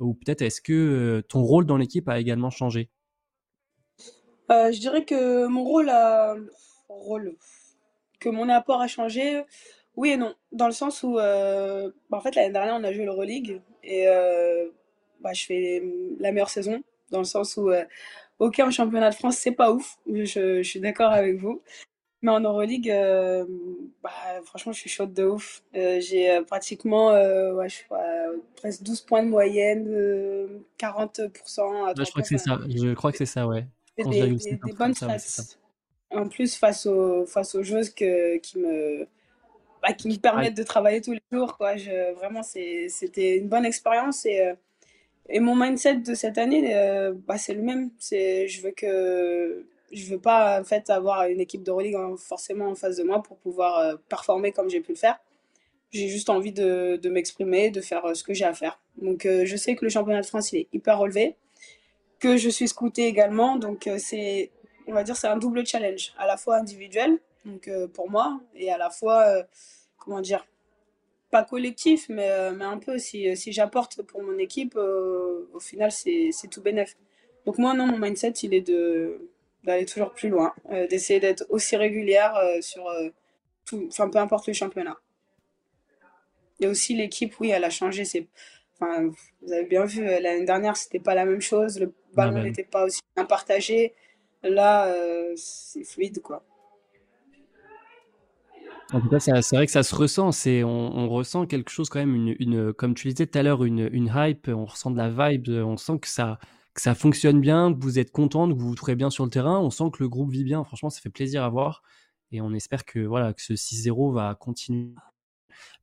Ou 0.00 0.14
peut-être 0.14 0.42
est-ce 0.42 0.60
que 0.60 1.22
ton 1.28 1.42
rôle 1.42 1.66
dans 1.66 1.76
l'équipe 1.76 2.08
a 2.08 2.18
également 2.18 2.50
changé? 2.50 2.90
Je 4.48 4.80
dirais 4.80 5.04
que 5.04 5.46
mon 5.46 5.62
rôle 5.62 5.88
a 5.88 6.34
rôle 6.88 7.36
que 8.20 8.28
mon 8.28 8.48
apport 8.48 8.80
a 8.80 8.86
changé, 8.86 9.42
oui 9.96 10.10
et 10.10 10.16
non. 10.16 10.34
Dans 10.52 10.66
le 10.66 10.72
sens 10.72 11.02
où, 11.02 11.18
euh, 11.18 11.90
bah, 12.08 12.18
en 12.18 12.20
fait, 12.20 12.34
l'année 12.34 12.52
dernière, 12.52 12.74
on 12.74 12.84
a 12.84 12.92
joué 12.92 13.04
l'Euroleague 13.04 13.60
et 13.82 14.06
euh, 14.06 14.68
bah, 15.20 15.32
je 15.32 15.44
fais 15.44 15.82
la 16.18 16.32
meilleure 16.32 16.50
saison. 16.50 16.82
Dans 17.10 17.18
le 17.18 17.24
sens 17.24 17.56
où, 17.56 17.70
euh, 17.70 17.84
ok, 18.38 18.60
en 18.60 18.70
championnat 18.70 19.10
de 19.10 19.14
France, 19.14 19.36
c'est 19.36 19.52
pas 19.52 19.72
ouf. 19.72 19.98
Je, 20.06 20.62
je 20.62 20.68
suis 20.68 20.80
d'accord 20.80 21.10
avec 21.10 21.38
vous. 21.38 21.60
Mais 22.22 22.30
en 22.30 22.40
Euroleague, 22.40 22.92
bah, 24.02 24.10
franchement, 24.44 24.72
je 24.72 24.80
suis 24.80 24.90
chaude 24.90 25.14
de 25.14 25.24
ouf. 25.24 25.62
j'ai 25.72 26.40
pratiquement 26.46 27.12
ouais, 27.12 27.68
je 27.70 27.84
crois, 27.84 28.04
presque 28.56 28.82
12 28.82 29.00
points 29.02 29.22
de 29.22 29.28
moyenne, 29.30 30.60
40% 30.78 31.86
à 31.86 31.94
je 31.96 32.10
crois 32.10 32.22
que 32.22 32.28
c'est 32.28 32.36
ça. 32.36 32.58
Je 32.68 32.92
crois 32.92 33.10
que 33.10 33.18
c'est 33.18 33.24
ça, 33.24 33.46
ouais. 33.46 33.64
Des, 33.96 34.34
des, 34.34 34.72
bonnes 34.78 34.94
stats 34.94 35.56
en 36.10 36.28
plus 36.28 36.56
face 36.56 36.86
aux, 36.86 37.24
face 37.26 37.54
aux 37.54 37.62
joueuses 37.62 37.90
que, 37.90 38.36
qui, 38.38 38.58
me, 38.58 39.06
bah, 39.82 39.92
qui 39.92 40.08
me 40.08 40.16
permettent 40.16 40.56
de 40.56 40.62
travailler 40.62 41.00
tous 41.00 41.12
les 41.12 41.22
jours. 41.32 41.56
Quoi. 41.56 41.76
Je, 41.76 42.12
vraiment, 42.14 42.42
c'était 42.42 43.36
une 43.36 43.48
bonne 43.48 43.64
expérience. 43.64 44.26
Et, 44.26 44.40
euh, 44.40 44.54
et 45.28 45.40
mon 45.40 45.54
mindset 45.54 45.96
de 45.96 46.14
cette 46.14 46.38
année, 46.38 46.74
euh, 46.74 47.12
bah, 47.26 47.38
c'est 47.38 47.54
le 47.54 47.62
même. 47.62 47.90
Je 48.00 48.60
veux 48.62 48.72
que 48.72 49.64
je 49.92 50.04
veux 50.06 50.20
pas 50.20 50.60
en 50.60 50.64
fait 50.64 50.88
avoir 50.88 51.24
une 51.26 51.40
équipe 51.40 51.64
de 51.64 51.70
Euroleague 51.70 51.96
forcément 52.16 52.68
en 52.68 52.74
face 52.76 52.96
de 52.96 53.02
moi 53.02 53.22
pour 53.22 53.36
pouvoir 53.38 53.78
euh, 53.78 53.96
performer 54.08 54.52
comme 54.52 54.70
j'ai 54.70 54.80
pu 54.80 54.92
le 54.92 54.98
faire. 54.98 55.18
J'ai 55.90 56.06
juste 56.06 56.30
envie 56.30 56.52
de, 56.52 56.96
de 57.02 57.08
m'exprimer, 57.08 57.70
de 57.70 57.80
faire 57.80 58.14
ce 58.14 58.22
que 58.22 58.32
j'ai 58.32 58.44
à 58.44 58.54
faire. 58.54 58.80
Donc 59.02 59.26
je 59.26 59.56
sais 59.56 59.74
que 59.74 59.84
le 59.84 59.90
championnat 59.90 60.20
de 60.20 60.26
France 60.26 60.52
il 60.52 60.60
est 60.60 60.68
hyper 60.72 60.98
relevé, 60.98 61.34
que 62.20 62.36
je 62.36 62.48
suis 62.48 62.68
scoutée 62.68 63.06
également, 63.06 63.56
donc 63.56 63.88
c'est 63.98 64.52
on 64.90 64.94
va 64.94 65.04
dire, 65.04 65.16
c'est 65.16 65.28
un 65.28 65.36
double 65.36 65.66
challenge, 65.66 66.12
à 66.18 66.26
la 66.26 66.36
fois 66.36 66.56
individuel, 66.56 67.18
donc 67.44 67.68
euh, 67.68 67.88
pour 67.88 68.10
moi, 68.10 68.40
et 68.54 68.70
à 68.70 68.78
la 68.78 68.90
fois, 68.90 69.22
euh, 69.26 69.42
comment 69.98 70.20
dire, 70.20 70.46
pas 71.30 71.44
collectif, 71.44 72.08
mais, 72.08 72.30
euh, 72.30 72.52
mais 72.52 72.64
un 72.64 72.78
peu, 72.78 72.98
si, 72.98 73.36
si 73.36 73.52
j'apporte 73.52 74.02
pour 74.02 74.22
mon 74.22 74.36
équipe, 74.38 74.76
au 74.76 75.60
final, 75.60 75.92
c'est 75.92 76.32
tout 76.50 76.62
bénef. 76.62 76.96
Donc 77.46 77.58
moi, 77.58 77.72
non, 77.74 77.86
mon 77.86 77.98
mindset, 77.98 78.32
il 78.42 78.54
est 78.54 78.60
de 78.60 79.26
d'aller 79.62 79.84
toujours 79.84 80.12
plus 80.12 80.30
loin, 80.30 80.54
d'essayer 80.88 81.20
d'être 81.20 81.44
aussi 81.50 81.76
régulière 81.76 82.34
sur 82.62 82.90
tout, 83.66 83.84
enfin, 83.88 84.08
peu 84.08 84.16
importe 84.18 84.46
le 84.46 84.54
championnat. 84.54 84.96
Et 86.60 86.66
aussi, 86.66 86.94
l'équipe, 86.94 87.38
oui, 87.40 87.50
elle 87.50 87.64
a 87.64 87.68
changé. 87.68 88.06
C'est, 88.06 88.26
enfin, 88.72 89.10
vous 89.42 89.52
avez 89.52 89.64
bien 89.64 89.84
vu, 89.84 90.02
l'année 90.02 90.46
dernière, 90.46 90.78
c'était 90.78 90.98
pas 90.98 91.14
la 91.14 91.26
même 91.26 91.42
chose. 91.42 91.78
Le 91.78 91.92
ballon 92.14 92.42
n'était 92.42 92.64
pas 92.64 92.86
aussi 92.86 93.02
bien 93.14 93.26
partagé. 93.26 93.92
Là, 94.42 94.86
euh, 94.86 95.32
c'est 95.36 95.84
fluide, 95.84 96.20
quoi. 96.22 96.44
En 98.92 99.00
tout 99.00 99.08
cas, 99.08 99.20
c'est 99.20 99.54
vrai 99.54 99.66
que 99.66 99.72
ça 99.72 99.82
se 99.82 99.94
ressent. 99.94 100.32
C'est, 100.32 100.64
on, 100.64 101.08
ressent 101.08 101.46
quelque 101.46 101.70
chose 101.70 101.88
quand 101.88 102.00
même, 102.00 102.14
une, 102.14 102.36
une 102.40 102.72
comme 102.72 102.94
tu 102.94 103.08
disais 103.08 103.26
tout 103.26 103.38
à 103.38 103.42
l'heure, 103.42 103.64
une, 103.64 103.88
une, 103.92 104.12
hype. 104.14 104.48
On 104.48 104.64
ressent 104.64 104.90
de 104.90 104.96
la 104.96 105.10
vibe. 105.10 105.48
On 105.48 105.76
sent 105.76 105.98
que 106.00 106.08
ça, 106.08 106.38
que 106.74 106.80
ça 106.80 106.94
fonctionne 106.94 107.40
bien, 107.40 107.72
que 107.72 107.80
vous 107.80 107.98
êtes 107.98 108.10
content, 108.10 108.48
que 108.48 108.54
vous 108.54 108.68
vous 108.68 108.74
trouvez 108.74 108.96
bien 108.96 109.10
sur 109.10 109.24
le 109.24 109.30
terrain. 109.30 109.60
On 109.60 109.70
sent 109.70 109.90
que 109.92 110.02
le 110.02 110.08
groupe 110.08 110.30
vit 110.32 110.44
bien. 110.44 110.64
Franchement, 110.64 110.90
ça 110.90 111.00
fait 111.00 111.10
plaisir 111.10 111.44
à 111.44 111.48
voir. 111.48 111.82
Et 112.32 112.40
on 112.40 112.52
espère 112.52 112.84
que 112.84 113.00
voilà, 113.00 113.32
que 113.32 113.42
ce 113.42 113.54
6-0 113.54 114.12
va 114.12 114.34
continuer, 114.34 114.94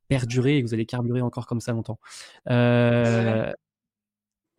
perdurer 0.08 0.58
et 0.58 0.64
que 0.64 0.68
vous 0.68 0.74
allez 0.74 0.86
carburer 0.86 1.22
encore 1.22 1.46
comme 1.46 1.62
ça 1.62 1.74
longtemps. 1.74 2.00
Euh, 2.50 3.52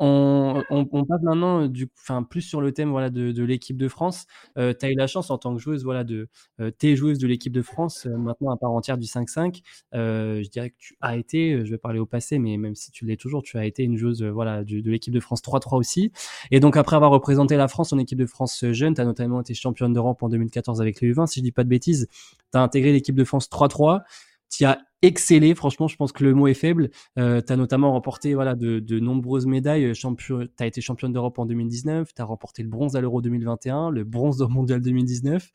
on, 0.00 0.62
on, 0.70 0.84
passe 1.04 1.22
maintenant 1.22 1.62
euh, 1.62 1.68
du, 1.68 1.88
enfin, 1.98 2.22
plus 2.22 2.42
sur 2.42 2.60
le 2.60 2.72
thème 2.72 2.90
voilà, 2.90 3.10
de, 3.10 3.32
de 3.32 3.44
l'équipe 3.44 3.76
de 3.76 3.88
France. 3.88 4.26
Euh, 4.56 4.72
tu 4.78 4.86
as 4.86 4.90
eu 4.90 4.94
la 4.94 5.06
chance 5.06 5.30
en 5.30 5.38
tant 5.38 5.54
que 5.54 5.60
joueuse, 5.60 5.82
voilà, 5.84 6.04
de, 6.04 6.28
euh, 6.60 6.70
t'es 6.70 6.94
joueuse 6.94 7.18
de 7.18 7.26
l'équipe 7.26 7.52
de 7.52 7.62
France, 7.62 8.06
euh, 8.06 8.16
maintenant 8.16 8.52
à 8.52 8.56
part 8.56 8.70
entière 8.70 8.96
du 8.96 9.06
5-5. 9.06 9.60
Euh, 9.94 10.42
je 10.42 10.48
dirais 10.50 10.70
que 10.70 10.76
tu 10.78 10.96
as 11.00 11.16
été, 11.16 11.64
je 11.64 11.70
vais 11.70 11.78
parler 11.78 11.98
au 11.98 12.06
passé, 12.06 12.38
mais 12.38 12.56
même 12.56 12.76
si 12.76 12.90
tu 12.92 13.04
l'es 13.06 13.16
toujours, 13.16 13.42
tu 13.42 13.58
as 13.58 13.66
été 13.66 13.82
une 13.82 13.96
joueuse 13.96 14.22
voilà, 14.22 14.62
de, 14.62 14.80
de 14.80 14.90
l'équipe 14.90 15.12
de 15.12 15.20
France 15.20 15.42
3-3 15.42 15.76
aussi. 15.76 16.12
Et 16.50 16.60
donc 16.60 16.76
après 16.76 16.96
avoir 16.96 17.10
représenté 17.10 17.56
la 17.56 17.68
France 17.68 17.92
en 17.92 17.98
équipe 17.98 18.18
de 18.18 18.26
France 18.26 18.64
jeune, 18.70 18.94
tu 18.94 19.00
as 19.00 19.04
notamment 19.04 19.40
été 19.40 19.54
championne 19.54 19.92
d'Europe 19.92 20.22
en 20.22 20.28
2014 20.28 20.80
avec 20.80 21.00
les 21.00 21.12
U20, 21.12 21.26
si 21.26 21.40
je 21.40 21.44
dis 21.44 21.52
pas 21.52 21.64
de 21.64 21.68
bêtises. 21.68 22.08
Tu 22.52 22.58
as 22.58 22.62
intégré 22.62 22.92
l'équipe 22.92 23.16
de 23.16 23.24
France 23.24 23.48
3-3. 23.50 24.02
Tu 24.50 24.64
as 24.64 24.78
excellé. 25.02 25.54
Franchement, 25.54 25.88
je 25.88 25.96
pense 25.96 26.12
que 26.12 26.24
le 26.24 26.34
mot 26.34 26.46
est 26.46 26.54
faible. 26.54 26.90
Euh, 27.18 27.40
tu 27.40 27.52
as 27.52 27.56
notamment 27.56 27.92
remporté 27.92 28.34
voilà 28.34 28.54
de, 28.54 28.98
nombreuses 28.98 29.46
médailles. 29.46 29.94
Champion, 29.94 30.46
tu 30.46 30.62
as 30.62 30.66
été 30.66 30.80
championne 30.80 31.12
d'Europe 31.12 31.38
en 31.38 31.46
2019. 31.46 32.14
Tu 32.14 32.22
as 32.22 32.24
remporté 32.24 32.62
le 32.62 32.68
bronze 32.68 32.96
à 32.96 33.00
l'Euro 33.00 33.22
2021, 33.22 33.90
le 33.90 34.04
bronze 34.04 34.42
au 34.42 34.48
Mondial 34.48 34.80
2019. 34.80 35.50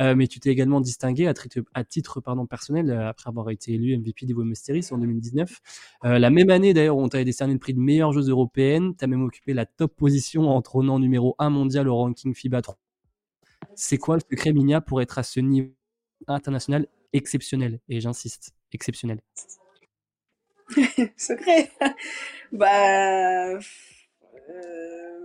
Euh, 0.00 0.14
mais 0.14 0.28
tu 0.28 0.38
t'es 0.38 0.50
également 0.50 0.80
distingué 0.80 1.26
à, 1.26 1.34
titre, 1.34 1.60
à 1.74 1.84
titre 1.84 2.20
pardon, 2.20 2.46
personnel 2.46 2.90
euh, 2.90 3.08
après 3.08 3.28
avoir 3.28 3.50
été 3.50 3.74
élu 3.74 3.96
MVP 3.96 4.26
d'Ivo 4.26 4.44
Mysteries 4.44 4.86
en 4.92 4.98
2019. 4.98 5.58
Euh, 6.04 6.18
la 6.18 6.30
même 6.30 6.50
année 6.50 6.72
d'ailleurs, 6.72 6.96
on 6.96 7.08
t'avait 7.08 7.24
décerné 7.24 7.52
le 7.52 7.58
prix 7.58 7.74
de 7.74 7.80
meilleure 7.80 8.12
joueuse 8.12 8.30
européenne. 8.30 8.94
Tu 8.96 9.04
as 9.04 9.08
même 9.08 9.24
occupé 9.24 9.54
la 9.54 9.66
top 9.66 9.96
position 9.96 10.48
en 10.48 10.62
trônant 10.62 10.98
numéro 10.98 11.34
1 11.38 11.50
mondial 11.50 11.88
au 11.88 11.96
ranking 11.96 12.34
FIBA 12.34 12.62
3. 12.62 12.78
C'est 13.74 13.98
quoi 13.98 14.16
le 14.16 14.20
secret, 14.20 14.52
Minia, 14.52 14.80
pour 14.80 15.02
être 15.02 15.18
à 15.18 15.22
ce 15.24 15.40
niveau 15.40 15.70
international 16.28 16.86
exceptionnel 17.12 17.80
Et 17.88 18.00
j'insiste, 18.00 18.54
exceptionnel. 18.72 19.20
secret 21.16 21.70
Bah. 22.52 23.58
Euh 24.50 25.18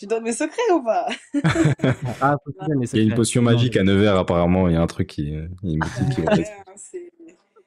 je 0.00 0.06
donne 0.06 0.24
mes 0.24 0.32
secrets 0.32 0.72
ou 0.72 0.82
pas? 0.82 1.08
Ah, 2.20 2.36
Il 2.92 2.96
y 2.96 3.00
a 3.00 3.02
une 3.02 3.14
potion 3.14 3.42
magique 3.42 3.76
à 3.76 3.82
Nevers, 3.82 4.16
apparemment. 4.16 4.68
Il 4.68 4.74
y 4.74 4.76
a 4.76 4.82
un 4.82 4.86
truc 4.86 5.08
qui, 5.08 5.34
qui, 5.62 5.78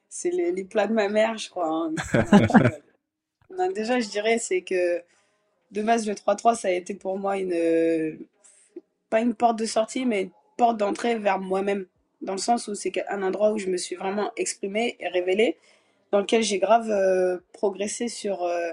C'est 0.10 0.30
les, 0.32 0.64
plats 0.64 0.88
de 0.88 0.94
ma 0.94 1.10
mère, 1.10 1.38
je 1.38 1.50
crois. 1.50 1.68
Hein. 1.70 1.94
déjà, 3.76 4.00
je 4.00 4.10
dirais, 4.10 4.38
c'est 4.38 4.62
que 4.62 5.02
de 5.72 5.82
base, 5.82 6.08
le 6.08 6.14
3-3, 6.14 6.56
ça 6.56 6.68
a 6.68 6.72
été 6.72 6.94
pour 6.94 7.18
moi 7.18 7.38
une. 7.38 8.18
Pas 9.10 9.22
une 9.22 9.34
porte 9.34 9.58
de 9.58 9.66
sortie, 9.66 10.06
mais 10.06 10.24
une 10.24 10.32
porte 10.56 10.78
d'entrée 10.78 11.18
vers 11.18 11.40
moi-même. 11.40 11.86
Dans 12.22 12.34
le 12.34 12.40
sens 12.40 12.68
où 12.68 12.76
c'est 12.76 12.92
un 13.10 13.24
endroit 13.24 13.52
où 13.52 13.58
je 13.58 13.68
me 13.68 13.78
suis 13.78 13.96
vraiment 13.96 14.32
exprimée 14.36 14.98
et 15.00 15.08
révélée, 15.08 15.58
dans 16.12 16.20
lequel 16.20 16.44
j'ai 16.44 16.60
grave 16.60 16.90
euh, 16.90 17.38
progressé 17.54 18.08
sur. 18.08 18.44
Euh, 18.44 18.72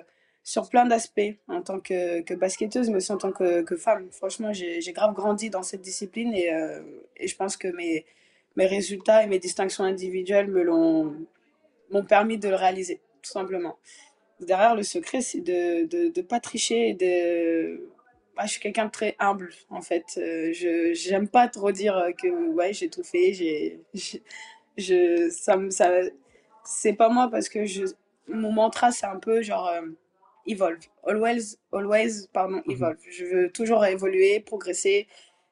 sur 0.49 0.68
plein 0.68 0.84
d'aspects 0.86 1.34
en 1.49 1.61
tant 1.61 1.80
que, 1.80 2.20
que, 2.20 2.32
basketteuse, 2.32 2.88
mais 2.88 2.99
aussi 2.99 3.11
en 3.11 3.18
tant 3.18 3.32
que, 3.32 3.62
que 3.62 3.74
femme. 3.74 4.07
Franchement, 4.12 4.53
j'ai 4.53 4.92
grave 4.92 5.12
grandi 5.12 5.51
dans 5.51 5.64
cette 5.64 5.80
discipline 5.80 6.32
et, 6.32 6.55
euh, 6.55 6.80
et, 7.16 7.26
je 7.26 7.34
pense 7.34 7.57
que 7.57 7.66
mes, 7.66 8.07
mes 8.55 8.66
résultats 8.66 9.24
et 9.24 9.26
mes 9.26 9.40
distinctions 9.40 9.82
individuelles 9.82 10.49
m'ont 10.49 12.05
permis 12.09 12.38
de 12.38 12.49
le 12.49 12.55
réaliser, 12.55 13.01
tout 13.22 13.30
simplement. 13.32 13.76
Derrière, 14.38 14.76
le 14.76 14.84
secret, 14.84 15.20
c'est 15.20 15.40
de 15.40 15.82
ne 15.82 16.11
de, 16.11 16.22
pas 16.22 16.38
tricher 16.38 16.90
et 16.90 16.94
de... 16.94 17.80
Bah, 18.37 18.45
je 18.45 18.53
suis 18.53 18.61
quelqu'un 18.61 18.87
de 18.87 18.91
très 18.91 19.16
humble, 19.18 19.51
en 19.70 19.80
fait. 19.80 20.05
Euh, 20.18 20.53
je 20.53 21.11
n'aime 21.11 21.28
pas 21.28 21.49
trop 21.49 21.72
dire 21.72 22.11
que 22.20 22.28
ouais, 22.51 22.72
j'ai 22.72 22.89
tout 22.89 23.05
fait. 23.05 23.32
j'ai 23.32 23.80
je, 24.76 25.30
ça, 25.30 25.59
ça, 25.70 25.91
c'est 26.64 26.93
pas 26.93 27.09
moi 27.09 27.28
parce 27.30 27.49
que 27.49 27.64
je, 27.64 27.84
mon 28.28 28.53
mantra, 28.53 28.93
c'est 28.93 29.07
un 29.07 29.18
peu 29.18 29.43
genre... 29.43 29.68
Euh, 29.68 29.82
evolve. 30.47 30.78
Always, 31.05 31.59
always, 31.72 32.28
pardon, 32.32 32.62
mhm. 32.66 32.72
evolve. 32.72 32.99
Je 33.11 33.24
veux 33.24 33.51
toujours 33.51 33.84
évoluer, 33.84 34.41
progresser 34.41 35.07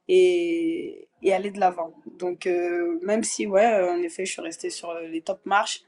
et, 0.09 1.09
et 1.22 1.32
aller 1.32 1.51
de 1.51 1.61
l'avant. 1.61 1.93
Donc, 2.18 2.47
euh, 2.47 2.99
même 3.03 3.24
si, 3.24 3.47
ouais, 3.47 3.66
en 3.66 4.01
effet, 4.03 4.24
je 4.24 4.32
suis 4.32 4.43
restée 4.43 4.70
sur 4.70 4.95
les 4.95 5.20
top 5.20 5.45
marches, 5.45 5.82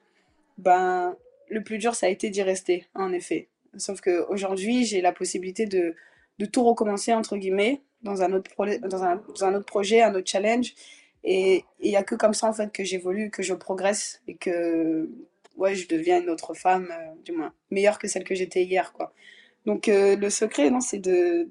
ben, 0.59 1.17
le 1.49 1.63
plus 1.63 1.79
dur, 1.79 1.95
ça 1.95 2.07
a 2.07 2.09
été 2.09 2.31
d'y 2.31 2.43
rester, 2.43 2.87
en 2.95 3.13
effet. 3.13 3.49
Sauf 3.77 4.01
qu'aujourd'hui, 4.01 4.85
j'ai 4.85 5.01
la 5.01 5.13
possibilité 5.13 5.67
de, 5.67 5.95
de 6.39 6.47
tout 6.47 6.65
recommencer, 6.65 7.13
entre 7.13 7.37
guillemets, 7.37 7.83
dans 8.03 8.23
un 8.23 8.33
autre, 8.33 8.51
dans 8.89 9.05
un, 9.05 9.17
dans 9.17 9.45
un 9.45 9.55
autre 9.55 9.67
projet, 9.67 10.03
un 10.03 10.15
autre 10.15 10.31
challenge. 10.31 10.75
Et 11.25 11.65
il 11.81 11.91
n'y 11.91 11.97
a 11.97 12.05
que 12.05 12.15
comme 12.15 12.35
ça, 12.35 12.49
en 12.49 12.53
fait, 12.53 12.73
que 12.73 12.85
j'évolue, 12.85 13.31
que 13.31 13.43
je 13.43 13.55
progresse 13.55 14.23
et 14.29 14.37
que, 14.37 15.11
ouais, 15.57 15.75
je 15.75 15.89
deviens 15.89 16.23
une 16.23 16.31
autre 16.31 16.55
femme, 16.55 16.89
euh, 16.91 17.15
du 17.25 17.33
moins, 17.33 17.53
meilleure 17.71 17.99
que 17.99 18.07
celle 18.07 18.25
que 18.25 18.35
j'étais 18.35 18.65
hier, 18.65 18.93
quoi. 18.93 19.13
Donc, 19.65 19.89
euh, 19.89 20.15
le 20.15 20.31
secret, 20.31 20.71
non, 20.71 20.81
c'est 20.81 20.99
de 20.99 21.49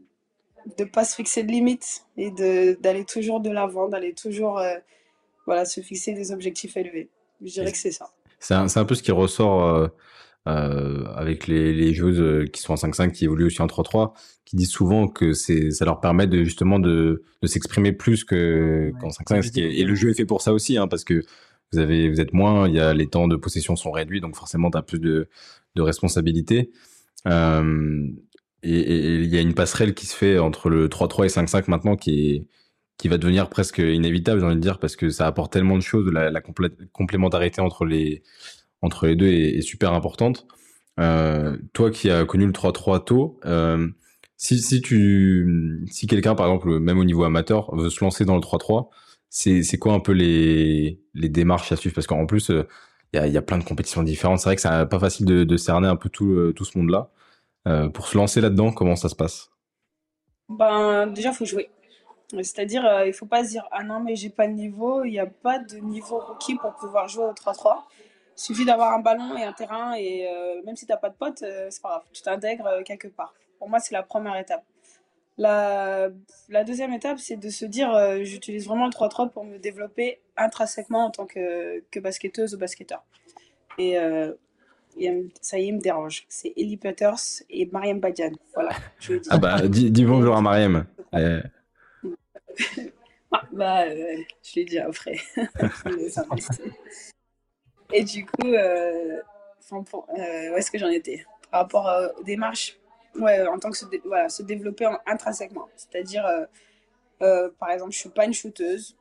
ne 0.79 0.85
pas 0.85 1.03
se 1.03 1.15
fixer 1.15 1.43
de 1.43 1.51
limites 1.51 2.05
et 2.15 2.31
d'aller 2.31 3.03
toujours 3.03 3.41
de 3.41 3.49
l'avant, 3.49 3.89
d'aller 3.89 4.13
toujours, 4.13 4.59
euh, 4.59 4.75
voilà, 5.45 5.65
se 5.65 5.81
fixer 5.81 6.13
des 6.13 6.31
objectifs 6.31 6.77
élevés. 6.77 7.09
Je 7.41 7.51
dirais 7.51 7.71
que 7.71 7.77
c'est 7.77 7.91
ça. 7.91 8.09
C'est 8.39 8.53
un, 8.53 8.67
un, 8.73 8.85
peu 8.85 8.95
ce 8.95 9.03
qui 9.03 9.11
ressort 9.11 9.89
avec 10.45 11.47
les, 11.47 11.73
les, 11.73 11.93
joueuses 11.93 12.49
qui 12.51 12.61
sont 12.61 12.73
en 12.73 12.75
5-5, 12.75 13.11
qui 13.11 13.25
évoluent 13.25 13.45
aussi 13.45 13.61
en 13.61 13.67
3-3, 13.67 14.13
qui 14.45 14.55
disent 14.55 14.69
souvent 14.69 15.07
que 15.07 15.33
c'est 15.33 15.71
ça 15.71 15.85
leur 15.85 15.99
permet 15.99 16.27
de 16.27 16.43
justement 16.43 16.79
de, 16.79 17.23
de 17.41 17.47
s'exprimer 17.47 17.91
plus 17.91 18.23
que 18.23 18.91
qu'en 19.01 19.09
5-5. 19.09 19.59
Et 19.59 19.83
le 19.83 19.95
jeu 19.95 20.11
est 20.11 20.13
fait 20.13 20.25
pour 20.25 20.41
ça 20.41 20.53
aussi, 20.53 20.77
hein, 20.77 20.87
parce 20.87 21.03
que 21.03 21.23
vous 21.71 21.79
avez, 21.79 22.09
vous 22.09 22.21
êtes 22.21 22.33
moins, 22.33 22.67
il 22.67 22.75
y 22.75 22.79
a 22.79 22.93
les 22.93 23.07
temps 23.07 23.27
de 23.27 23.35
possession 23.35 23.75
sont 23.75 23.91
réduits, 23.91 24.21
donc 24.21 24.35
forcément 24.35 24.69
tu 24.69 24.77
as 24.77 24.83
plus 24.83 24.99
de, 24.99 25.27
de 25.75 25.81
responsabilités. 25.81 26.71
Euh, 27.27 28.07
et, 28.61 29.15
il 29.15 29.27
y 29.27 29.37
a 29.37 29.41
une 29.41 29.55
passerelle 29.55 29.93
qui 29.95 30.05
se 30.05 30.15
fait 30.15 30.37
entre 30.37 30.69
le 30.69 30.87
3-3 30.87 31.25
et 31.25 31.29
5-5 31.29 31.65
maintenant 31.67 31.95
qui 31.95 32.29
est 32.29 32.47
qui 32.97 33.09
va 33.09 33.17
devenir 33.17 33.49
presque 33.49 33.79
inévitable, 33.79 34.39
j'ai 34.39 34.45
envie 34.45 34.55
de 34.55 34.61
dire, 34.61 34.79
parce 34.79 34.95
que 34.95 35.09
ça 35.09 35.27
apporte 35.27 35.51
tellement 35.51 35.75
de 35.75 35.81
choses, 35.81 36.09
la, 36.13 36.31
la 36.31 36.41
complémentarité 36.93 37.59
entre 37.59 37.83
les 37.83 38.23
entre 38.85 39.07
les 39.07 39.15
deux 39.15 39.27
est, 39.27 39.61
super 39.61 39.93
importante. 39.93 40.45
Euh, 40.99 41.57
toi 41.73 41.91
qui 41.91 42.09
as 42.09 42.23
connu 42.25 42.45
le 42.45 42.53
3-3 42.53 43.03
tôt, 43.03 43.39
euh, 43.45 43.87
si, 44.37 44.59
si 44.59 44.81
si 45.87 46.07
quelqu'un 46.07 46.35
par 46.35 46.45
exemple 46.47 46.79
même 46.79 46.99
au 46.99 47.03
niveau 47.03 47.23
amateur 47.23 47.75
veut 47.75 47.89
se 47.89 48.03
lancer 48.03 48.23
dans 48.25 48.35
le 48.35 48.41
3-3, 48.41 48.89
c'est 49.29 49.77
quoi 49.77 49.93
un 49.93 49.99
peu 49.99 50.13
les, 50.13 51.01
les 51.13 51.29
démarches 51.29 51.71
à 51.71 51.75
suivre? 51.75 51.95
Parce 51.95 52.07
qu'en 52.07 52.25
plus, 52.25 52.49
euh, 52.49 52.67
il 53.13 53.17
y, 53.17 53.19
a, 53.19 53.27
y, 53.27 53.37
a, 53.37 53.41
plein 53.41 53.57
de 53.57 53.63
compétitions 53.63 54.03
différentes. 54.03 54.39
C'est 54.39 54.49
vrai 54.49 54.55
que 54.55 54.61
c'est 54.61 54.89
pas 54.89 54.99
facile 54.99 55.25
de, 55.25 55.57
cerner 55.57 55.87
un 55.87 55.95
peu 55.95 56.09
tout, 56.09 56.53
tout 56.53 56.65
ce 56.65 56.77
monde-là. 56.77 57.11
Pour 57.93 58.07
se 58.07 58.17
lancer 58.17 58.41
là-dedans, 58.41 58.71
comment 58.71 58.95
ça 58.95 59.09
se 59.09 59.15
passe? 59.15 59.49
Ben 60.49 61.07
déjà, 61.07 61.31
faut 61.31 61.45
jouer. 61.45 61.69
C'est-à-dire, 62.31 62.83
il 63.05 63.13
faut 63.13 63.25
pas 63.25 63.43
se 63.43 63.49
dire 63.49 63.65
ah 63.71 63.83
non 63.83 64.01
mais 64.01 64.15
j'ai 64.15 64.29
pas 64.29 64.47
de 64.47 64.53
niveau. 64.53 65.03
Il 65.03 65.11
n'y 65.11 65.19
a 65.19 65.27
pas 65.27 65.59
de 65.59 65.77
niveau 65.77 66.19
rookie 66.19 66.55
pour 66.55 66.73
pouvoir 66.75 67.07
jouer 67.07 67.25
au 67.25 67.33
3-3. 67.33 67.83
Il 68.37 68.41
suffit 68.41 68.65
d'avoir 68.65 68.93
un 68.93 68.99
ballon 68.99 69.37
et 69.37 69.43
un 69.43 69.53
terrain 69.53 69.93
et 69.93 70.27
même 70.65 70.75
si 70.75 70.85
tu 70.85 70.91
n'as 70.91 70.97
pas 70.97 71.09
de 71.09 71.15
potes, 71.15 71.39
c'est 71.39 71.81
pas 71.81 71.89
grave. 71.89 72.03
Tu 72.11 72.21
t'intègres 72.21 72.83
quelque 72.83 73.07
part. 73.07 73.33
Pour 73.59 73.69
moi, 73.69 73.79
c'est 73.79 73.93
la 73.93 74.03
première 74.03 74.35
étape. 74.37 74.63
La, 75.37 76.09
la 76.47 76.63
deuxième 76.63 76.93
étape, 76.93 77.19
c'est 77.19 77.35
de 77.35 77.49
se 77.49 77.65
dire 77.65 77.93
euh, 77.93 78.23
j'utilise 78.23 78.67
vraiment 78.67 78.85
le 78.85 78.91
3-3 78.91 79.31
pour 79.31 79.43
me 79.43 79.57
développer 79.57 80.21
intrinsèquement 80.37 81.05
en 81.05 81.11
tant 81.11 81.25
que, 81.25 81.83
que 81.91 81.99
basketteuse 81.99 82.55
ou 82.55 82.57
basketteur. 82.57 83.03
Et, 83.77 83.99
euh, 83.99 84.31
ça 85.41 85.59
y 85.59 85.63
est, 85.63 85.67
il 85.67 85.75
me 85.75 85.81
dérange. 85.81 86.25
C'est 86.29 86.53
Ellie 86.55 86.77
Peters 86.77 87.43
et 87.49 87.65
Mariam 87.65 87.99
Badian. 87.99 88.31
Voilà, 88.53 88.71
je 88.99 89.15
dis. 89.15 89.27
Ah 89.29 89.37
bah, 89.37 89.67
dis, 89.67 89.91
dis 89.91 90.05
bonjour 90.05 90.37
à 90.37 90.41
Mariam. 90.41 90.85
ah, 91.11 91.41
bah, 93.51 93.83
euh, 93.87 94.15
je 94.41 94.55
l'ai 94.55 94.65
dit 94.65 94.79
après. 94.79 95.17
et 97.93 98.03
du 98.03 98.25
coup, 98.25 98.53
euh, 98.53 99.21
où 99.71 100.57
est-ce 100.57 100.71
que 100.71 100.77
j'en 100.77 100.89
étais 100.89 101.25
Par 101.51 101.61
rapport 101.61 101.89
aux 102.17 102.23
démarches 102.23 102.77
en 103.21 103.59
tant 103.59 103.71
que 103.71 103.77
se, 103.77 104.43
développer 104.43 104.89
intrinsèquement. 105.05 105.67
C'est-à-dire, 105.75 106.25
euh, 106.25 106.45
euh, 107.21 107.49
par 107.59 107.71
exemple, 107.71 107.91
je 107.91 107.99
suis 107.99 108.09
pas 108.09 108.25
une 108.25 108.33
shooteuse, 108.33 108.95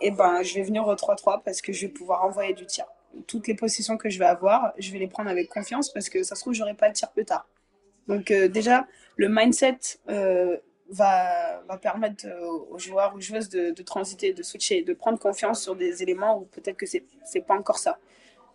et 0.00 0.10
ben 0.10 0.42
je 0.42 0.54
vais 0.54 0.62
venir 0.62 0.86
au 0.86 0.94
3-3 0.94 1.42
parce 1.44 1.62
que 1.62 1.72
je 1.72 1.86
vais 1.86 1.92
pouvoir 1.92 2.24
envoyer 2.24 2.54
du 2.54 2.66
tir. 2.66 2.86
Toutes 3.26 3.46
les 3.46 3.54
positions 3.54 3.96
que 3.96 4.10
je 4.10 4.18
vais 4.18 4.24
avoir, 4.24 4.72
je 4.78 4.90
vais 4.90 4.98
les 4.98 5.06
prendre 5.06 5.30
avec 5.30 5.48
confiance 5.48 5.92
parce 5.92 6.08
que 6.08 6.22
ça 6.22 6.34
se 6.34 6.40
trouve, 6.40 6.54
j'aurai 6.54 6.74
pas 6.74 6.88
le 6.88 6.94
tir 6.94 7.10
plus 7.10 7.24
tard. 7.24 7.46
Donc 8.08 8.30
euh, 8.30 8.48
déjà, 8.48 8.86
le 9.16 9.28
mindset 9.28 9.78
va, 10.88 11.62
permettre 11.80 12.26
aux 12.70 12.78
joueurs 12.78 13.14
ou 13.14 13.20
joueuses 13.20 13.48
de, 13.48 13.70
de, 13.70 13.82
transiter, 13.82 14.32
de 14.32 14.42
switcher, 14.42 14.82
de 14.82 14.92
prendre 14.92 15.18
confiance 15.18 15.62
sur 15.62 15.76
des 15.76 16.02
éléments 16.02 16.38
où 16.38 16.44
peut-être 16.46 16.76
que 16.76 16.86
c'est 16.86 17.04
n'est 17.34 17.40
pas 17.42 17.54
encore 17.54 17.78
ça. 17.78 17.98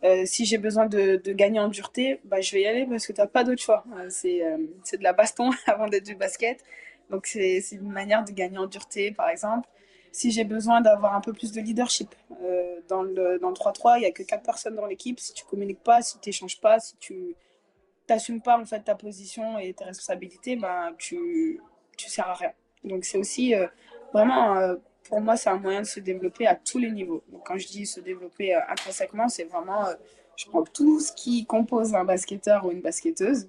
Euh, 0.04 0.24
si 0.26 0.46
j'ai 0.46 0.58
besoin 0.58 0.86
de, 0.86 1.18
gagner 1.32 1.60
en 1.60 1.70
dureté, 1.70 2.20
bah, 2.26 2.40
je 2.42 2.52
vais 2.52 2.62
y 2.62 2.68
aller 2.68 2.86
parce 2.86 3.08
que 3.08 3.14
tu 3.14 3.22
n'as 3.22 3.28
pas 3.28 3.44
d'autre 3.44 3.62
choix. 3.62 3.84
Euh, 3.98 4.08
c'est 4.10 4.44
euh, 4.44 4.58
de 4.58 5.04
la 5.04 5.14
baston 5.14 5.50
avant 5.66 5.88
d'être 5.88 6.06
du 6.06 6.16
basket. 6.16 6.64
Donc, 7.10 7.26
c'est 7.28 7.62
une 7.72 7.92
manière 7.92 8.24
de 8.24 8.32
gagner 8.32 8.58
en 8.58 8.68
dureté, 8.68 9.12
par 9.12 9.30
exemple. 9.30 9.68
Si 10.12 10.32
j'ai 10.32 10.44
besoin 10.44 10.82
d'avoir 10.82 11.16
un 11.16 11.22
peu 11.22 11.34
plus 11.34 11.52
de 11.52 11.62
leadership, 11.62 12.14
euh, 12.44 12.80
dans 12.88 13.02
le 13.04 13.40
3-3, 13.40 13.98
il 13.98 14.02
n'y 14.02 14.06
a 14.06 14.12
que 14.12 14.24
4 14.24 14.44
personnes 14.44 14.76
dans 14.76 14.86
l'équipe. 14.86 15.20
Si 15.20 15.34
tu 15.34 15.46
communiques 15.46 15.84
pas, 15.84 16.02
si 16.02 16.20
tu 16.20 16.30
n'échanges 16.30 16.60
pas, 16.60 16.80
si 16.80 16.98
tu 16.98 17.36
n'assumes 18.10 18.42
pas 18.42 18.60
en 18.60 18.66
fait, 18.66 18.82
ta 18.82 18.96
position 18.96 19.58
et 19.60 19.74
tes 19.74 19.84
responsabilités, 19.84 20.56
ben, 20.56 20.94
tu 20.98 21.60
ne 22.04 22.10
sers 22.10 22.28
à 22.28 22.34
rien. 22.34 22.52
Donc, 22.84 23.06
c'est 23.06 23.18
aussi 23.18 23.54
vraiment 24.14 24.76
pour 25.08 25.22
moi, 25.22 25.38
c'est 25.38 25.50
un 25.50 25.58
moyen 25.58 25.82
de 25.82 25.88
se 25.88 26.00
développer 26.00 26.48
à 26.48 26.56
tous 26.56 26.78
les 26.78 26.92
niveaux. 26.92 27.24
Donc, 27.32 27.42
quand 27.46 27.58
je 27.58 27.68
dis 27.68 27.86
se 27.86 28.00
développer 28.00 28.56
euh, 28.56 28.60
intrinsèquement, 28.70 29.30
c'est 29.30 29.46
vraiment, 29.46 29.88
euh, 29.88 29.94
je 30.36 30.46
prends 30.46 30.64
tout 30.64 31.00
ce 31.00 31.12
qui 31.14 31.46
compose 31.46 31.96
un 31.96 32.04
basketteur 32.04 32.66
ou 32.66 32.72
une 32.72 32.82
basketteuse, 32.82 33.48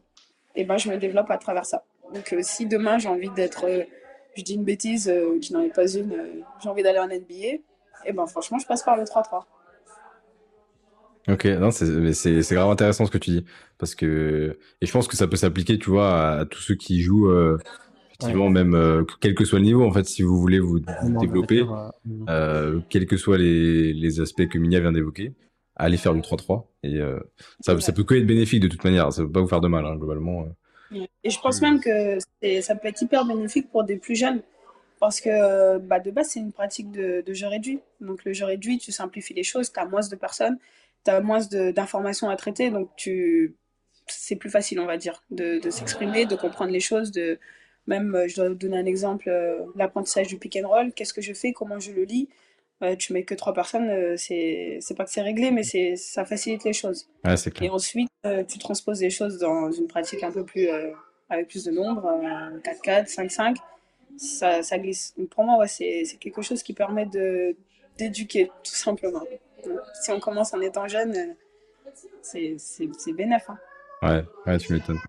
et 0.55 0.65
ben, 0.65 0.79
je 0.79 0.89
me 0.89 0.97
développe 0.97 1.31
à 1.31 1.39
travers 1.39 1.67
ça. 1.67 1.85
Donc, 2.15 2.33
euh, 2.33 2.41
si 2.43 2.67
demain 2.67 2.99
j'ai 2.99 3.09
envie 3.09 3.31
d'être, 3.31 3.67
je 4.35 4.43
dis 4.43 4.55
une 4.55 4.65
bêtise, 4.65 5.13
qui 5.43 5.53
n'en 5.53 5.61
est 5.61 5.75
pas 5.75 5.91
une, 5.91 6.45
j'ai 6.63 6.69
envie 6.69 6.83
d'aller 6.83 6.99
en 6.99 7.09
NBA, 7.09 7.59
et 8.05 8.13
ben, 8.13 8.27
franchement, 8.27 8.59
je 8.59 8.67
passe 8.67 8.83
par 8.83 8.97
le 8.97 9.05
3-3. 9.05 9.45
Ok, 11.29 11.45
non, 11.45 11.71
c'est 11.71 12.15
c'est 12.15 12.55
grave 12.55 12.71
intéressant 12.71 13.05
ce 13.05 13.11
que 13.11 13.19
tu 13.19 13.31
dis 13.31 13.45
parce 13.77 13.95
que 13.95 14.59
et 14.81 14.87
je 14.87 14.93
pense 14.93 15.07
que 15.07 15.15
ça 15.15 15.27
peut 15.27 15.37
s'appliquer, 15.37 15.79
tu 15.79 15.91
vois, 15.91 16.39
à, 16.39 16.47
tous 16.47 16.61
ceux 16.61 16.75
qui 16.75 17.03
jouent 17.03 17.31
euh, 18.23 18.27
effectivement 18.27 18.51
même 18.51 18.75
euh, 18.75 19.05
quel 19.21 19.35
que 19.35 19.45
soit 19.45 19.59
le 19.59 19.65
niveau 19.65 19.85
en 19.85 19.93
fait, 19.93 20.05
si 20.07 20.23
vous 20.23 20.39
voulez 20.41 20.59
vous, 20.59 20.81
développer, 21.21 21.65
euh, 22.29 22.81
quels 22.89 23.07
que 23.07 23.17
soient 23.17 23.39
les, 23.39 23.93
les 23.93 24.21
aspects 24.21 24.47
que 24.49 24.59
Minia 24.59 24.81
vient 24.81 24.93
d'évoquer, 24.93 25.33
allez 25.77 25.97
faire 25.97 26.15
du 26.15 26.21
3-3 26.21 26.65
et 26.83 27.01
ça 27.61 27.79
ça 27.81 27.93
peut 27.93 28.05
que 28.05 28.15
être 28.15 28.27
bénéfique 28.27 28.61
de 28.61 28.69
toute 28.69 28.85
manière, 28.85 29.13
ça 29.13 29.23
peut 29.23 29.33
pas 29.33 29.41
vous 29.41 29.49
faire 29.49 29.61
de 29.61 29.69
mal 29.69 29.87
hein, 29.87 29.97
globalement. 29.97 30.47
Et 30.93 31.31
je 31.31 31.39
pense 31.41 31.61
même 31.61 31.81
que 31.81 32.19
ça 32.61 32.75
peut 32.75 32.89
être 32.89 33.03
hyper 33.03 33.25
bénéfique 33.25 33.71
pour 33.71 33.85
des 33.85 33.97
plus 33.97 34.17
jeunes 34.17 34.43
parce 35.01 35.21
que 35.21 35.79
bah, 35.79 36.01
de 36.01 36.11
base 36.11 36.31
c'est 36.31 36.41
une 36.41 36.53
pratique 36.53 36.91
de, 36.91 37.23
de 37.25 37.33
jeu 37.33 37.47
réduit, 37.47 37.81
donc 38.01 38.25
le 38.25 38.33
jeu 38.33 38.47
réduit 38.47 38.79
tu 38.79 38.91
simplifies 38.91 39.35
les 39.35 39.45
choses, 39.45 39.73
tu 39.73 39.79
as 39.79 39.87
moins 39.87 40.01
de 40.09 40.17
personnes 40.17 40.59
tu 41.05 41.11
as 41.11 41.21
moins 41.21 41.41
d'informations 41.73 42.29
à 42.29 42.37
traiter, 42.37 42.71
donc 42.71 42.91
tu 42.97 43.55
c'est 44.07 44.37
plus 44.37 44.51
facile, 44.51 44.81
on 44.81 44.87
va 44.87 44.97
dire, 44.97 45.23
de, 45.31 45.61
de 45.61 45.71
s'exprimer, 45.71 46.25
de 46.25 46.35
comprendre 46.35 46.73
les 46.73 46.81
choses, 46.81 47.13
de 47.13 47.39
même, 47.89 48.15
euh, 48.15 48.29
je 48.29 48.37
dois 48.37 48.49
vous 48.49 48.55
donner 48.55 48.79
un 48.79 48.87
exemple, 48.87 49.29
euh, 49.29 49.59
l'apprentissage 49.77 50.29
du 50.29 50.39
pick 50.39 50.59
and 50.63 50.69
roll, 50.69 50.93
qu'est-ce 50.93 51.13
que 51.13 51.21
je 51.21 51.33
fais, 51.33 51.53
comment 51.53 51.79
je 51.79 51.93
le 51.93 52.05
lis, 52.05 52.29
euh, 52.83 52.95
tu 52.95 53.13
mets 53.13 53.25
que 53.25 53.35
trois 53.35 53.53
personnes, 53.53 54.17
c'est 54.17 54.79
c'est 54.81 54.95
pas 54.95 55.05
que 55.05 55.11
c'est 55.11 55.23
réglé, 55.23 55.51
mais 55.51 55.65
ça 55.97 56.25
facilite 56.25 56.65
les 56.65 56.73
choses. 56.73 57.09
Et 57.61 57.71
ensuite, 57.71 58.09
tu 58.49 58.59
transposes 58.59 59.01
les 59.01 59.11
choses 59.11 59.39
dans 59.39 59.73
une 59.73 59.89
pratique 59.89 60.23
un 60.23 60.31
peu 60.31 60.45
plus 60.45 60.69
avec 61.29 61.49
plus 61.49 61.65
de 61.65 61.73
nombre, 61.73 62.09
4-4, 62.63 63.09
5-5, 63.09 63.57
ça, 64.17 64.63
ça 64.63 64.79
glisse. 64.79 65.15
pour 65.31 65.45
moi, 65.45 65.59
ouais, 65.59 65.69
c'est 65.69 66.05
quelque 66.21 66.41
chose 66.43 66.63
qui 66.63 66.73
permet 66.73 67.07
d'éduquer, 67.99 68.47
tout 68.63 68.75
simplement 68.75 69.25
si 69.95 70.11
on 70.11 70.21
commence 70.21 70.55
en 70.55 70.61
étant 70.61 70.89
jeune, 70.89 71.15
euh, 71.17 72.57
c'est 72.59 73.13
bénéf. 73.13 73.49
Hein. 73.49 73.59
Ouais, 74.03 74.25
ouais, 74.47 74.59
tu 74.59 74.73
m'étonnes. 74.73 75.01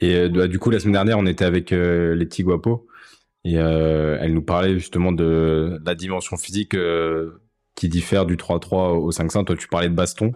Et 0.00 0.14
euh, 0.14 0.28
bah, 0.28 0.48
du 0.48 0.58
coup, 0.58 0.70
la 0.70 0.78
semaine 0.78 0.94
dernière, 0.94 1.18
on 1.18 1.26
était 1.26 1.44
avec 1.44 1.72
euh, 1.72 2.14
Letty 2.14 2.42
Guapo 2.42 2.86
et 3.44 3.54
elle 3.54 4.34
nous 4.34 4.42
parlait 4.42 4.74
justement 4.74 5.10
de 5.10 5.80
la 5.84 5.94
dimension 5.94 6.36
physique 6.36 6.76
qui 7.74 7.88
diffère 7.88 8.26
du 8.26 8.36
3-3 8.36 8.98
au 8.98 9.10
5-5. 9.10 9.44
Toi, 9.44 9.56
tu 9.56 9.68
parlais 9.68 9.88
de 9.88 9.94
baston. 9.94 10.32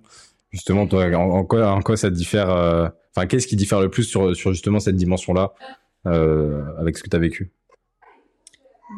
Justement, 0.50 0.86
toi, 0.86 1.04
en, 1.14 1.44
quoi, 1.44 1.96
ça 1.96 2.08
diffère 2.08 2.48
Enfin, 3.14 3.26
qu'est-ce 3.26 3.46
qui 3.46 3.56
diffère 3.56 3.80
le 3.80 3.90
plus 3.90 4.04
sur, 4.04 4.34
sur 4.34 4.52
justement 4.52 4.80
cette 4.80 4.96
dimension-là 4.96 5.52
avec 6.06 6.96
ce 6.96 7.02
que 7.02 7.10
tu 7.10 7.16
as 7.16 7.18
vécu 7.18 7.52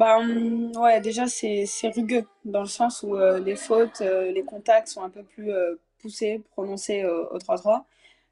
hum, 0.01 0.73
ouais, 0.77 1.01
déjà, 1.01 1.27
c'est 1.27 1.67
rugueux, 1.95 2.27
dans 2.45 2.61
le 2.61 2.67
sens 2.67 3.03
où 3.03 3.17
euh, 3.17 3.39
les 3.39 3.57
fautes, 3.57 4.01
euh, 4.01 4.31
les 4.33 4.43
contacts 4.43 4.89
sont 4.89 5.03
un 5.03 5.11
peu 5.11 5.23
plus 5.23 5.53
euh, 5.53 5.75
poussés, 6.01 6.43
prononcés 6.53 7.05
au 7.05 7.39
3-3. 7.39 7.83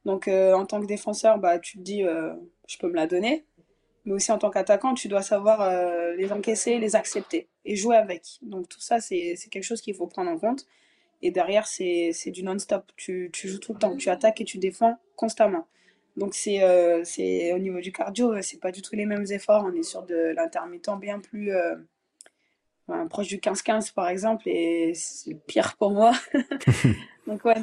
Donc, 0.05 0.29
en 0.29 0.67
tant 0.67 0.81
que 0.81 0.87
défenseur, 0.87 1.39
bah, 1.39 1.59
tu 1.59 1.79
te 1.79 1.83
dis, 1.83 2.03
je 2.03 2.79
peux 2.79 2.89
me 2.89 2.95
la 2.95 3.07
donner. 3.07 3.45
Mais 4.05 4.15
aussi 4.15 4.33
en 4.33 4.39
tant 4.39 4.51
qu'attaquant, 4.51 4.95
tu 4.95 5.07
dois 5.07 5.23
savoir 5.23 5.71
les 6.17 6.33
encaisser, 6.33 6.79
les 6.79 6.97
accepter 6.97 7.49
et 7.65 7.77
jouer 7.77 7.97
avec. 7.97 8.39
Donc, 8.43 8.69
tout 8.69 8.81
ça, 8.81 9.01
c'est 9.01 9.37
quelque 9.51 9.63
chose 9.63 9.81
qu'il 9.81 9.95
faut 9.95 10.07
prendre 10.07 10.31
en 10.31 10.39
compte. 10.39 10.67
Et 11.23 11.31
derrière, 11.31 11.67
c'est 11.67 12.31
du 12.33 12.43
non-stop. 12.43 12.91
Tu, 12.97 13.31
tu 13.33 13.49
joues 13.49 13.59
tout 13.59 13.75
le 13.75 13.79
temps. 13.79 13.97
Tu 13.97 14.11
attaques 14.11 14.41
et 14.41 14.45
tu 14.45 14.59
défends 14.59 14.99
constamment. 15.15 15.67
Donc 16.17 16.35
c'est 16.35 16.63
euh, 16.63 17.03
au 17.55 17.59
niveau 17.59 17.81
du 17.81 17.93
cardio, 17.93 18.41
c'est 18.43 18.61
pas 18.61 18.71
du 18.71 18.83
tout 18.83 18.95
les 18.95 19.07
mêmes 19.07 19.25
efforts. 19.31 19.65
On 19.65 19.75
est 19.75 19.83
sur 19.83 20.03
de 20.03 20.33
l'intermittent 20.37 20.99
bien 21.01 21.21
plus 21.21 21.53
euh, 21.53 21.77
proche 23.09 23.29
du 23.29 23.39
15-15 23.39 23.95
par 23.95 24.09
exemple, 24.09 24.49
et 24.49 24.93
c'est 24.95 25.35
pire 25.47 25.77
pour 25.79 25.93
moi. 25.93 26.13
Donc 27.27 27.45
ouais, 27.45 27.55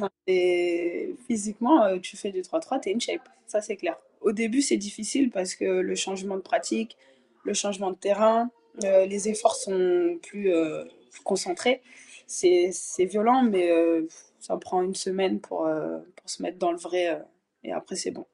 physiquement, 1.26 1.84
euh, 1.84 1.98
tu 1.98 2.16
fais 2.16 2.32
du 2.32 2.40
3-3, 2.40 2.80
t'es 2.80 2.94
in 2.94 2.98
shape, 2.98 3.28
ça 3.46 3.60
c'est 3.60 3.76
clair. 3.76 3.96
Au 4.20 4.32
début, 4.32 4.62
c'est 4.62 4.76
difficile 4.76 5.30
parce 5.30 5.54
que 5.54 5.64
le 5.64 5.94
changement 5.94 6.36
de 6.36 6.42
pratique, 6.42 6.96
le 7.44 7.54
changement 7.54 7.90
de 7.90 7.96
terrain, 7.96 8.50
les 8.82 9.28
efforts 9.28 9.56
sont 9.56 10.18
plus, 10.22 10.52
concentrés. 11.24 11.80
C'est 12.26 12.70
violent, 13.00 13.42
mais 13.42 13.70
ça 14.38 14.56
prend 14.58 14.82
une 14.82 14.94
semaine 14.94 15.40
pour, 15.40 15.68
pour 16.16 16.30
se 16.30 16.42
mettre 16.42 16.58
dans 16.58 16.70
le 16.70 16.76
vrai, 16.76 17.18
et 17.64 17.72
après 17.72 17.96
c'est 17.96 18.10
bon. 18.10 18.26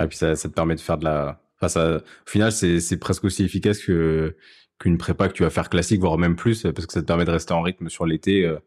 Et 0.00 0.06
puis 0.06 0.16
ça, 0.16 0.34
ça, 0.36 0.48
te 0.48 0.54
permet 0.54 0.74
de 0.74 0.80
faire 0.80 0.98
de 0.98 1.04
la. 1.04 1.40
Enfin, 1.56 1.68
ça, 1.68 1.96
au 1.96 2.30
final, 2.30 2.50
c'est 2.52 2.96
presque 2.98 3.24
aussi 3.24 3.44
efficace 3.44 3.78
que 3.78 4.36
qu'une 4.78 4.98
prépa 4.98 5.28
que 5.28 5.32
tu 5.32 5.44
vas 5.44 5.50
faire 5.50 5.70
classique, 5.70 6.00
voire 6.00 6.18
même 6.18 6.34
plus, 6.34 6.62
parce 6.62 6.86
que 6.86 6.92
ça 6.92 7.02
te 7.02 7.06
permet 7.06 7.24
de 7.24 7.30
rester 7.30 7.52
en 7.52 7.62
rythme 7.62 7.88
sur 7.88 8.04
l'été 8.04 8.44
euh, 8.44 8.54
euh 8.54 8.58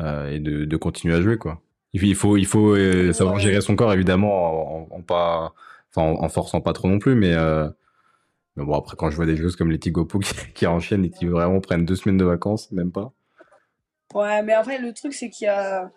et 0.00 0.40
de, 0.40 0.64
de, 0.64 0.76
continuer 0.76 1.14
à 1.14 1.20
jouer, 1.20 1.38
quoi. 1.38 1.60
Il 1.94 2.14
faut, 2.14 2.36
il 2.36 2.46
faut 2.46 2.74
euh, 2.74 3.12
savoir 3.12 3.38
gérer 3.38 3.60
son 3.60 3.76
corps, 3.76 3.92
évidemment, 3.92 4.88
en, 4.90 4.96
en 4.96 5.02
pas, 5.02 5.52
en, 5.96 6.28
forçant 6.28 6.60
pas 6.60 6.72
trop 6.72 6.88
non 6.88 6.98
plus, 6.98 7.14
mais, 7.14 7.34
euh, 7.34 7.68
mais 8.56 8.64
bon, 8.64 8.74
après, 8.74 8.96
quand 8.96 9.10
je 9.10 9.16
vois 9.16 9.26
des 9.26 9.36
joueuses 9.36 9.56
comme 9.56 9.70
les 9.70 9.78
Tigopo 9.78 10.18
qui, 10.20 10.34
qui 10.54 10.66
enchaînent 10.66 11.04
et 11.04 11.10
qui 11.10 11.26
vraiment 11.26 11.60
prennent 11.60 11.84
deux 11.84 11.96
semaines 11.96 12.16
de 12.16 12.24
vacances, 12.24 12.72
même 12.72 12.92
pas. 12.92 13.12
Ouais, 14.14 14.42
mais 14.42 14.52
après, 14.52 14.78
le 14.78 14.92
truc, 14.92 15.12
c'est 15.12 15.30
qu'il 15.30 15.46
y 15.46 15.48
a. 15.48 15.90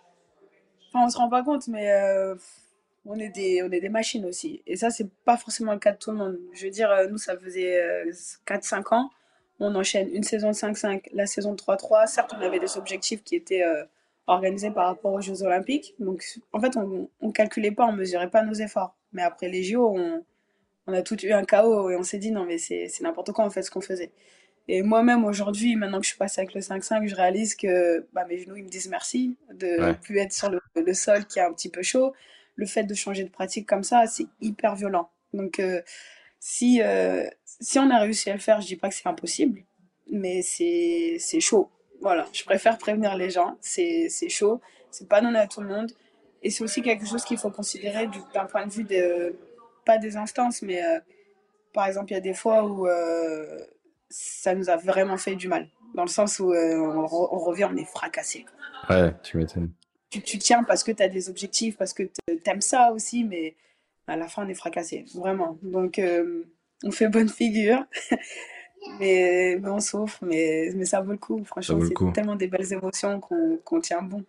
Enfin, 0.89 1.05
on 1.05 1.09
se 1.09 1.17
rend 1.17 1.29
pas 1.29 1.43
compte, 1.43 1.67
mais 1.67 1.91
euh, 1.91 2.35
on 3.05 3.19
est 3.19 3.29
des, 3.29 3.61
on 3.63 3.71
est 3.71 3.81
des 3.81 3.89
machines 3.89 4.25
aussi. 4.25 4.61
Et 4.65 4.77
ça, 4.77 4.89
c'est 4.89 5.09
pas 5.25 5.37
forcément 5.37 5.73
le 5.73 5.79
cas 5.79 5.91
de 5.91 5.97
tout 5.97 6.11
le 6.11 6.17
monde. 6.17 6.37
Je 6.53 6.65
veux 6.65 6.71
dire, 6.71 6.89
euh, 6.91 7.07
nous, 7.07 7.17
ça 7.17 7.37
faisait 7.37 8.09
4-5 8.47 8.75
euh, 8.75 8.95
ans. 8.95 9.09
On 9.59 9.73
enchaîne 9.75 10.09
une 10.13 10.23
saison 10.23 10.49
de 10.49 10.55
5-5, 10.55 11.03
la 11.13 11.25
saison 11.25 11.53
de 11.53 11.57
3-3. 11.57 12.07
Certes, 12.07 12.33
on 12.37 12.41
avait 12.41 12.59
des 12.59 12.77
objectifs 12.77 13.23
qui 13.23 13.35
étaient 13.35 13.63
euh, 13.63 13.83
organisés 14.27 14.71
par 14.71 14.87
rapport 14.87 15.13
aux 15.13 15.21
Jeux 15.21 15.43
Olympiques. 15.43 15.95
Donc, 15.99 16.23
en 16.51 16.59
fait, 16.59 16.75
on 16.75 17.09
ne 17.21 17.31
calculait 17.31 17.71
pas, 17.71 17.85
on 17.85 17.93
mesurait 17.93 18.29
pas 18.29 18.43
nos 18.43 18.53
efforts. 18.53 18.95
Mais 19.13 19.21
après 19.21 19.47
les 19.47 19.63
JO, 19.63 19.93
on, 19.95 20.23
on 20.87 20.93
a 20.93 21.01
tout 21.01 21.19
eu 21.25 21.31
un 21.31 21.43
chaos 21.43 21.89
et 21.89 21.95
on 21.95 22.03
s'est 22.03 22.17
dit, 22.17 22.31
non, 22.31 22.45
mais 22.45 22.57
c'est 22.57 22.89
n'importe 23.01 23.31
quoi, 23.31 23.45
en 23.45 23.49
fait, 23.49 23.61
ce 23.61 23.71
qu'on 23.71 23.81
faisait. 23.81 24.11
Et 24.67 24.81
moi-même, 24.81 25.25
aujourd'hui, 25.25 25.75
maintenant 25.75 25.99
que 25.99 26.05
je 26.05 26.09
suis 26.09 26.17
passée 26.17 26.41
avec 26.41 26.53
le 26.53 26.61
5-5, 26.61 27.07
je 27.07 27.15
réalise 27.15 27.55
que 27.55 28.07
bah, 28.13 28.25
mes 28.25 28.39
genoux, 28.39 28.55
ils 28.55 28.63
me 28.63 28.69
disent 28.69 28.89
merci 28.89 29.37
de 29.53 29.67
ne 29.67 29.93
plus 29.93 30.17
être 30.17 30.33
sur 30.33 30.49
le, 30.49 30.59
le, 30.75 30.93
sol 30.93 31.25
qui 31.25 31.39
est 31.39 31.43
un 31.43 31.53
petit 31.53 31.69
peu 31.69 31.83
chaud, 31.83 32.13
le 32.55 32.65
fait 32.65 32.83
de 32.83 32.93
changer 32.95 33.23
de 33.23 33.29
pratique 33.29 33.67
comme 33.67 33.83
ça, 33.83 34.07
c'est 34.07 34.25
hyper 34.41 34.75
violent. 34.75 35.09
Donc, 35.33 35.59
euh, 35.59 35.81
si, 36.47 36.79
euh, 36.79 37.27
si 37.45 37.79
on 37.79 37.89
a 37.89 37.97
réussi 37.97 38.29
à 38.29 38.33
le 38.33 38.39
faire, 38.39 38.61
je 38.61 38.67
dis 38.67 38.75
pas 38.75 38.89
que 38.89 38.93
c'est 38.93 39.07
impossible, 39.07 39.63
mais 40.11 40.43
c'est 40.43 41.39
chaud. 41.39 41.71
Voilà, 42.01 42.27
je 42.33 42.43
préfère 42.43 42.77
prévenir 42.77 43.15
les 43.15 43.31
gens. 43.31 43.57
C'est 43.61 44.29
chaud, 44.29 44.61
c'est 44.91 45.09
pas 45.09 45.21
donné 45.21 45.39
à 45.39 45.47
tout 45.47 45.61
le 45.61 45.67
monde. 45.67 45.91
Et 46.43 46.51
c'est 46.51 46.63
aussi 46.63 46.83
quelque 46.83 47.07
chose 47.07 47.23
qu'il 47.23 47.39
faut 47.39 47.49
considérer 47.49 48.07
d'un 48.31 48.45
point 48.45 48.67
de 48.67 48.71
vue 48.71 48.83
de, 48.83 49.35
pas 49.85 49.97
des 49.97 50.17
instances, 50.17 50.61
mais 50.61 50.85
euh, 50.85 50.99
par 51.73 51.87
exemple, 51.87 52.11
il 52.11 52.13
y 52.13 52.17
a 52.17 52.21
des 52.21 52.35
fois 52.35 52.63
où 52.63 52.87
ça 54.07 54.53
nous 54.53 54.69
a 54.69 54.75
vraiment 54.75 55.17
fait 55.17 55.35
du 55.35 55.47
mal. 55.47 55.67
Dans 55.95 56.03
le 56.03 56.09
sens 56.09 56.37
où 56.37 56.53
on, 56.53 56.99
on, 56.99 57.39
revient, 57.39 57.67
on 57.71 57.75
est 57.75 57.85
fracassé. 57.85 58.45
Ouais, 58.87 59.11
tu 59.23 59.37
m'étonnes 59.37 59.71
tu, 60.11 60.37
tiens 60.37 60.63
parce 60.63 60.83
que 60.83 60.91
tu 60.91 61.01
as 61.01 61.09
des 61.09 61.27
objectifs, 61.27 61.75
parce 61.75 61.93
que 61.93 62.03
tu 62.03 62.39
aimes 62.45 62.61
ça 62.61 62.91
aussi, 62.91 63.23
mais 63.23 63.55
à 64.07 64.17
la 64.17 64.27
fin, 64.27 64.45
on 64.45 64.49
est 64.49 64.55
fracassé, 64.55 65.05
vraiment. 65.15 65.57
Donc, 65.63 65.99
euh, 65.99 66.43
on 66.83 66.91
fait 66.91 67.09
bonne 67.09 67.29
figure, 67.29 67.83
mais, 68.99 69.59
on 69.63 69.79
souffre, 69.79 70.19
mais, 70.21 70.69
mais 70.75 70.85
ça 70.85 71.01
vaut 71.01 71.11
le 71.11 71.17
coup. 71.17 71.43
Franchement, 71.43 71.79
c'est 71.81 72.13
tellement 72.13 72.35
des 72.35 72.47
belles 72.47 72.71
émotions 72.71 73.19
qu'on 73.19 73.79
tient 73.81 74.01
bon. 74.01 74.23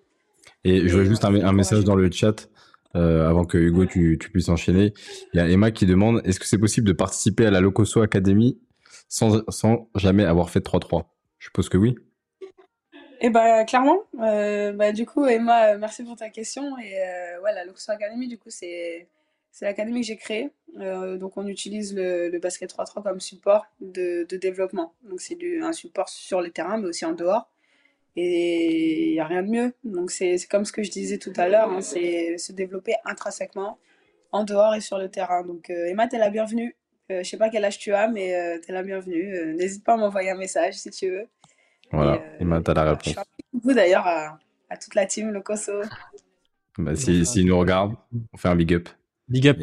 Et, 0.64 0.86
je 0.86 0.92
voudrais 0.92 1.06
juste 1.06 1.24
un, 1.24 1.52
message 1.52 1.84
dans 1.84 1.96
le 1.96 2.10
chat. 2.10 2.48
Euh, 2.94 3.28
avant 3.28 3.44
que 3.44 3.58
Hugo 3.58 3.84
tu, 3.84 4.16
puisses 4.16 4.48
enchaîner, 4.48 4.94
il 5.34 5.36
y 5.36 5.40
a 5.40 5.46
Emma 5.50 5.70
qui 5.70 5.84
demande 5.84 6.22
est-ce 6.24 6.40
que 6.40 6.46
c'est 6.46 6.56
possible 6.56 6.86
de 6.86 6.94
participer 6.94 7.44
à 7.44 7.50
la 7.50 7.60
Locoso 7.60 8.00
Academy 8.00 8.58
sans, 9.08 9.42
sans 9.50 9.90
jamais 9.94 10.24
avoir 10.24 10.48
fait 10.48 10.64
3-3 10.64 11.04
Je 11.38 11.46
suppose 11.46 11.68
que 11.68 11.76
oui. 11.76 11.96
Et 13.18 13.26
eh 13.26 13.30
bah 13.30 13.64
clairement, 13.64 14.00
euh, 14.20 14.72
bah, 14.72 14.92
du 14.92 15.06
coup 15.06 15.24
Emma, 15.26 15.68
euh, 15.72 15.78
merci 15.78 16.04
pour 16.04 16.16
ta 16.16 16.28
question. 16.28 16.76
Et 16.78 17.00
euh, 17.00 17.40
ouais, 17.40 17.52
la 17.54 17.62
Academy, 17.94 18.28
du 18.28 18.36
coup, 18.36 18.50
c'est 18.50 19.08
c'est 19.56 19.64
l'académie 19.64 20.02
que 20.02 20.06
j'ai 20.06 20.18
créée. 20.18 20.50
Euh, 20.80 21.16
donc 21.16 21.38
on 21.38 21.46
utilise 21.46 21.94
le, 21.94 22.28
le 22.28 22.38
basket 22.38 22.70
3-3 22.70 23.02
comme 23.02 23.20
support 23.20 23.64
de, 23.80 24.26
de 24.28 24.36
développement. 24.36 24.92
Donc 25.08 25.22
c'est 25.22 25.38
un 25.62 25.72
support 25.72 26.10
sur 26.10 26.42
le 26.42 26.50
terrain, 26.50 26.76
mais 26.76 26.88
aussi 26.88 27.06
en 27.06 27.14
dehors. 27.14 27.48
Et 28.16 29.08
il 29.08 29.12
n'y 29.12 29.20
a 29.20 29.24
rien 29.24 29.42
de 29.42 29.48
mieux. 29.48 29.72
Donc 29.82 30.10
c'est 30.10 30.36
comme 30.50 30.66
ce 30.66 30.72
que 30.72 30.82
je 30.82 30.90
disais 30.90 31.16
tout 31.16 31.32
à 31.36 31.48
l'heure, 31.48 31.70
hein, 31.70 31.80
c'est 31.80 32.36
se 32.36 32.52
développer 32.52 32.96
intrinsèquement 33.06 33.78
en 34.30 34.44
dehors 34.44 34.74
et 34.74 34.82
sur 34.82 34.98
le 34.98 35.08
terrain. 35.08 35.42
Donc 35.42 35.70
Emma, 35.70 36.06
t'es 36.06 36.18
la 36.18 36.28
bienvenue. 36.28 36.76
je 37.08 37.22
sais 37.22 37.38
pas 37.38 37.48
quel 37.48 37.64
âge 37.64 37.78
tu 37.78 37.94
as, 37.94 38.08
mais 38.08 38.60
t'es 38.60 38.74
la 38.74 38.82
bienvenue. 38.82 39.54
N'hésite 39.54 39.84
pas 39.84 39.94
à 39.94 39.96
m'envoyer 39.96 40.28
un 40.28 40.36
message 40.36 40.74
si 40.74 40.90
tu 40.90 41.08
veux. 41.08 41.28
Voilà, 41.92 42.22
il 42.40 42.46
m'a 42.46 42.60
la 42.60 42.82
réponse. 42.82 43.14
Vous 43.54 43.72
d'ailleurs 43.72 44.06
à, 44.06 44.38
à, 44.68 44.76
toute 44.76 44.94
la 44.94 45.06
team, 45.06 45.30
le 45.30 45.40
Koso. 45.40 45.80
Bah, 46.76 46.94
S'ils 46.94 47.24
si, 47.24 47.42
nous 47.42 47.58
regardent, 47.58 47.96
on 48.34 48.36
fait 48.36 48.48
un 48.48 48.56
big 48.56 48.74
up. 48.74 48.90
Big 49.28 49.48
up. 49.48 49.58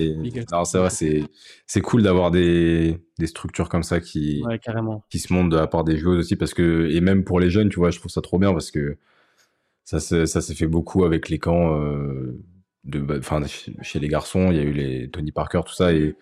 c'est 0.66 0.78
vrai, 0.78 0.90
c'est, 0.90 1.24
c'est 1.68 1.82
cool 1.82 2.04
d'avoir 2.04 2.32
des, 2.32 2.98
des 3.18 3.28
structures 3.28 3.70
comme 3.70 3.84
ça 3.84 4.02
qui, 4.02 4.44
qui 5.10 5.20
se 5.20 5.32
montent 5.32 5.50
de 5.50 5.56
la 5.56 5.68
part 5.68 5.84
des 5.84 5.98
joueurs 5.98 6.20
aussi 6.20 6.36
parce 6.36 6.54
que, 6.54 6.90
et 6.92 7.00
même 7.00 7.24
pour 7.24 7.40
les 7.40 7.50
jeunes, 7.50 7.70
tu 7.70 7.80
vois, 7.80 7.90
je 7.90 8.00
trouve 8.00 8.12
ça 8.12 8.22
trop 8.22 8.40
bien 8.40 8.52
parce 8.52 8.72
que, 8.72 8.98
ça 9.86 10.00
s'est 10.00 10.56
fait 10.56 10.68
beaucoup 10.68 11.06
avec 11.06 11.30
les 11.30 11.40
camps 11.40 11.78
de, 12.84 13.00
bah, 13.00 13.16
enfin, 13.18 13.42
chez 13.46 14.00
les 14.00 14.08
garçons. 14.08 14.52
Il 14.52 14.58
y 14.58 14.60
a 14.60 14.64
eu 14.64 14.74
les 14.74 15.10
Tony 15.10 15.32
Parker, 15.32 15.62
tout 15.66 15.74
ça, 15.74 15.94
et 15.94 16.16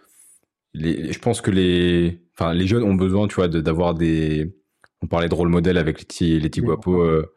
les, 0.73 1.11
je 1.11 1.19
pense 1.19 1.41
que 1.41 1.51
les, 1.51 2.21
enfin, 2.37 2.53
les 2.53 2.67
jeunes 2.67 2.83
ont 2.83 2.95
besoin, 2.95 3.27
tu 3.27 3.35
vois, 3.35 3.47
d'avoir 3.47 3.93
des. 3.93 4.55
On 5.01 5.07
parlait 5.07 5.29
de 5.29 5.33
rôle 5.33 5.49
modèle 5.49 5.77
avec 5.77 6.19
les 6.19 6.39
les 6.39 6.49
petits 6.49 6.61
guapos 6.61 7.01
euh, 7.01 7.33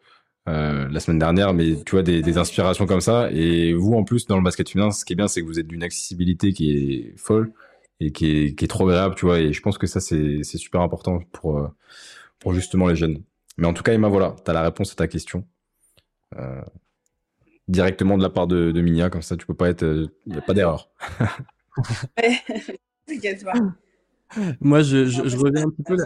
euh, 0.47 0.87
la 0.89 0.99
semaine 0.99 1.19
dernière, 1.19 1.53
mais 1.53 1.75
tu 1.83 1.91
vois, 1.91 2.03
des, 2.03 2.21
des, 2.21 2.37
inspirations 2.37 2.85
comme 2.85 3.01
ça. 3.01 3.29
Et 3.31 3.73
vous, 3.73 3.93
en 3.93 4.03
plus, 4.03 4.27
dans 4.27 4.37
le 4.37 4.43
basket 4.43 4.69
féminin, 4.69 4.91
ce 4.91 5.03
qui 5.03 5.13
est 5.13 5.15
bien, 5.15 5.27
c'est 5.27 5.41
que 5.41 5.47
vous 5.47 5.59
êtes 5.59 5.67
d'une 5.67 5.83
accessibilité 5.83 6.53
qui 6.53 6.71
est 6.71 7.17
folle 7.17 7.51
et 7.99 8.11
qui 8.11 8.25
est, 8.31 8.55
qui 8.55 8.65
est 8.65 8.67
trop 8.67 8.87
agréable, 8.87 9.15
tu 9.15 9.25
vois. 9.25 9.39
Et 9.39 9.53
je 9.53 9.61
pense 9.61 9.77
que 9.77 9.87
ça, 9.87 9.99
c'est 9.99 10.43
super 10.43 10.81
important 10.81 11.19
pour, 11.31 11.57
euh, 11.57 11.67
pour 12.39 12.53
justement 12.53 12.87
les 12.87 12.95
jeunes. 12.95 13.23
Mais 13.57 13.67
en 13.67 13.73
tout 13.73 13.83
cas, 13.83 13.93
Emma, 13.93 14.07
voilà, 14.07 14.35
tu 14.43 14.51
as 14.51 14.53
la 14.53 14.61
réponse 14.61 14.91
à 14.91 14.95
ta 14.95 15.07
question. 15.07 15.47
Euh, 16.37 16.61
directement 17.67 18.17
de 18.17 18.23
la 18.23 18.29
part 18.29 18.47
de, 18.47 18.71
de 18.71 18.81
Minia, 18.81 19.09
comme 19.09 19.23
ça, 19.23 19.37
tu 19.37 19.45
peux 19.45 19.53
pas 19.55 19.69
être. 19.69 19.83
Il 19.83 20.31
n'y 20.31 20.37
a 20.37 20.41
pas 20.41 20.53
d'erreur. 20.53 20.89
Moi, 24.61 24.81
je, 24.81 25.05
je, 25.05 25.37
reviens 25.37 25.65
un 25.65 25.69
petit 25.69 25.83
peu 25.83 25.97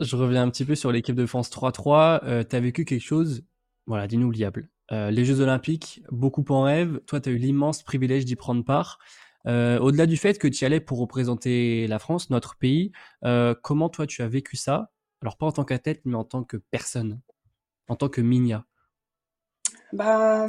Je 0.00 0.16
reviens 0.16 0.42
un 0.42 0.50
petit 0.50 0.64
peu 0.64 0.74
sur 0.74 0.92
l'équipe 0.92 1.14
de 1.14 1.26
France 1.26 1.50
3-3. 1.50 2.46
tu 2.48 2.56
as 2.56 2.60
vécu 2.60 2.84
quelque 2.84 3.02
chose 3.02 3.44
voilà, 3.86 4.06
d'inoubliable. 4.06 4.68
Euh, 4.92 5.10
les 5.10 5.24
Jeux 5.24 5.40
Olympiques, 5.40 6.02
beaucoup 6.10 6.44
en 6.48 6.62
rêve. 6.62 7.00
Toi, 7.06 7.20
tu 7.20 7.28
as 7.28 7.32
eu 7.32 7.36
l'immense 7.36 7.82
privilège 7.82 8.24
d'y 8.24 8.36
prendre 8.36 8.64
part. 8.64 8.98
Euh, 9.46 9.78
au-delà 9.78 10.06
du 10.06 10.16
fait 10.16 10.38
que 10.38 10.48
tu 10.48 10.64
y 10.64 10.66
allais 10.66 10.80
pour 10.80 10.98
représenter 10.98 11.86
la 11.86 11.98
France, 11.98 12.30
notre 12.30 12.56
pays, 12.56 12.92
euh, 13.24 13.54
comment 13.62 13.88
toi 13.88 14.06
tu 14.06 14.22
as 14.22 14.28
vécu 14.28 14.56
ça? 14.56 14.90
Alors 15.22 15.36
pas 15.36 15.46
en 15.46 15.52
tant 15.52 15.64
qu'athlète, 15.64 16.02
mais 16.04 16.14
en 16.14 16.24
tant 16.24 16.44
que 16.44 16.56
personne, 16.56 17.20
en 17.88 17.96
tant 17.96 18.08
que 18.08 18.20
Minia. 18.20 18.64
Bah, 19.92 20.48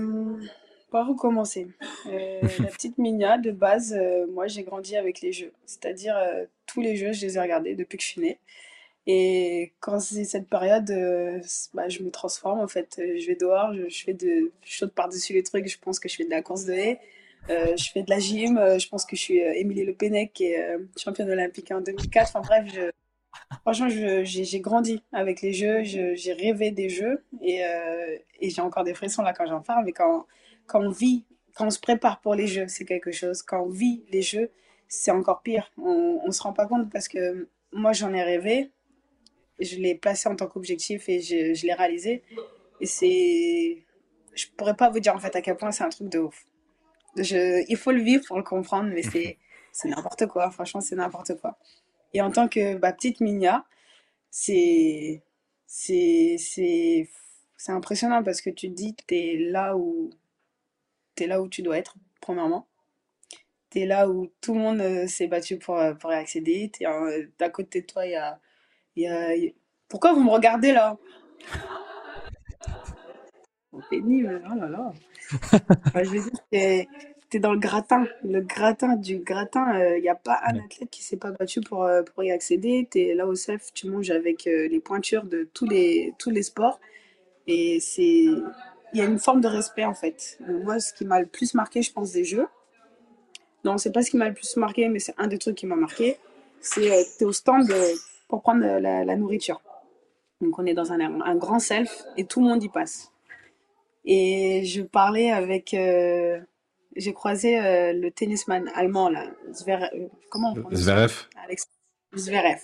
par 0.91 1.09
où 1.09 1.15
commencer? 1.15 1.67
Euh, 2.07 2.41
La 2.59 2.67
petite 2.67 2.97
Minia, 2.97 3.37
de 3.37 3.51
base, 3.51 3.93
euh, 3.93 4.27
moi 4.27 4.47
j'ai 4.47 4.63
grandi 4.63 4.95
avec 4.95 5.21
les 5.21 5.31
jeux. 5.31 5.53
C'est-à-dire, 5.65 6.15
euh, 6.17 6.45
tous 6.65 6.81
les 6.81 6.95
jeux, 6.95 7.13
je 7.13 7.25
les 7.25 7.37
ai 7.37 7.41
regardés 7.41 7.75
depuis 7.75 7.97
que 7.97 8.03
je 8.03 8.09
suis 8.09 8.21
née. 8.21 8.39
Et 9.07 9.73
quand 9.79 9.99
c'est 9.99 10.25
cette 10.25 10.47
période, 10.47 10.87
bah, 11.73 11.89
je 11.89 12.03
me 12.03 12.11
transforme 12.11 12.59
en 12.59 12.67
fait. 12.67 12.95
Je 12.97 13.25
vais 13.27 13.35
dehors, 13.35 13.73
je, 13.73 14.03
fais 14.03 14.13
de, 14.13 14.51
je 14.63 14.85
par-dessus 14.85 15.33
les 15.33 15.43
trucs, 15.43 15.67
je 15.67 15.77
pense 15.79 15.99
que 15.99 16.07
je 16.07 16.15
fais 16.15 16.25
de 16.25 16.29
la 16.29 16.41
course 16.41 16.65
de 16.65 16.73
haie. 16.73 16.99
je 17.49 17.89
fais 17.91 18.03
de 18.03 18.09
la 18.09 18.19
gym, 18.19 18.59
je 18.77 18.87
pense 18.87 19.05
que 19.05 19.15
je 19.15 19.21
suis 19.21 19.37
Émilie 19.39 19.85
Le 19.85 19.93
Pennec, 19.93 20.41
championne 20.97 21.29
olympique 21.31 21.71
en 21.71 21.81
2004. 21.81 22.35
Enfin 22.35 22.41
bref, 22.41 22.71
je, 22.73 22.91
franchement, 23.61 23.87
j'ai 23.89 24.59
grandi 24.59 25.01
avec 25.11 25.41
les 25.41 25.53
jeux, 25.53 25.83
j'ai 25.83 26.33
rêvé 26.33 26.71
des 26.71 26.89
jeux 26.89 27.23
et, 27.41 27.61
et 28.39 28.49
j'ai 28.49 28.61
encore 28.61 28.83
des 28.83 28.93
frissons 28.93 29.23
là 29.23 29.33
quand 29.33 29.47
j'en 29.47 29.61
parle. 29.61 29.85
Mais 29.85 29.93
quand, 29.93 30.27
quand 30.67 30.81
on 30.81 30.89
vit, 30.89 31.25
quand 31.55 31.67
on 31.67 31.69
se 31.69 31.79
prépare 31.79 32.21
pour 32.21 32.35
les 32.35 32.47
jeux, 32.47 32.67
c'est 32.67 32.85
quelque 32.85 33.11
chose. 33.11 33.41
Quand 33.41 33.63
on 33.63 33.69
vit 33.69 34.03
les 34.11 34.21
jeux, 34.21 34.51
c'est 34.87 35.11
encore 35.11 35.41
pire. 35.41 35.71
On 35.77 36.21
ne 36.25 36.31
se 36.31 36.41
rend 36.41 36.53
pas 36.53 36.65
compte 36.65 36.89
parce 36.91 37.07
que 37.07 37.47
moi, 37.71 37.93
j'en 37.93 38.13
ai 38.13 38.23
rêvé. 38.23 38.71
Je 39.61 39.77
l'ai 39.77 39.95
placé 39.95 40.27
en 40.29 40.35
tant 40.35 40.47
qu'objectif 40.47 41.07
et 41.09 41.21
je, 41.21 41.53
je 41.53 41.65
l'ai 41.65 41.73
réalisé. 41.73 42.23
Et 42.79 42.85
c'est. 42.85 43.85
Je 44.33 44.45
pourrais 44.57 44.75
pas 44.75 44.89
vous 44.89 44.99
dire 44.99 45.15
en 45.15 45.19
fait 45.19 45.35
à 45.35 45.41
quel 45.41 45.57
point 45.57 45.71
c'est 45.71 45.83
un 45.83 45.89
truc 45.89 46.09
de 46.09 46.19
ouf. 46.19 46.45
Je... 47.17 47.63
Il 47.69 47.77
faut 47.77 47.91
le 47.91 48.01
vivre 48.01 48.23
pour 48.25 48.37
le 48.37 48.43
comprendre, 48.43 48.89
mais 48.93 49.03
c'est, 49.03 49.37
c'est 49.71 49.89
n'importe 49.89 50.27
quoi. 50.27 50.49
Franchement, 50.51 50.81
c'est 50.81 50.95
n'importe 50.95 51.39
quoi. 51.39 51.57
Et 52.13 52.21
en 52.21 52.31
tant 52.31 52.47
que 52.47 52.75
bah, 52.75 52.93
petite 52.93 53.21
Minia, 53.21 53.65
c'est, 54.29 55.21
c'est, 55.67 56.35
c'est, 56.39 57.09
c'est 57.57 57.71
impressionnant 57.71 58.23
parce 58.23 58.41
que 58.41 58.49
tu 58.49 58.69
te 58.69 58.73
dis 58.73 58.95
que 58.95 59.03
tu 59.07 59.15
es 59.15 59.37
là 59.37 59.77
où 59.77 60.09
tu 61.15 61.23
es 61.23 61.27
là 61.27 61.41
où 61.41 61.47
tu 61.49 61.61
dois 61.61 61.77
être, 61.77 61.95
premièrement. 62.21 62.67
Tu 63.69 63.79
es 63.81 63.85
là 63.85 64.09
où 64.09 64.31
tout 64.41 64.53
le 64.53 64.59
monde 64.59 64.81
euh, 64.81 65.07
s'est 65.07 65.27
battu 65.27 65.57
pour, 65.57 65.77
euh, 65.77 65.93
pour 65.93 66.11
y 66.11 66.15
accéder. 66.15 66.71
Euh, 66.81 67.27
d'à 67.39 67.49
côté 67.49 67.81
de 67.81 67.85
toi, 67.85 68.05
il 68.05 68.11
y 68.11 68.15
a, 68.15 68.39
y, 68.95 69.07
a, 69.07 69.29
Pourquoi 69.87 70.13
vous 70.13 70.23
me 70.23 70.29
regardez 70.29 70.73
là? 70.73 70.97
Pénible, 73.89 74.43
oh 74.49 74.55
là 74.55 74.69
là. 74.69 74.93
je 76.03 76.09
veux 76.09 76.19
dire, 76.19 76.31
tu 76.51 76.57
es, 76.57 76.87
dans 77.39 77.53
le 77.53 77.59
gratin. 77.59 78.05
Le 78.23 78.41
gratin 78.41 78.95
du 78.95 79.19
gratin, 79.19 79.95
il 79.95 80.01
n'y 80.01 80.09
a 80.09 80.15
pas 80.15 80.39
un 80.45 80.59
athlète 80.59 80.89
qui 80.89 81.03
s'est 81.03 81.17
pas 81.17 81.31
battu 81.31 81.61
pour, 81.61 81.89
pour 82.13 82.23
y 82.23 82.31
accéder. 82.31 82.87
Tu 82.91 82.99
es 82.99 83.15
là 83.15 83.25
au 83.25 83.35
self, 83.35 83.73
tu 83.73 83.87
manges 83.87 84.11
avec 84.11 84.45
les 84.45 84.79
pointures 84.79 85.23
de 85.23 85.49
tous 85.53 85.65
les, 85.65 86.13
tous 86.19 86.29
les 86.29 86.43
sports. 86.43 86.79
Et 87.47 87.79
c'est 87.79 88.27
il 88.93 88.99
y 88.99 89.01
a 89.01 89.05
une 89.05 89.19
forme 89.19 89.41
de 89.41 89.47
respect 89.47 89.85
en 89.85 89.93
fait. 89.93 90.37
Moi, 90.47 90.79
ce 90.79 90.93
qui 90.93 91.05
m'a 91.05 91.19
le 91.19 91.25
plus 91.25 91.53
marqué, 91.53 91.81
je 91.81 91.91
pense, 91.91 92.11
des 92.11 92.25
jeux, 92.25 92.47
non, 93.63 93.77
c'est 93.77 93.91
pas 93.91 94.01
ce 94.01 94.09
qui 94.09 94.17
m'a 94.17 94.27
le 94.27 94.33
plus 94.33 94.57
marqué, 94.57 94.89
mais 94.89 94.99
c'est 94.99 95.13
un 95.17 95.27
des 95.27 95.37
trucs 95.37 95.55
qui 95.55 95.67
m'a 95.67 95.75
marqué, 95.75 96.17
c'est 96.61 96.91
euh, 96.91 97.03
tu 97.17 97.23
es 97.23 97.27
au 97.27 97.31
stand 97.31 97.69
euh, 97.69 97.93
pour 98.31 98.41
prendre 98.41 98.65
euh, 98.65 98.79
la, 98.79 99.15
nourriture. 99.15 99.61
Donc 100.41 100.57
on 100.57 100.65
est 100.65 100.73
dans 100.73 100.91
un, 100.91 101.21
un, 101.21 101.35
grand 101.35 101.59
self 101.59 102.03
et 102.17 102.25
tout 102.25 102.41
le 102.41 102.47
monde 102.47 102.63
y 102.63 102.69
passe. 102.69 103.11
Et 104.05 104.65
je 104.65 104.81
parlais 104.81 105.29
avec, 105.29 105.75
j'ai 106.95 107.13
croisé 107.13 107.59
le 107.93 108.09
tennisman 108.09 108.71
allemand 108.73 109.09
là, 109.09 109.27
Zverev, 109.51 109.91
comment 110.31 110.55
on 110.57 110.75
Zverev. 110.75 111.27
Alex 111.45 111.69
Zverev. 112.15 112.59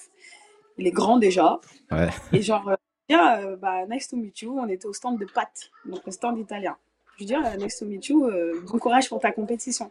Il 0.79 0.87
est 0.87 0.91
grand 0.91 1.19
déjà. 1.19 1.59
Ouais. 1.91 2.09
Et 2.33 2.41
genre 2.41 2.75
Yeah, 3.09 3.39
euh, 3.39 3.55
bah, 3.55 3.85
nice 3.85 4.09
to 4.09 4.17
meet 4.17 4.41
you. 4.41 4.59
On 4.59 4.67
était 4.67 4.85
au 4.85 4.93
stand 4.93 5.17
de 5.17 5.25
pâtes, 5.25 5.71
donc 5.85 6.05
le 6.05 6.11
stand 6.11 6.37
italien. 6.37 6.75
Je 7.17 7.25
dis, 7.25 7.33
ah, 7.33 7.55
nice 7.55 7.77
to 7.79 7.85
meet 7.85 8.05
you, 8.07 8.25
euh, 8.25 8.61
bon 8.69 8.77
courage 8.79 9.07
pour 9.07 9.19
ta 9.19 9.31
compétition. 9.31 9.89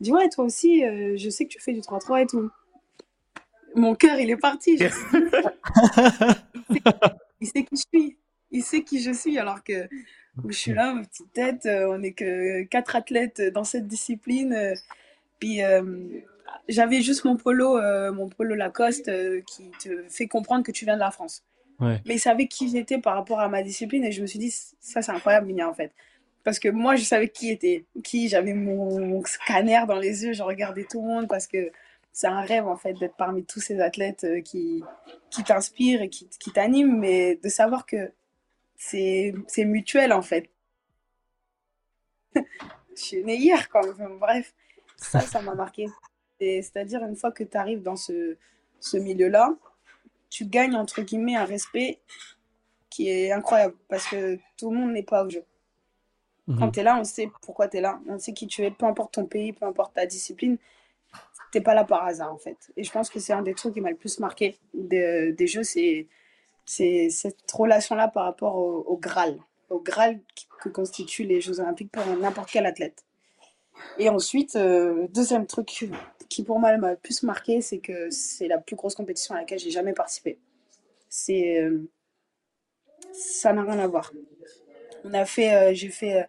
Il 0.00 0.04
dit, 0.04 0.12
ouais, 0.12 0.28
toi 0.30 0.44
aussi, 0.44 0.84
euh, 0.84 1.14
je 1.16 1.28
sais 1.28 1.44
que 1.44 1.50
tu 1.50 1.60
fais 1.60 1.72
du 1.72 1.80
3-3 1.80 2.22
et 2.22 2.26
tout. 2.26 2.50
Mon 3.74 3.94
cœur, 3.94 4.18
il 4.18 4.30
est 4.30 4.36
parti. 4.36 4.78
il 7.40 7.46
sait 7.46 7.64
qui 7.64 7.76
je 7.76 7.82
suis. 7.98 8.18
Il 8.50 8.62
sait 8.62 8.82
qui 8.82 9.02
je 9.02 9.10
suis, 9.10 9.38
alors 9.38 9.64
que 9.64 9.88
je 10.48 10.56
suis 10.56 10.72
là, 10.72 10.94
ma 10.94 11.02
petite 11.02 11.32
tête, 11.32 11.66
on 11.66 11.98
n'est 11.98 12.12
que 12.12 12.62
quatre 12.64 12.94
athlètes 12.96 13.42
dans 13.52 13.64
cette 13.64 13.88
discipline. 13.88 14.74
Puis 15.40 15.60
j'avais 16.68 17.02
juste 17.02 17.24
mon 17.24 17.36
polo, 17.36 17.80
mon 18.12 18.28
polo 18.28 18.54
Lacoste 18.54 19.10
qui 19.44 19.70
te 19.82 20.04
fait 20.08 20.28
comprendre 20.28 20.64
que 20.64 20.70
tu 20.70 20.84
viens 20.84 20.94
de 20.94 21.00
la 21.00 21.10
France. 21.10 21.42
Mais 21.80 22.00
il 22.06 22.20
savait 22.20 22.46
qui 22.46 22.68
j'étais 22.68 22.98
par 22.98 23.14
rapport 23.14 23.40
à 23.40 23.48
ma 23.48 23.62
discipline 23.62 24.04
et 24.04 24.12
je 24.12 24.22
me 24.22 24.26
suis 24.26 24.38
dit, 24.38 24.50
ça 24.80 25.02
c'est 25.02 25.12
incroyable, 25.12 25.46
Minia, 25.46 25.68
en 25.68 25.74
fait. 25.74 25.92
Parce 26.44 26.58
que 26.58 26.68
moi, 26.68 26.96
je 26.96 27.04
savais 27.04 27.28
qui 27.28 27.50
était, 27.50 27.84
qui, 28.02 28.28
j'avais 28.28 28.52
mon, 28.52 29.24
scanner 29.24 29.80
dans 29.88 29.98
les 29.98 30.24
yeux, 30.24 30.32
je 30.34 30.42
regardais 30.42 30.84
tout 30.84 31.00
le 31.00 31.08
monde 31.08 31.28
parce 31.28 31.46
que 31.46 31.70
c'est 32.14 32.28
un 32.28 32.40
rêve 32.42 32.66
en 32.68 32.76
fait 32.76 32.94
d'être 32.94 33.16
parmi 33.16 33.44
tous 33.44 33.60
ces 33.60 33.80
athlètes 33.80 34.22
euh, 34.22 34.40
qui, 34.40 34.84
qui 35.30 35.42
t'inspirent 35.42 36.00
et 36.00 36.08
qui, 36.08 36.28
qui 36.28 36.52
t'animent, 36.52 36.96
mais 36.96 37.34
de 37.42 37.48
savoir 37.48 37.84
que 37.86 38.12
c'est 38.76 39.34
mutuel 39.58 40.12
en 40.12 40.22
fait. 40.22 40.48
je 42.36 42.40
suis 42.94 43.24
née 43.24 43.36
hier 43.36 43.68
quand 43.68 43.82
même, 43.98 44.18
bref, 44.18 44.54
ça, 44.96 45.20
ça 45.20 45.42
m'a 45.42 45.54
marqué. 45.54 45.88
C'est-à-dire, 46.38 47.02
une 47.02 47.16
fois 47.16 47.32
que 47.32 47.42
tu 47.42 47.56
arrives 47.56 47.82
dans 47.82 47.96
ce, 47.96 48.36
ce 48.78 48.96
milieu-là, 48.96 49.52
tu 50.30 50.44
gagnes 50.44 50.76
entre 50.76 51.02
guillemets 51.02 51.36
un 51.36 51.44
respect 51.44 52.00
qui 52.90 53.08
est 53.08 53.32
incroyable 53.32 53.74
parce 53.88 54.06
que 54.06 54.38
tout 54.56 54.70
le 54.70 54.78
monde 54.78 54.92
n'est 54.92 55.02
pas 55.02 55.24
au 55.24 55.30
jeu. 55.30 55.44
Mhm. 56.46 56.58
Quand 56.60 56.70
tu 56.70 56.80
es 56.80 56.82
là, 56.84 56.96
on 57.00 57.04
sait 57.04 57.28
pourquoi 57.42 57.66
tu 57.66 57.78
es 57.78 57.80
là, 57.80 58.00
on 58.06 58.18
sait 58.20 58.34
qui 58.34 58.46
tu 58.46 58.62
es, 58.62 58.70
peu 58.70 58.86
importe 58.86 59.14
ton 59.14 59.26
pays, 59.26 59.52
peu 59.52 59.66
importe 59.66 59.94
ta 59.94 60.06
discipline, 60.06 60.58
t'es 61.54 61.60
pas 61.60 61.74
là 61.74 61.84
par 61.84 62.04
hasard 62.04 62.32
en 62.32 62.38
fait. 62.38 62.72
Et 62.76 62.82
je 62.82 62.90
pense 62.90 63.08
que 63.08 63.20
c'est 63.20 63.32
un 63.32 63.42
des 63.42 63.54
trucs 63.54 63.74
qui 63.74 63.80
m'a 63.80 63.90
le 63.90 63.96
plus 63.96 64.18
marqué 64.18 64.58
des 64.74 65.46
jeux, 65.46 65.62
c'est 65.62 66.08
cette 66.66 67.50
relation-là 67.50 68.08
par 68.08 68.24
rapport 68.24 68.56
au, 68.56 68.96
Graal, 68.96 69.38
au 69.70 69.78
Graal 69.78 70.20
que 70.60 70.68
constituent 70.68 71.24
les 71.24 71.40
Jeux 71.40 71.60
Olympiques 71.60 71.92
pour 71.92 72.04
n'importe 72.16 72.50
quel 72.50 72.66
athlète. 72.66 73.04
Et 73.98 74.08
ensuite, 74.08 74.56
euh, 74.56 75.06
deuxième 75.10 75.46
truc 75.46 75.86
qui 76.28 76.42
pour 76.42 76.58
moi 76.58 76.76
m'a 76.76 76.92
le 76.92 76.96
plus 76.96 77.22
marqué, 77.22 77.60
c'est 77.60 77.78
que 77.78 78.10
c'est 78.10 78.48
la 78.48 78.58
plus 78.58 78.74
grosse 78.74 78.96
compétition 78.96 79.36
à 79.36 79.38
laquelle 79.38 79.60
j'ai 79.60 79.70
jamais 79.70 79.92
participé. 79.92 80.38
C'est 81.08 81.60
euh, 81.60 81.88
ça 83.12 83.52
n'a 83.52 83.62
rien 83.62 83.78
à 83.78 83.86
voir. 83.86 84.12
On 85.04 85.14
a 85.14 85.24
fait, 85.24 85.54
euh, 85.54 85.74
j'ai 85.74 85.90
fait 85.90 86.26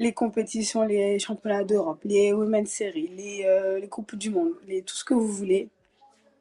les 0.00 0.12
compétitions, 0.12 0.82
les 0.82 1.20
championnats 1.20 1.62
d'Europe, 1.62 2.00
les 2.04 2.32
Women's 2.32 2.70
Series, 2.70 3.08
les, 3.16 3.78
les 3.80 3.88
coupes 3.88 4.16
du 4.16 4.30
monde, 4.30 4.54
les, 4.66 4.82
tout 4.82 4.96
ce 4.96 5.04
que 5.04 5.14
vous 5.14 5.28
voulez. 5.28 5.68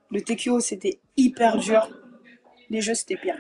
Le 0.10 0.22
TQO 0.22 0.60
c'était 0.60 0.98
hyper 1.18 1.58
dur. 1.58 1.88
Les 2.72 2.82
jeux 2.82 2.96
c'était 2.96 3.18
pire. 3.18 3.38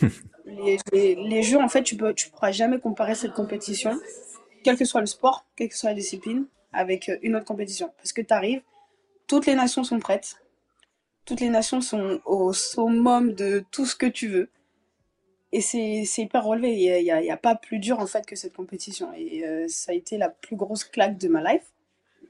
les, 0.46 0.78
les, 0.92 1.42
jeux 1.42 1.58
en 1.58 1.68
fait 1.68 1.82
tu 1.82 1.96
peux, 1.96 2.14
tu 2.14 2.30
pourras 2.30 2.52
jamais 2.52 2.78
comparer 2.78 3.14
cette 3.14 3.32
compétition, 3.32 3.98
quel 4.62 4.76
que 4.76 4.84
soit 4.84 5.00
le 5.00 5.06
sport, 5.06 5.44
quelle 5.56 5.68
que 5.68 5.76
soit 5.76 5.90
la 5.90 5.96
discipline, 5.96 6.46
avec 6.72 7.10
une 7.22 7.36
autre 7.36 7.44
compétition. 7.44 7.92
Parce 7.96 8.12
que 8.12 8.22
tu 8.22 8.32
arrives, 8.32 8.62
toutes 9.26 9.46
les 9.46 9.54
nations 9.54 9.84
sont 9.84 9.98
prêtes. 9.98 10.36
Toutes 11.24 11.40
les 11.40 11.48
nations 11.48 11.80
sont 11.80 12.20
au 12.24 12.52
summum 12.52 13.32
de 13.32 13.64
tout 13.70 13.86
ce 13.86 13.96
que 13.96 14.06
tu 14.06 14.28
veux. 14.28 14.48
Et 15.56 15.60
c'est 15.60 16.22
hyper 16.22 16.44
relevé. 16.44 16.74
Il 16.74 17.04
n'y 17.04 17.30
a, 17.30 17.36
pas 17.36 17.54
plus 17.54 17.78
dur 17.78 18.00
en 18.00 18.06
fait 18.06 18.26
que 18.26 18.36
cette 18.36 18.54
compétition. 18.54 19.12
Et 19.16 19.44
ça 19.68 19.92
a 19.92 19.94
été 19.94 20.18
la 20.18 20.28
plus 20.28 20.56
grosse 20.56 20.84
claque 20.84 21.16
de 21.16 21.28
ma 21.28 21.52
life 21.52 21.72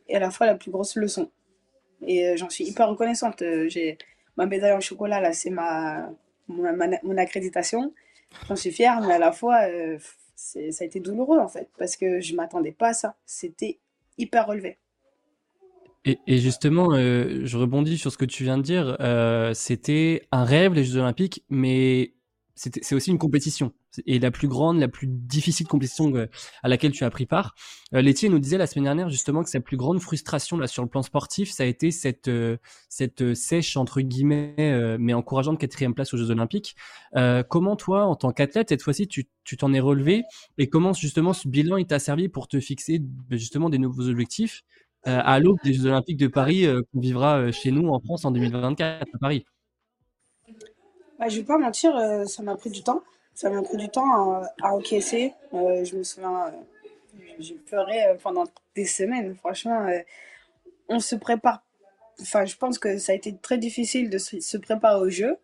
et 0.08 0.16
à 0.16 0.18
la 0.18 0.30
fois 0.30 0.46
la 0.46 0.54
plus 0.54 0.70
grosse 0.70 0.96
leçon. 0.96 1.30
Et 2.06 2.36
j'en 2.36 2.50
suis 2.50 2.64
hyper 2.64 2.88
reconnaissante. 2.88 3.42
J'ai 3.68 3.98
ma 4.36 4.46
médaille 4.46 4.72
en 4.72 4.80
chocolat, 4.80 5.20
là, 5.20 5.32
c'est 5.32 5.50
ma, 5.50 6.10
mon, 6.48 7.16
accréditation. 7.16 7.92
J'en 8.48 8.56
suis 8.56 8.72
fière, 8.72 9.00
mais 9.00 9.14
à 9.14 9.18
la 9.18 9.32
fois, 9.32 9.62
euh, 9.68 9.98
ça 10.34 10.58
a 10.80 10.84
été 10.84 11.00
douloureux, 11.00 11.38
en 11.38 11.48
fait, 11.48 11.68
parce 11.78 11.96
que 11.96 12.20
je 12.20 12.34
m'attendais 12.34 12.72
pas 12.72 12.88
à 12.88 12.92
ça. 12.92 13.16
C'était 13.26 13.78
hyper 14.18 14.46
relevé. 14.46 14.78
Et, 16.04 16.18
justement, 16.36 16.92
euh, 16.92 17.40
je 17.44 17.56
rebondis 17.56 17.96
sur 17.96 18.12
ce 18.12 18.18
que 18.18 18.26
tu 18.26 18.44
viens 18.44 18.58
de 18.58 18.62
dire. 18.62 18.98
Euh, 19.00 19.54
c'était 19.54 20.26
un 20.32 20.44
rêve, 20.44 20.74
les 20.74 20.84
Jeux 20.84 21.00
Olympiques, 21.00 21.42
mais 21.48 22.12
c'est 22.54 22.94
aussi 22.94 23.10
une 23.10 23.18
compétition 23.18 23.72
et 24.06 24.18
la 24.18 24.30
plus 24.30 24.48
grande, 24.48 24.78
la 24.78 24.88
plus 24.88 25.06
difficile 25.08 25.66
compétition 25.66 26.14
euh, 26.14 26.26
à 26.62 26.68
laquelle 26.68 26.92
tu 26.92 27.04
as 27.04 27.10
pris 27.10 27.26
part. 27.26 27.54
Euh, 27.94 28.02
nous 28.02 28.38
disait 28.38 28.58
la 28.58 28.66
semaine 28.66 28.84
dernière 28.84 29.08
justement 29.08 29.42
que 29.42 29.50
sa 29.50 29.60
plus 29.60 29.76
grande 29.76 30.00
frustration 30.00 30.56
là 30.56 30.66
sur 30.66 30.82
le 30.82 30.88
plan 30.88 31.02
sportif, 31.02 31.50
ça 31.50 31.64
a 31.64 31.66
été 31.66 31.90
cette 31.90 32.28
euh, 32.28 32.56
cette 32.88 33.22
euh, 33.22 33.34
sèche 33.34 33.76
entre 33.76 34.00
guillemets 34.00 34.54
mais 34.98 35.14
encourageante 35.14 35.58
quatrième 35.58 35.94
place 35.94 36.14
aux 36.14 36.16
Jeux 36.16 36.30
Olympiques. 36.30 36.76
comment 37.48 37.76
toi, 37.76 38.06
en 38.06 38.16
tant 38.16 38.32
qu'athlète, 38.32 38.68
cette 38.68 38.82
fois-ci, 38.82 39.08
tu 39.08 39.26
tu 39.44 39.56
t'en 39.56 39.72
es 39.72 39.80
relevé 39.80 40.22
et 40.58 40.68
comment 40.68 40.92
justement 40.92 41.32
ce 41.32 41.48
bilan 41.48 41.76
il 41.76 41.86
t'a 41.86 41.98
servi 41.98 42.28
pour 42.28 42.48
te 42.48 42.60
fixer 42.60 42.98
ben, 43.00 43.38
justement 43.38 43.68
des 43.68 43.78
nouveaux 43.78 44.08
objectifs 44.08 44.62
à 45.04 45.38
l'aube 45.38 45.58
des 45.64 45.74
Jeux 45.74 45.86
Olympiques 45.86 46.16
de 46.16 46.28
Paris 46.28 46.66
qu'on 46.92 47.00
vivra 47.00 47.52
chez 47.52 47.70
nous 47.70 47.88
en 47.88 48.00
France 48.00 48.24
en 48.24 48.30
2024 48.30 49.02
à 49.02 49.18
Paris? 49.18 49.44
Bah, 51.18 51.28
je 51.28 51.38
vais 51.38 51.44
pas 51.44 51.58
mentir, 51.58 51.96
euh, 51.96 52.24
ça 52.24 52.42
m'a 52.42 52.56
pris 52.56 52.70
du 52.70 52.82
temps. 52.82 53.02
Ça 53.34 53.50
m'a 53.50 53.62
pris 53.62 53.76
du 53.76 53.88
temps 53.88 54.42
à, 54.62 54.72
encaisser. 54.72 55.32
Euh, 55.52 55.84
je 55.84 55.96
me 55.96 56.02
souviens, 56.02 56.46
euh, 56.46 56.50
j'ai 57.38 57.54
pleuré 57.54 58.16
pendant 58.22 58.44
des 58.74 58.84
semaines. 58.84 59.34
Franchement, 59.36 59.88
on 60.88 61.00
se 61.00 61.16
prépare. 61.16 61.62
Enfin, 62.20 62.44
je 62.44 62.56
pense 62.56 62.78
que 62.78 62.98
ça 62.98 63.12
a 63.12 63.14
été 63.14 63.36
très 63.36 63.58
difficile 63.58 64.08
de 64.10 64.18
se, 64.18 64.56
préparer 64.56 65.00
au 65.00 65.08
jeu. 65.08 65.36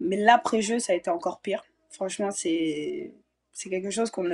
Mais 0.00 0.16
l'après-jeu, 0.16 0.78
ça 0.78 0.92
a 0.92 0.96
été 0.96 1.10
encore 1.10 1.40
pire. 1.40 1.64
Franchement, 1.90 2.30
c'est 2.30 3.12
quelque 3.62 3.90
chose 3.90 4.10
qu'on 4.10 4.24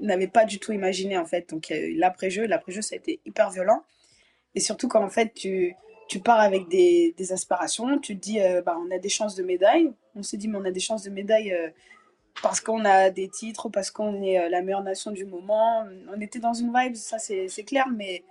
n'avait 0.00 0.28
pas 0.28 0.44
du 0.44 0.58
tout 0.58 0.72
imaginé 0.72 1.18
en 1.18 1.26
fait. 1.26 1.50
Donc 1.50 1.72
l'après-jeu, 1.96 2.46
l'après-jeu, 2.46 2.82
ça 2.82 2.94
a 2.94 2.98
été 2.98 3.20
hyper 3.26 3.50
violent. 3.50 3.82
Et 4.54 4.60
surtout 4.60 4.88
quand 4.88 5.02
en 5.04 5.10
fait 5.10 5.34
tu 5.34 5.76
tu 6.10 6.18
pars 6.18 6.40
avec 6.40 6.66
des, 6.66 7.14
aspirations, 7.32 8.00
tu 8.00 8.16
te 8.16 8.20
dis, 8.20 8.40
euh, 8.40 8.62
bah, 8.62 8.76
on 8.84 8.90
a 8.90 8.98
des 8.98 9.08
chances 9.08 9.36
de 9.36 9.44
médaille. 9.44 9.92
On 10.16 10.24
s'est 10.24 10.36
dit, 10.36 10.48
mais 10.48 10.58
on 10.58 10.64
a 10.64 10.72
des 10.72 10.80
chances 10.80 11.04
de 11.04 11.10
médaille 11.10 11.52
euh, 11.52 11.68
parce 12.42 12.60
qu'on 12.60 12.84
a 12.84 13.10
des 13.10 13.28
titres, 13.28 13.68
parce 13.68 13.92
qu'on 13.92 14.20
est 14.20 14.40
euh, 14.40 14.48
la 14.48 14.60
meilleure 14.60 14.82
nation 14.82 15.12
du 15.12 15.24
moment. 15.24 15.84
On 16.12 16.20
était 16.20 16.40
dans 16.40 16.52
une 16.52 16.72
vibe, 16.76 16.96
ça 16.96 17.18
c'est 17.20 17.64
clair, 17.64 17.86
mais, 17.94 18.24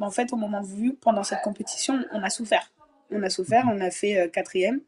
en 0.00 0.12
fait, 0.12 0.32
au 0.32 0.36
moment 0.36 0.62
voulu, 0.62 0.94
pendant 0.94 1.24
cette 1.24 1.42
compétition, 1.42 2.04
on 2.12 2.22
a 2.22 2.30
souffert. 2.30 2.70
On 3.10 3.20
a 3.24 3.30
souffert, 3.30 3.64
on 3.68 3.80
a 3.80 3.90
fait 3.90 4.30
quatrième. 4.30 4.80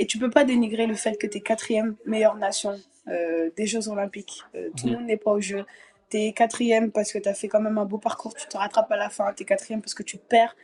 Et 0.00 0.06
tu 0.06 0.18
peux 0.18 0.30
pas 0.30 0.42
dénigrer 0.42 0.88
le 0.88 0.96
fait 0.96 1.16
que 1.16 1.28
tu 1.28 1.38
es 1.38 1.40
quatrième 1.42 1.94
meilleure 2.06 2.34
nation 2.34 2.76
des 3.06 3.66
Jeux 3.68 3.88
Olympiques. 3.88 4.42
tout 4.76 4.88
le 4.88 4.94
monde 4.94 5.06
n'est 5.06 5.16
pas 5.16 5.30
au 5.30 5.40
jeu. 5.40 5.64
Tu 6.10 6.16
es 6.16 6.32
quatrième 6.32 6.90
parce 6.90 7.12
que 7.12 7.18
tu 7.18 7.28
as 7.28 7.34
fait 7.34 7.46
quand 7.46 7.60
même 7.60 7.78
un 7.78 7.84
beau 7.84 7.98
parcours, 7.98 8.34
tu 8.34 8.48
te 8.48 8.56
rattrapes 8.56 8.90
à 8.90 8.96
la 8.96 9.10
fin. 9.10 9.32
Tu 9.32 9.44
es 9.44 9.46
quatrième 9.46 9.80
parce 9.80 9.94
que 9.94 10.02
tu 10.02 10.16
perds 10.16 10.56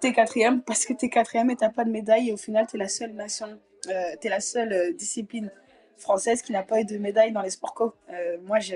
t'es 0.00 0.12
quatrième 0.12 0.62
parce 0.62 0.84
que 0.84 0.92
t'es 0.92 1.08
quatrième 1.08 1.50
et 1.50 1.56
t'as 1.56 1.70
pas 1.70 1.84
de 1.84 1.90
médaille 1.90 2.30
et 2.30 2.32
au 2.32 2.36
final 2.36 2.66
t'es 2.66 2.78
la 2.78 2.88
seule 2.88 3.12
nation, 3.12 3.58
euh, 3.88 4.16
t'es 4.20 4.28
la 4.28 4.40
seule 4.40 4.72
euh, 4.72 4.92
discipline 4.92 5.50
française 5.98 6.42
qui 6.42 6.52
n'a 6.52 6.62
pas 6.62 6.80
eu 6.80 6.84
de 6.84 6.96
médaille 6.96 7.32
dans 7.32 7.42
les 7.42 7.50
sports 7.50 7.74
co. 7.74 7.94
Euh, 8.10 8.38
moi, 8.42 8.58
je, 8.58 8.74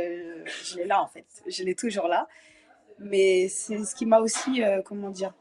je 0.64 0.76
l'ai 0.76 0.84
là 0.84 1.02
en 1.02 1.06
fait, 1.06 1.24
je 1.46 1.62
l'ai 1.64 1.74
toujours 1.74 2.06
là. 2.06 2.28
Mais 2.98 3.48
c'est 3.48 3.82
ce 3.84 3.94
qui 3.94 4.06
m'a 4.06 4.20
aussi, 4.20 4.62
euh, 4.62 4.80
comment 4.82 5.10
dire, 5.10 5.34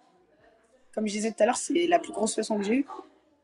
comme 0.96 1.06
je 1.08 1.12
disais 1.12 1.32
tout 1.32 1.44
à 1.44 1.46
l'heure, 1.46 1.58
c'est 1.58 1.86
la 1.88 2.00
plus 2.00 2.12
grosse 2.12 2.38
leçon 2.38 2.58
que 2.58 2.64
j'ai 2.64 2.78
eue. 2.78 2.86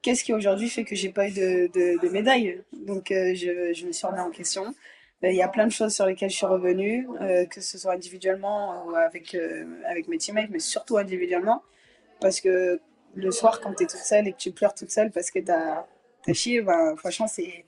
Qu'est-ce 0.01 0.23
qui 0.23 0.33
aujourd'hui 0.33 0.69
fait 0.69 0.85
que 0.85 0.95
j'ai 0.95 1.09
pas 1.09 1.27
eu 1.27 1.31
de, 1.31 1.67
de, 1.73 2.01
de 2.01 2.09
médaille? 2.09 2.63
Donc 2.73 3.07
je, 3.09 3.73
je, 3.75 3.85
me 3.85 3.91
suis 3.91 4.07
remis 4.07 4.19
en 4.19 4.31
question. 4.31 4.73
Il 5.21 5.33
y 5.33 5.41
a 5.41 5.49
plein 5.49 5.67
de 5.67 5.71
choses 5.71 5.93
sur 5.93 6.05
lesquelles 6.05 6.29
je 6.29 6.37
suis 6.37 6.45
revenue, 6.45 7.05
que 7.51 7.59
ce 7.59 7.77
soit 7.77 7.93
individuellement 7.93 8.85
ou 8.85 8.95
avec, 8.95 9.35
avec 9.85 10.07
mes 10.07 10.17
teammates, 10.17 10.49
mais 10.49 10.59
surtout 10.59 10.97
individuellement. 10.97 11.61
Parce 12.19 12.41
que 12.41 12.79
le 13.15 13.31
soir, 13.31 13.61
quand 13.61 13.73
tu 13.73 13.83
es 13.83 13.87
toute 13.87 13.99
seule 13.99 14.27
et 14.27 14.33
que 14.33 14.37
tu 14.37 14.51
pleures 14.51 14.73
toute 14.73 14.91
seule 14.91 15.11
parce 15.11 15.31
que 15.31 15.39
tu 15.39 15.51
as, 15.51 15.85
chié, 16.33 16.61
ben, 16.61 16.95
franchement, 16.95 17.27
c'est 17.27 17.65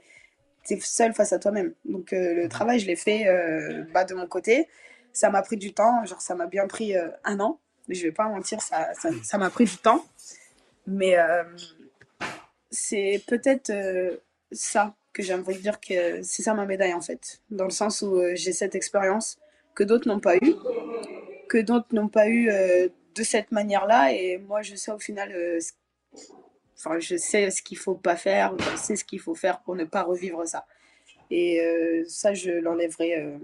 es 0.70 0.80
seule 0.80 1.14
face 1.14 1.34
à 1.34 1.40
toi-même. 1.40 1.74
Donc 1.86 2.14
euh, 2.14 2.34
le 2.34 2.50
travail, 2.50 2.80
je 2.80 2.88
l'ai 2.88 2.96
fait 2.96 3.28
euh, 3.28 3.84
bah, 3.94 4.06
de 4.06 4.14
mon 4.14 4.28
côté. 4.28 4.68
Ça 5.14 5.30
m'a 5.30 5.42
pris 5.42 5.58
du 5.58 5.74
temps, 5.74 6.06
genre 6.06 6.22
ça 6.22 6.36
m'a 6.36 6.48
bien 6.48 6.68
pris 6.68 6.96
euh, 6.96 7.10
un 7.24 7.40
an. 7.40 7.60
Mais 7.88 7.96
je 7.96 8.04
vais 8.04 8.12
pas 8.12 8.28
mentir, 8.28 8.62
ça 8.62 8.94
m'a 9.04 9.24
ça, 9.24 9.38
m'a 9.38 9.50
pris 9.50 9.66
du 9.66 9.78
temps. 9.78 10.06
Mais 10.88 11.16
c'est 12.70 13.22
peut-être 13.28 13.72
ça 14.52 14.96
que 15.14 15.24
j'aimerais 15.24 15.56
dire 15.56 15.80
que 15.80 16.22
c'est 16.22 16.44
ça 16.44 16.54
ma 16.54 16.66
médaille 16.66 16.94
en 16.94 17.02
fait. 17.02 17.42
Dans 17.50 17.66
le 17.66 17.72
sens 17.72 18.02
où 18.02 18.22
j'ai 18.34 18.54
cette 18.54 18.76
expérience 18.76 19.40
que 19.76 19.84
d'autres 19.84 20.08
n'ont 20.08 20.20
pas 20.20 20.38
eu, 20.38 20.56
que 21.50 21.58
d'autres 21.58 21.88
n'ont 21.94 22.08
pas 22.08 22.30
eu 22.30 22.50
de 23.16 23.24
cette 23.24 23.52
manière-là. 23.52 24.14
Et 24.14 24.38
moi, 24.38 24.62
je 24.62 24.76
sais 24.76 24.92
au 24.92 25.00
final, 25.00 25.32
euh, 25.34 25.60
enfin, 26.78 27.00
je 27.00 27.16
sais 27.18 27.50
ce 27.52 27.62
qu'il 27.62 27.78
faut 27.78 27.96
pas 27.96 28.16
faire, 28.16 28.56
je 28.60 28.78
sais 28.78 28.96
ce 28.96 29.04
qu'il 29.04 29.20
faut 29.20 29.36
faire 29.36 29.62
pour 29.62 29.76
ne 29.76 29.84
pas 29.84 30.04
revivre 30.04 30.46
ça. 30.48 30.66
Et 31.30 31.62
euh, 31.62 32.04
ça, 32.08 32.34
je 32.34 32.52
l'enlèverai. 32.52 33.20
Euh, 33.20 33.38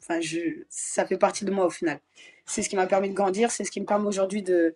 enfin, 0.00 0.20
je, 0.20 0.64
ça 0.68 1.06
fait 1.06 1.18
partie 1.18 1.44
de 1.44 1.50
moi 1.50 1.66
au 1.66 1.70
final. 1.70 2.00
C'est 2.46 2.62
ce 2.62 2.68
qui 2.68 2.76
m'a 2.76 2.86
permis 2.86 3.08
de 3.08 3.14
grandir, 3.14 3.50
c'est 3.50 3.64
ce 3.64 3.70
qui 3.70 3.80
me 3.80 3.86
permet 3.86 4.06
aujourd'hui 4.06 4.42
de, 4.42 4.74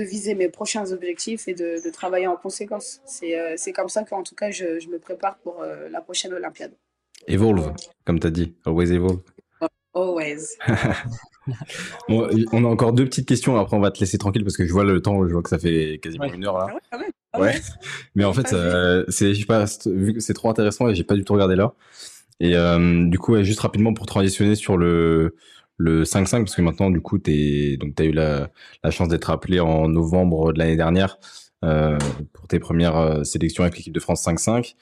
viser 0.00 0.36
mes 0.36 0.48
prochains 0.48 0.92
objectifs 0.92 1.48
et 1.48 1.54
de, 1.54 1.84
de 1.84 1.90
travailler 1.90 2.28
en 2.28 2.36
conséquence. 2.36 3.00
C'est 3.04 3.72
comme 3.72 3.88
ça 3.88 4.04
qu'en 4.04 4.22
tout 4.22 4.36
cas, 4.36 4.52
je, 4.52 4.78
je, 4.78 4.88
me 4.88 5.00
prépare 5.00 5.38
pour 5.38 5.64
la 5.64 6.00
prochaine 6.00 6.32
Olympiade. 6.32 6.72
Evolve, 7.26 7.74
comme 8.04 8.20
tu 8.20 8.28
as 8.28 8.30
dit. 8.30 8.54
Always 8.64 8.92
evolve. 8.92 9.20
Always. 9.98 10.56
bon, 12.08 12.28
on 12.52 12.64
a 12.64 12.68
encore 12.68 12.92
deux 12.92 13.04
petites 13.04 13.26
questions. 13.26 13.56
Après, 13.56 13.76
on 13.76 13.80
va 13.80 13.90
te 13.90 14.00
laisser 14.00 14.18
tranquille 14.18 14.44
parce 14.44 14.56
que 14.56 14.66
je 14.66 14.72
vois 14.72 14.84
le 14.84 15.00
temps. 15.00 15.26
Je 15.26 15.32
vois 15.32 15.42
que 15.42 15.48
ça 15.48 15.58
fait 15.58 15.98
quasiment 16.02 16.32
une 16.32 16.46
heure 16.46 16.58
là. 16.58 16.68
Ah 16.90 16.98
ouais, 16.98 17.40
ouais. 17.40 17.60
Mais 18.14 18.24
en 18.24 18.32
fait, 18.32 18.48
c'est, 19.08 19.34
je 19.34 19.40
sais 19.40 19.46
pas, 19.46 19.64
vu 19.86 20.14
que 20.14 20.20
c'est 20.20 20.34
trop 20.34 20.50
intéressant 20.50 20.88
et 20.88 20.94
j'ai 20.94 21.04
pas 21.04 21.14
du 21.14 21.24
tout 21.24 21.32
regardé 21.32 21.56
là. 21.56 21.74
Et 22.40 22.56
euh, 22.56 23.04
du 23.08 23.18
coup, 23.18 23.42
juste 23.42 23.60
rapidement 23.60 23.92
pour 23.94 24.06
transitionner 24.06 24.54
sur 24.54 24.76
le 24.76 25.34
le 25.78 26.02
5-5 26.02 26.38
parce 26.38 26.56
que 26.56 26.62
maintenant, 26.62 26.90
du 26.90 27.00
coup, 27.00 27.18
t'es 27.18 27.76
donc 27.78 27.94
t'as 27.94 28.04
eu 28.04 28.12
la, 28.12 28.50
la 28.82 28.90
chance 28.90 29.08
d'être 29.08 29.30
appelé 29.30 29.60
en 29.60 29.88
novembre 29.88 30.52
de 30.52 30.58
l'année 30.58 30.76
dernière 30.76 31.18
euh, 31.64 31.98
pour 32.32 32.46
tes 32.48 32.58
premières 32.58 32.96
euh, 32.96 33.24
sélections 33.24 33.62
avec 33.62 33.76
l'équipe 33.76 33.92
de 33.92 34.00
France 34.00 34.26
5-5. 34.26 34.74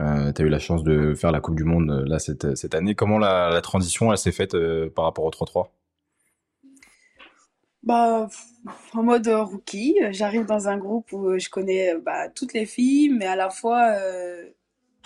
Euh, 0.00 0.32
tu 0.32 0.42
as 0.42 0.44
eu 0.44 0.48
la 0.48 0.58
chance 0.58 0.84
de 0.84 1.14
faire 1.14 1.32
la 1.32 1.40
Coupe 1.40 1.56
du 1.56 1.64
Monde 1.64 1.90
euh, 1.90 2.04
là 2.06 2.18
cette, 2.18 2.56
cette 2.56 2.74
année. 2.74 2.94
Comment 2.94 3.18
la, 3.18 3.60
transition 3.62 4.14
s'est 4.16 4.32
faite 4.32 4.54
euh, 4.54 4.90
par 4.90 5.04
rapport 5.04 5.24
au 5.24 5.30
3-3 5.30 5.68
bah, 7.84 8.28
en 8.92 9.02
mode 9.02 9.28
rookie, 9.28 9.96
j'arrive 10.10 10.44
dans 10.44 10.68
un 10.68 10.76
groupe 10.76 11.10
où 11.12 11.38
je 11.38 11.48
connais 11.48 11.96
bah, 11.96 12.28
toutes 12.28 12.52
les 12.52 12.66
filles, 12.66 13.08
mais 13.08 13.24
à 13.24 13.36
la 13.36 13.50
fois, 13.50 13.96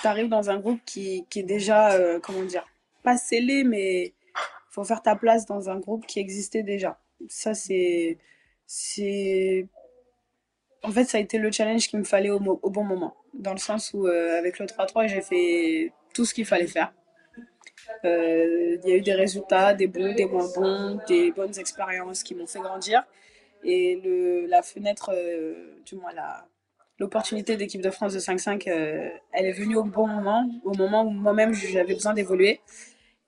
tu 0.00 0.06
arrives 0.06 0.30
dans 0.30 0.50
un 0.50 0.58
groupe 0.58 0.80
qui, 0.84 1.24
qui 1.28 1.40
est 1.40 1.44
déjà, 1.44 1.96
comment 2.20 2.42
dire, 2.42 2.64
pas 3.04 3.18
scellé, 3.18 3.62
mais 3.62 4.14
faut 4.70 4.82
faire 4.84 5.02
ta 5.02 5.14
place 5.14 5.46
dans 5.46 5.68
un 5.68 5.78
groupe 5.78 6.06
qui 6.06 6.18
existait 6.18 6.62
déjà. 6.64 6.98
Ça, 7.28 7.54
c'est 7.54 8.18
en 10.82 10.90
fait, 10.90 11.04
ça 11.04 11.18
a 11.18 11.20
été 11.20 11.38
le 11.38 11.50
challenge 11.52 11.88
qu'il 11.88 11.98
me 11.98 12.04
fallait 12.04 12.30
au, 12.30 12.40
bon 12.40 12.84
moment. 12.84 13.14
Dans 13.34 13.52
le 13.52 13.58
sens 13.58 13.92
où, 13.94 14.06
euh, 14.06 14.38
avec 14.38 14.58
le 14.58 14.66
3-3, 14.66 15.06
j'ai 15.08 15.20
fait 15.20 15.92
tout 16.12 16.24
ce 16.24 16.34
qu'il 16.34 16.44
fallait 16.44 16.66
faire. 16.66 16.92
Euh, 18.04 18.76
il 18.82 18.88
y 18.88 18.92
a 18.92 18.96
eu 18.96 19.00
des 19.00 19.14
résultats, 19.14 19.74
des 19.74 19.86
bons, 19.86 20.14
des 20.14 20.26
moins 20.26 20.48
bons, 20.54 21.00
des 21.06 21.30
bonnes 21.30 21.56
expériences 21.58 22.22
qui 22.22 22.34
m'ont 22.34 22.46
fait 22.46 22.60
grandir. 22.60 23.04
Et 23.64 24.00
la 24.48 24.62
fenêtre, 24.62 25.12
euh, 25.14 25.80
du 25.86 25.94
moins 25.94 26.10
l'opportunité 26.98 27.56
d'équipe 27.56 27.80
de 27.80 27.90
France 27.90 28.14
de 28.14 28.18
5-5, 28.18 28.64
elle 28.66 29.46
est 29.46 29.52
venue 29.52 29.76
au 29.76 29.84
bon 29.84 30.08
moment, 30.08 30.48
au 30.64 30.74
moment 30.74 31.04
où 31.04 31.10
moi-même 31.10 31.54
j'avais 31.54 31.94
besoin 31.94 32.12
d'évoluer. 32.12 32.60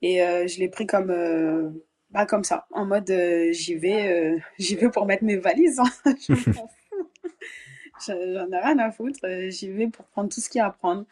Et 0.01 0.17
je 0.17 0.59
l'ai 0.59 0.67
pris 0.67 0.85
comme, 0.85 1.81
bah, 2.09 2.25
comme 2.25 2.43
ça, 2.43 2.67
en 2.71 2.85
mode 2.85 3.11
j'y 3.51 3.75
vais, 3.75 4.41
vais 4.59 4.89
pour 4.89 5.05
mettre 5.05 5.23
mes 5.23 5.37
valises. 5.37 5.79
Hein. 5.79 6.13
J'en 8.05 8.13
ai 8.13 8.59
rien 8.59 8.79
à 8.79 8.91
foutre. 8.91 9.19
Euh, 9.23 9.49
j'y 9.49 9.69
vais 9.71 9.87
pour 9.87 10.05
prendre 10.05 10.29
tout 10.29 10.41
ce 10.41 10.49
qu'il 10.49 10.59
y 10.59 10.61
a 10.61 10.67
à 10.67 10.71
prendre, 10.71 11.05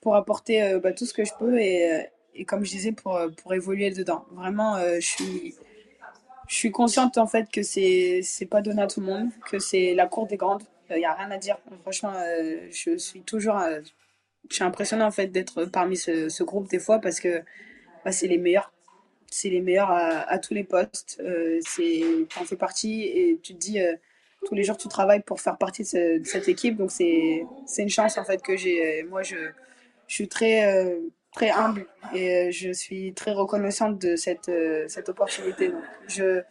pour 0.00 0.14
apporter 0.16 0.62
euh, 0.62 0.80
bah, 0.80 0.92
tout 0.92 1.06
ce 1.06 1.14
que 1.14 1.24
je 1.24 1.32
peux 1.38 1.58
et, 1.58 1.92
euh, 1.92 2.44
comme 2.46 2.64
je 2.64 2.70
disais, 2.70 2.92
pour, 2.92 3.18
pour 3.42 3.54
évoluer 3.54 3.90
dedans. 3.90 4.24
Vraiment, 4.32 4.78
je 4.78 5.00
suis 5.00 5.54
je 6.48 6.54
suis 6.54 6.70
consciente 6.70 7.18
en 7.18 7.26
fait 7.26 7.50
que 7.50 7.62
c'est 7.62 8.20
c'est 8.22 8.46
pas 8.46 8.62
donné 8.62 8.80
à 8.80 8.86
tout 8.86 9.00
le 9.00 9.06
monde, 9.06 9.30
que 9.50 9.58
c'est 9.58 9.94
la 9.94 10.06
cour 10.06 10.26
des 10.26 10.36
grandes. 10.36 10.62
Il 10.90 10.96
n'y 10.96 11.04
a 11.04 11.14
rien 11.14 11.30
à 11.30 11.36
dire. 11.36 11.58
Franchement, 11.82 12.14
je 12.70 12.96
suis 12.96 13.22
toujours 13.22 13.58
je 14.48 14.54
suis 14.54 14.64
impressionnée 14.64 15.02
en 15.02 15.10
fait 15.10 15.26
d'être 15.28 15.64
parmi 15.66 15.96
ce, 15.96 16.42
groupe 16.42 16.68
des 16.68 16.78
fois 16.78 17.00
parce 17.00 17.20
que 17.20 17.42
bah, 18.04 18.12
c'est 18.12 18.28
les 18.28 18.38
meilleurs. 18.38 18.72
C'est 19.30 19.50
les 19.50 19.60
meilleurs 19.60 19.90
à, 19.90 20.38
tous 20.38 20.54
les 20.54 20.64
postes. 20.64 21.20
Euh, 21.20 21.60
tu 21.76 22.38
en 22.38 22.44
fais 22.44 22.56
partie 22.56 23.02
et 23.02 23.38
tu 23.42 23.54
te 23.54 23.58
dis 23.58 23.78
tous 24.46 24.54
les 24.54 24.64
jours 24.64 24.76
tu 24.76 24.88
travailles 24.88 25.22
pour 25.22 25.40
faire 25.40 25.58
partie 25.58 25.82
de, 25.82 26.18
de 26.18 26.24
cette 26.24 26.48
équipe. 26.48 26.76
Donc 26.76 26.90
c'est 26.90 27.44
une 27.78 27.88
chance 27.88 28.18
en 28.18 28.24
fait 28.24 28.42
que 28.42 28.56
j'ai. 28.56 29.02
Moi 29.04 29.22
je, 29.22 29.36
je 30.08 30.14
suis 30.14 30.28
très, 30.28 30.64
euh, 30.74 30.98
très 31.32 31.50
humble 31.50 31.86
et 32.14 32.48
euh, 32.48 32.50
je 32.50 32.72
suis 32.72 33.12
très 33.12 33.32
reconnaissante 33.32 33.98
de 33.98 34.16
cette, 34.16 34.48
euh, 34.48 34.86
cette 34.88 35.08
opportunité. 35.08 35.68
Donc, 35.68 35.82
je 36.08 36.42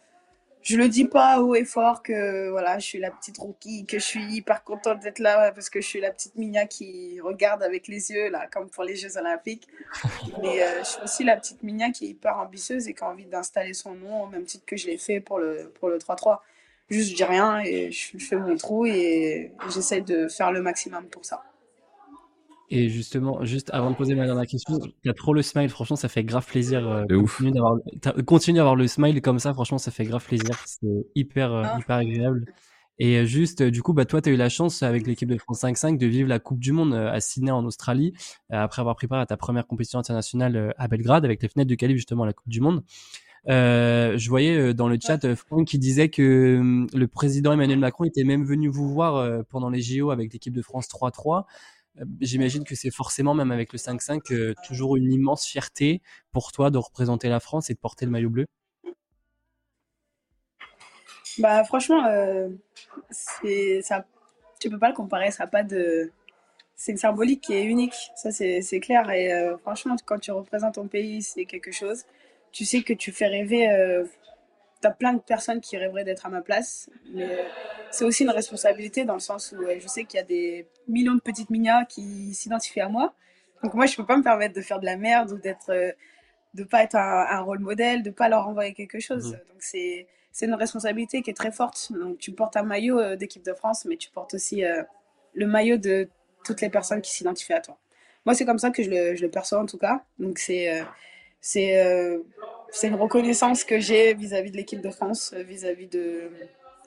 je 0.60 0.76
le 0.76 0.88
dis 0.88 1.04
pas 1.04 1.40
haut 1.40 1.54
et 1.54 1.64
fort 1.64 2.02
que 2.02 2.50
voilà, 2.50 2.78
je 2.78 2.84
suis 2.84 2.98
la 2.98 3.10
petite 3.12 3.38
rookie, 3.38 3.86
que 3.86 3.98
je 3.98 4.04
suis 4.04 4.24
hyper 4.24 4.64
contente 4.64 5.00
d'être 5.00 5.20
là 5.20 5.52
parce 5.52 5.70
que 5.70 5.80
je 5.80 5.86
suis 5.86 6.00
la 6.00 6.10
petite 6.10 6.34
Minia 6.34 6.66
qui 6.66 7.20
regarde 7.20 7.62
avec 7.62 7.86
les 7.86 8.10
yeux 8.10 8.28
là, 8.28 8.48
comme 8.48 8.68
pour 8.68 8.84
les 8.84 8.96
Jeux 8.96 9.16
Olympiques. 9.16 9.66
Mais 10.42 10.58
je 10.80 10.84
suis 10.84 11.02
aussi 11.02 11.24
la 11.24 11.36
petite 11.36 11.62
Minia 11.62 11.90
qui 11.90 12.06
est 12.06 12.08
hyper 12.08 12.36
ambitieuse 12.36 12.86
et 12.88 12.92
qui 12.92 13.02
a 13.02 13.08
envie 13.08 13.24
d'installer 13.24 13.72
son 13.72 13.94
nom 13.94 14.24
au 14.24 14.26
même 14.26 14.44
titre 14.44 14.66
que 14.66 14.76
je 14.76 14.88
l'ai 14.88 14.98
fait 14.98 15.20
pour 15.20 15.38
le 15.38 15.72
pour 15.78 15.88
le 15.88 15.96
3-3. 15.96 16.40
Juste 16.90 17.10
je 17.10 17.16
dis 17.16 17.24
rien 17.24 17.60
et 17.60 17.90
je, 17.92 18.16
je 18.16 18.24
fais 18.24 18.36
mon 18.36 18.56
trou 18.56 18.86
et 18.86 19.52
j'essaie 19.72 20.00
de 20.00 20.28
faire 20.28 20.52
le 20.52 20.62
maximum 20.62 21.04
pour 21.06 21.24
ça. 21.24 21.42
Et 22.70 22.88
justement, 22.88 23.44
juste 23.44 23.70
avant 23.72 23.90
de 23.90 23.96
poser 23.96 24.14
ma 24.14 24.26
dernière 24.26 24.46
question, 24.46 24.78
tu 24.78 25.10
as 25.10 25.14
trop 25.14 25.32
le 25.32 25.40
smile, 25.40 25.70
franchement, 25.70 25.96
ça 25.96 26.08
fait 26.08 26.22
grave 26.22 26.46
plaisir. 26.46 26.86
Euh, 26.86 27.06
continue 27.06 27.52
d'avoir, 27.52 27.78
continue 28.26 28.56
d'avoir 28.58 28.76
le 28.76 28.86
smile 28.86 29.22
comme 29.22 29.38
ça, 29.38 29.54
franchement, 29.54 29.78
ça 29.78 29.90
fait 29.90 30.04
grave 30.04 30.24
plaisir. 30.24 30.54
C'est 30.66 31.06
hyper, 31.14 31.52
euh, 31.52 31.62
ah. 31.64 31.78
hyper 31.80 31.96
agréable. 31.96 32.44
Et 32.98 33.16
euh, 33.16 33.24
juste, 33.24 33.62
du 33.62 33.82
coup, 33.82 33.94
bah, 33.94 34.04
toi, 34.04 34.20
tu 34.20 34.28
as 34.28 34.32
eu 34.32 34.36
la 34.36 34.50
chance 34.50 34.82
avec 34.82 35.06
l'équipe 35.06 35.30
de 35.30 35.38
France 35.38 35.62
5-5 35.62 35.96
de 35.96 36.06
vivre 36.06 36.28
la 36.28 36.40
Coupe 36.40 36.58
du 36.58 36.72
Monde 36.72 36.92
à 36.92 37.20
Sydney 37.20 37.50
en 37.50 37.64
Australie, 37.64 38.12
après 38.50 38.80
avoir 38.80 38.96
préparé 38.96 39.24
ta 39.24 39.38
première 39.38 39.66
compétition 39.66 39.98
internationale 39.98 40.74
à 40.76 40.88
Belgrade 40.88 41.24
avec 41.24 41.42
les 41.42 41.48
fenêtres 41.48 41.70
de 41.70 41.74
Cali, 41.74 41.94
justement, 41.94 42.24
à 42.24 42.26
la 42.26 42.32
Coupe 42.34 42.50
du 42.50 42.60
Monde. 42.60 42.82
Euh, 43.48 44.18
je 44.18 44.28
voyais 44.28 44.74
dans 44.74 44.88
le 44.88 44.98
chat 45.00 45.34
Franck 45.34 45.68
qui 45.68 45.78
disait 45.78 46.08
que 46.08 46.58
hum, 46.58 46.86
le 46.92 47.06
président 47.06 47.52
Emmanuel 47.52 47.78
Macron 47.78 48.04
était 48.04 48.24
même 48.24 48.44
venu 48.44 48.68
vous 48.68 48.88
voir 48.88 49.44
pendant 49.48 49.70
les 49.70 49.80
JO 49.80 50.10
avec 50.10 50.32
l'équipe 50.32 50.54
de 50.54 50.62
France 50.62 50.88
3-3. 50.88 51.44
Euh, 52.00 52.04
j'imagine 52.20 52.64
que 52.64 52.74
c'est 52.74 52.90
forcément, 52.90 53.34
même 53.34 53.50
avec 53.50 53.72
le 53.72 53.78
5-5, 53.78 54.32
euh, 54.32 54.54
toujours 54.66 54.96
une 54.96 55.12
immense 55.12 55.46
fierté 55.46 56.02
pour 56.32 56.52
toi 56.52 56.70
de 56.70 56.78
représenter 56.78 57.28
la 57.28 57.40
France 57.40 57.70
et 57.70 57.74
de 57.74 57.78
porter 57.78 58.04
le 58.04 58.10
maillot 58.10 58.30
bleu. 58.30 58.46
Bah 61.38 61.62
franchement, 61.64 62.04
euh, 62.06 62.48
ça, 63.10 64.04
tu 64.60 64.70
peux 64.70 64.78
pas 64.78 64.88
le 64.88 64.94
comparer. 64.94 65.30
Ça 65.30 65.46
pas 65.46 65.62
de, 65.62 66.10
c'est 66.74 66.92
une 66.92 66.98
symbolique 66.98 67.42
qui 67.42 67.54
est 67.54 67.64
unique. 67.64 67.94
Ça 68.16 68.32
c'est 68.32 68.80
clair. 68.80 69.08
Et 69.10 69.30
franchement, 69.62 69.94
quand 70.04 70.18
tu 70.18 70.32
représentes 70.32 70.74
ton 70.74 70.88
pays, 70.88 71.22
c'est 71.22 71.44
quelque 71.44 71.70
chose. 71.70 72.04
Tu 72.52 72.64
sais 72.64 72.82
que 72.82 72.92
tu 72.92 73.12
fais 73.12 73.26
rêver 73.26 73.68
tu 74.80 74.86
as 74.86 74.90
plein 74.90 75.12
de 75.12 75.20
personnes 75.20 75.60
qui 75.60 75.76
rêveraient 75.76 76.04
d'être 76.04 76.26
à 76.26 76.28
ma 76.28 76.40
place, 76.40 76.88
mais 77.12 77.46
c'est 77.90 78.04
aussi 78.04 78.24
une 78.24 78.30
responsabilité 78.30 79.04
dans 79.04 79.14
le 79.14 79.20
sens 79.20 79.52
où 79.52 79.64
je 79.78 79.88
sais 79.88 80.04
qu'il 80.04 80.18
y 80.18 80.22
a 80.22 80.26
des 80.26 80.68
millions 80.86 81.14
de 81.14 81.20
petites 81.20 81.50
mignards 81.50 81.86
qui 81.88 82.34
s'identifient 82.34 82.80
à 82.80 82.88
moi. 82.88 83.14
Donc 83.62 83.74
moi, 83.74 83.86
je 83.86 83.96
peux 83.96 84.06
pas 84.06 84.16
me 84.16 84.22
permettre 84.22 84.54
de 84.54 84.60
faire 84.60 84.78
de 84.78 84.86
la 84.86 84.96
merde 84.96 85.32
ou 85.32 85.38
d'être, 85.38 85.70
euh, 85.70 85.90
de 86.54 86.62
pas 86.62 86.84
être 86.84 86.94
un, 86.94 87.40
rôle 87.40 87.58
modèle, 87.58 88.02
de 88.04 88.10
pas 88.10 88.28
leur 88.28 88.46
envoyer 88.46 88.72
quelque 88.72 89.00
chose. 89.00 89.32
Mmh. 89.32 89.52
Donc 89.52 89.60
c'est 89.60 90.06
c'est 90.30 90.46
une 90.46 90.54
responsabilité 90.54 91.22
qui 91.22 91.30
est 91.30 91.34
très 91.34 91.50
forte. 91.50 91.90
Donc 91.90 92.18
tu 92.18 92.30
portes 92.30 92.56
un 92.56 92.62
maillot 92.62 93.00
euh, 93.00 93.16
d'équipe 93.16 93.44
de 93.44 93.54
France, 93.54 93.84
mais 93.84 93.96
tu 93.96 94.10
portes 94.10 94.34
aussi 94.34 94.64
euh, 94.64 94.84
le 95.34 95.46
maillot 95.48 95.78
de 95.78 96.08
toutes 96.44 96.60
les 96.60 96.70
personnes 96.70 97.00
qui 97.00 97.10
s'identifient 97.12 97.54
à 97.54 97.60
toi. 97.60 97.76
Moi, 98.24 98.34
c'est 98.34 98.44
comme 98.44 98.58
ça 98.58 98.70
que 98.70 98.82
je 98.84 98.90
le, 98.90 99.16
je 99.16 99.22
le 99.22 99.30
perçois 99.30 99.58
en 99.58 99.66
tout 99.66 99.78
cas. 99.78 100.04
Donc 100.20 100.38
c'est 100.38 100.84
c'est 101.40 101.80
euh, 101.84 102.18
une 102.82 102.94
reconnaissance 102.94 103.64
que 103.64 103.78
j'ai 103.78 104.14
vis-à-vis 104.14 104.50
de 104.50 104.56
l'équipe 104.56 104.80
de 104.80 104.90
France, 104.90 105.32
euh, 105.34 105.42
vis-à-vis 105.42 105.86
de, 105.88 106.30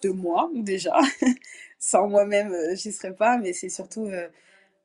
de 0.03 0.09
moi 0.09 0.49
déjà. 0.53 0.97
Sans 1.79 2.07
moi-même, 2.07 2.53
euh, 2.53 2.75
j'y 2.75 2.91
serais 2.91 3.15
pas, 3.15 3.37
mais 3.37 3.53
c'est 3.53 3.69
surtout, 3.69 4.11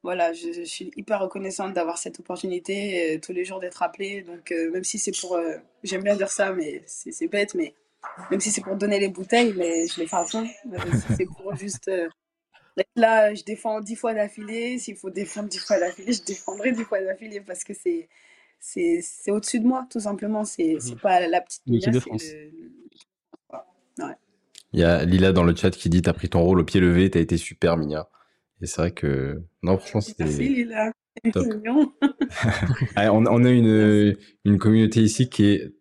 voilà, 0.03 0.33
je, 0.33 0.65
suis 0.65 0.91
hyper 0.97 1.21
reconnaissante 1.21 1.75
d'avoir 1.75 1.99
cette 1.99 2.21
opportunité 2.21 3.19
tous 3.23 3.33
les 3.33 3.45
jours 3.45 3.61
d'être 3.61 3.83
appelée. 3.83 4.23
Donc, 4.23 4.51
même 4.51 4.85
si 4.85 4.99
c'est 4.99 5.13
pour, 5.21 5.39
j'aime 5.83 6.03
bien 6.03 6.17
dire 6.17 6.31
ça, 6.31 6.53
mais 6.53 6.83
c'est 6.87 7.29
bête, 7.29 7.55
mais 7.55 7.75
même 8.31 8.41
si 8.41 8.51
c'est 8.51 8.63
pour 8.63 8.77
donner 8.77 9.01
les 9.01 9.09
bouteilles, 9.09 9.53
mais 9.57 9.87
je 9.89 10.01
les 10.01 10.07
fais 10.07 10.17
à 10.17 10.25
fond. 10.25 10.47
c'est 11.17 11.27
pour 11.27 11.55
juste 11.57 11.91
là, 12.95 13.35
je 13.35 13.43
défends 13.43 13.81
dix 13.81 13.97
fois 13.97 14.15
d'affilée. 14.15 14.79
S'il 14.79 14.97
faut 14.97 15.11
défendre 15.11 15.49
dix 15.49 15.59
fois 15.59 15.79
d'affilée, 15.79 16.13
je 16.13 16.23
défendrai 16.23 16.73
dix 16.73 16.85
fois 16.85 17.01
d'affilée 17.01 17.41
parce 17.41 17.65
que 17.65 17.75
c'est 17.75 18.09
c'est 18.59 19.31
au-dessus 19.31 19.61
de 19.61 19.67
moi, 19.67 19.87
tout 19.91 20.01
simplement. 20.01 20.45
C'est 20.45 20.75
mmh. 20.75 20.97
pas 21.01 21.27
la 21.27 21.41
petite 21.41 21.63
Mia, 21.67 21.91
de 21.91 22.01
France. 22.01 22.25
Il 24.73 24.81
y 24.81 24.85
a 24.85 25.05
Lila 25.05 25.33
dans 25.33 25.45
le 25.45 25.55
chat 25.55 25.71
qui 25.71 25.89
dit 25.89 26.03
T'as 26.03 26.13
pris 26.13 26.29
ton 26.29 26.43
rôle 26.43 26.61
au 26.61 26.65
pied 26.65 26.81
levé, 26.81 27.11
t'as 27.11 27.21
été 27.21 27.37
super, 27.37 27.77
Mia. 27.77 28.09
Et 28.61 28.67
c'est 28.67 28.81
vrai 28.81 28.91
que. 28.93 29.43
Non, 29.63 29.79
franchement, 29.79 30.01
c'était. 30.01 30.25
Merci, 30.25 30.49
Lila. 30.49 30.93
on, 32.97 33.27
on, 33.27 33.45
a 33.45 33.51
une, 33.51 34.17
une 34.45 34.59
communauté 34.59 35.01
ici 35.01 35.29
qui 35.29 35.47
est. 35.47 35.73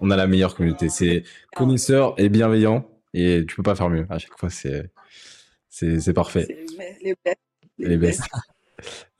On 0.00 0.10
a 0.10 0.16
la 0.16 0.26
meilleure 0.26 0.54
communauté. 0.54 0.88
C'est 0.88 1.22
connaisseur 1.54 2.14
et 2.18 2.28
bienveillant. 2.28 2.88
Et 3.14 3.44
tu 3.46 3.56
peux 3.56 3.62
pas 3.62 3.74
faire 3.74 3.88
mieux. 3.88 4.06
À 4.10 4.18
chaque 4.18 4.38
fois, 4.38 4.50
c'est. 4.50 4.90
C'est 5.68 6.12
parfait. 6.12 6.66
Les 7.02 7.14
best. 7.24 7.38
Les 7.78 7.96
best. 7.96 8.22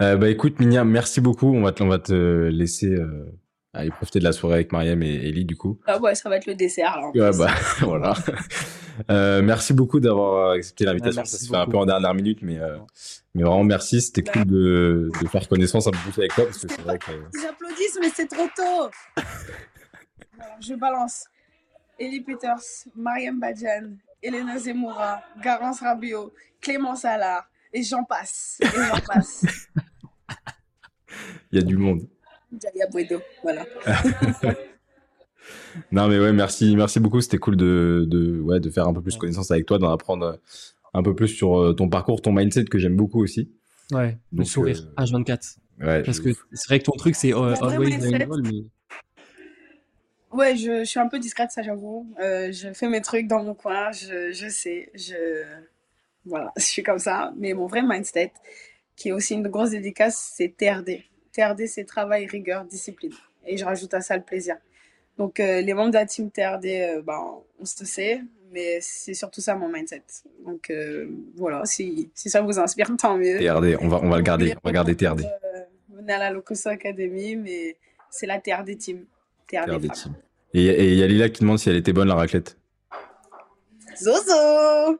Euh, 0.01 0.17
bah 0.17 0.29
écoute, 0.29 0.59
Minia, 0.61 0.85
merci 0.85 1.21
beaucoup. 1.21 1.55
On 1.55 1.63
va 1.63 1.73
te, 1.73 1.83
on 1.83 1.89
va 1.89 1.99
te 1.99 2.49
laisser 2.49 2.95
euh, 2.95 3.27
aller 3.75 3.91
profiter 3.91 4.19
de 4.19 4.25
la 4.25 4.33
soirée 4.33 4.57
avec 4.57 4.73
Mariam 4.73 5.03
et 5.03 5.15
Ellie, 5.29 5.45
du 5.45 5.57
coup. 5.57 5.79
Ah 5.87 5.99
ouais, 6.01 6.15
ça 6.15 6.29
va 6.29 6.37
être 6.37 6.47
le 6.47 6.55
dessert. 6.55 6.93
Alors, 6.93 7.15
ouais, 7.15 7.39
bah 7.39 7.55
voilà. 7.81 8.15
Euh, 9.11 9.41
merci 9.43 9.73
beaucoup 9.73 10.01
d'avoir 10.01 10.53
accepté 10.53 10.85
l'invitation. 10.85 11.25
ça 11.25 11.39
se 11.39 11.49
fait 11.49 11.57
un 11.57 11.67
peu 11.67 11.79
en 11.79 11.87
dernière 11.87 12.15
minute, 12.15 12.41
mais, 12.43 12.59
euh, 12.59 12.77
mais 13.35 13.43
vraiment 13.43 13.65
merci. 13.65 14.01
C'était 14.01 14.23
cool 14.23 14.45
de, 14.45 15.11
de, 15.21 15.29
faire 15.29 15.49
connaissance 15.49 15.87
un 15.87 15.91
peu 15.91 15.99
plus 15.99 16.19
avec 16.19 16.35
toi 16.35 16.45
parce 16.45 16.59
que 16.59 16.69
c'est 16.69 16.83
vrai 16.83 16.99
que. 16.99 17.13
J'applaudis, 17.41 17.99
mais 18.01 18.11
c'est 18.15 18.29
trop 18.29 18.49
tôt. 18.55 19.23
je 20.61 20.75
balance. 20.75 21.25
Ellie 21.99 22.21
Peters, 22.21 22.87
Mariam 22.97 23.39
Badjan, 23.39 23.97
Elena 24.23 24.59
Zemmoura, 24.59 25.23
Garance 25.43 25.81
Rabio, 25.81 26.33
Clément 26.61 26.97
Salah, 26.97 27.47
et 27.73 27.83
j'en 27.83 28.05
passe. 28.05 28.59
Et 28.61 28.67
j'en 28.67 29.01
passe. 29.01 29.45
Il 31.53 31.59
y 31.59 31.63
a 31.63 31.65
du 31.65 31.77
monde. 31.77 32.09
Jalia 32.61 32.87
Buedo, 32.87 33.21
voilà. 33.43 33.65
non, 35.93 36.09
mais 36.09 36.19
ouais, 36.19 36.33
merci, 36.33 36.77
merci 36.77 37.01
beaucoup. 37.01 37.21
C'était 37.21 37.39
cool 37.39 37.57
de, 37.57 38.05
de, 38.09 38.41
ouais, 38.41 38.61
de 38.61 38.71
faire 38.71 38.87
un 38.87 38.93
peu 38.93 39.01
plus 39.01 39.17
connaissance 39.17 39.51
avec 39.51 39.67
toi, 39.67 39.79
d'en 39.79 39.91
apprendre 39.91 40.39
un 40.95 41.03
peu 41.03 41.15
plus 41.15 41.29
sur 41.29 41.59
euh, 41.59 41.73
ton 41.73 41.89
parcours, 41.89 42.21
ton 42.21 42.33
mindset 42.33 42.65
que 42.65 42.79
j'aime 42.79 42.97
beaucoup 42.97 43.23
aussi. 43.23 43.51
Ouais, 43.91 44.19
le 44.33 44.45
sourire, 44.45 44.89
H24. 44.97 45.57
Ouais, 45.81 46.03
Parce 46.03 46.21
que 46.21 46.31
c'est 46.53 46.69
vrai 46.69 46.79
que 46.79 46.85
ton 46.85 46.93
truc, 46.93 47.15
c'est 47.15 47.35
euh, 47.35 47.55
always 47.57 47.99
mais... 47.99 48.27
Ouais, 50.33 50.57
je, 50.57 50.81
je, 50.81 50.85
suis 50.85 51.01
un 51.01 51.09
peu 51.09 51.19
discrète, 51.19 51.51
ça 51.51 51.63
j'avoue. 51.63 52.15
Euh, 52.21 52.53
je 52.53 52.73
fais 52.73 52.89
mes 52.89 53.03
trucs 53.03 53.27
dans 53.27 53.43
mon 53.43 53.55
coin, 53.55 53.93
je, 53.93 54.33
je 54.33 54.49
sais, 54.49 54.91
je, 54.95 55.43
voilà, 56.25 56.53
je 56.57 56.63
suis 56.63 56.83
comme 56.83 56.99
ça. 56.99 57.33
Mais 57.37 57.53
mon 57.55 57.67
vrai 57.67 57.83
mindset, 57.83 58.33
qui 58.97 59.09
est 59.09 59.13
aussi 59.13 59.35
une 59.35 59.49
grosse 59.49 59.71
dédicace, 59.71 60.33
c'est 60.37 60.57
TRD. 60.57 61.03
TRD, 61.33 61.67
c'est 61.67 61.85
travail, 61.85 62.27
rigueur, 62.27 62.65
discipline. 62.65 63.13
Et 63.47 63.57
je 63.57 63.65
rajoute 63.65 63.93
à 63.95 64.01
ça 64.01 64.17
le 64.17 64.23
plaisir. 64.23 64.57
Donc, 65.19 65.41
euh, 65.41 65.61
les 65.61 65.75
membres 65.75 65.91
de 65.91 65.95
la 65.95 66.07
team 66.07 66.31
TRD, 66.31 66.67
euh, 66.67 67.03
ben, 67.03 67.21
on 67.59 67.65
se 67.65 67.85
sait, 67.85 68.21
mais 68.51 68.79
c'est 68.81 69.15
surtout 69.15 69.41
ça 69.41 69.55
mon 69.55 69.71
mindset. 69.71 70.03
Donc, 70.45 70.71
euh, 70.71 71.09
voilà, 71.37 71.65
si, 71.65 72.11
si, 72.15 72.31
ça 72.31 72.41
vous 72.41 72.59
inspire, 72.59 72.91
tant 72.99 73.17
mieux. 73.17 73.39
TRD, 73.39 73.77
on 73.81 73.89
va, 73.89 74.01
on 74.03 74.09
va 74.09 74.17
le 74.17 74.23
garder, 74.23 74.55
on 74.63 74.69
va 74.69 74.73
garder 74.73 74.97
TRD. 74.97 75.25
venez 75.91 76.13
à 76.13 76.19
la 76.19 76.31
Locoso 76.31 76.69
Academy, 76.71 77.37
mais 77.37 77.77
c'est 78.11 78.27
la 78.27 78.41
TRD 78.41 78.77
team. 78.77 79.05
TRD, 79.49 79.91
team. 79.91 80.15
Et 80.55 80.93
il 80.93 80.99
y 80.99 81.03
a 81.03 81.07
Lila 81.07 81.29
qui 81.31 81.41
demande 81.41 81.59
si 81.59 81.71
elle 81.71 81.77
était 81.77 81.93
bonne, 81.93 82.09
la 82.09 82.15
raclette. 82.15 82.59
Zozo 83.97 84.99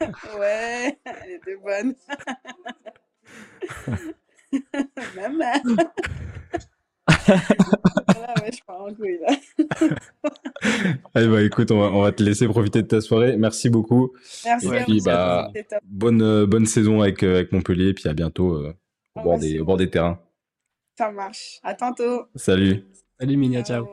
Ouais, 0.38 0.98
elle 1.04 1.30
était 1.32 1.56
bonne. 1.56 1.94
Maman 5.16 5.62
voilà, 7.26 8.34
ouais, 8.42 8.50
je 8.52 8.64
pars 8.64 8.82
en 8.82 8.94
couille 8.94 9.18
là. 9.20 9.36
Allez, 11.14 11.28
bah 11.28 11.42
écoute, 11.42 11.70
on 11.70 11.80
va, 11.80 11.86
on 11.86 12.02
va, 12.02 12.12
te 12.12 12.22
laisser 12.22 12.46
profiter 12.46 12.82
de 12.82 12.86
ta 12.86 13.00
soirée. 13.00 13.36
Merci 13.36 13.70
beaucoup. 13.70 14.12
Merci. 14.44 14.68
Et 14.68 14.80
puis, 14.84 15.00
bah, 15.04 15.50
bonne, 15.84 16.22
euh, 16.22 16.46
bonne 16.46 16.66
saison 16.66 17.00
avec, 17.00 17.22
euh, 17.22 17.36
avec 17.36 17.52
Montpellier. 17.52 17.88
Et 17.88 17.94
puis 17.94 18.08
à 18.08 18.14
bientôt 18.14 18.54
euh, 18.54 18.74
au, 19.16 19.22
bord 19.22 19.38
des, 19.38 19.58
au 19.60 19.64
bord 19.64 19.76
des 19.76 19.90
terrains. 19.90 20.20
Ça 20.96 21.10
marche. 21.10 21.58
À 21.62 21.74
tantôt. 21.74 22.26
Salut. 22.36 22.84
Salut, 23.18 23.36
Minia. 23.36 23.62
ciao. 23.62 23.86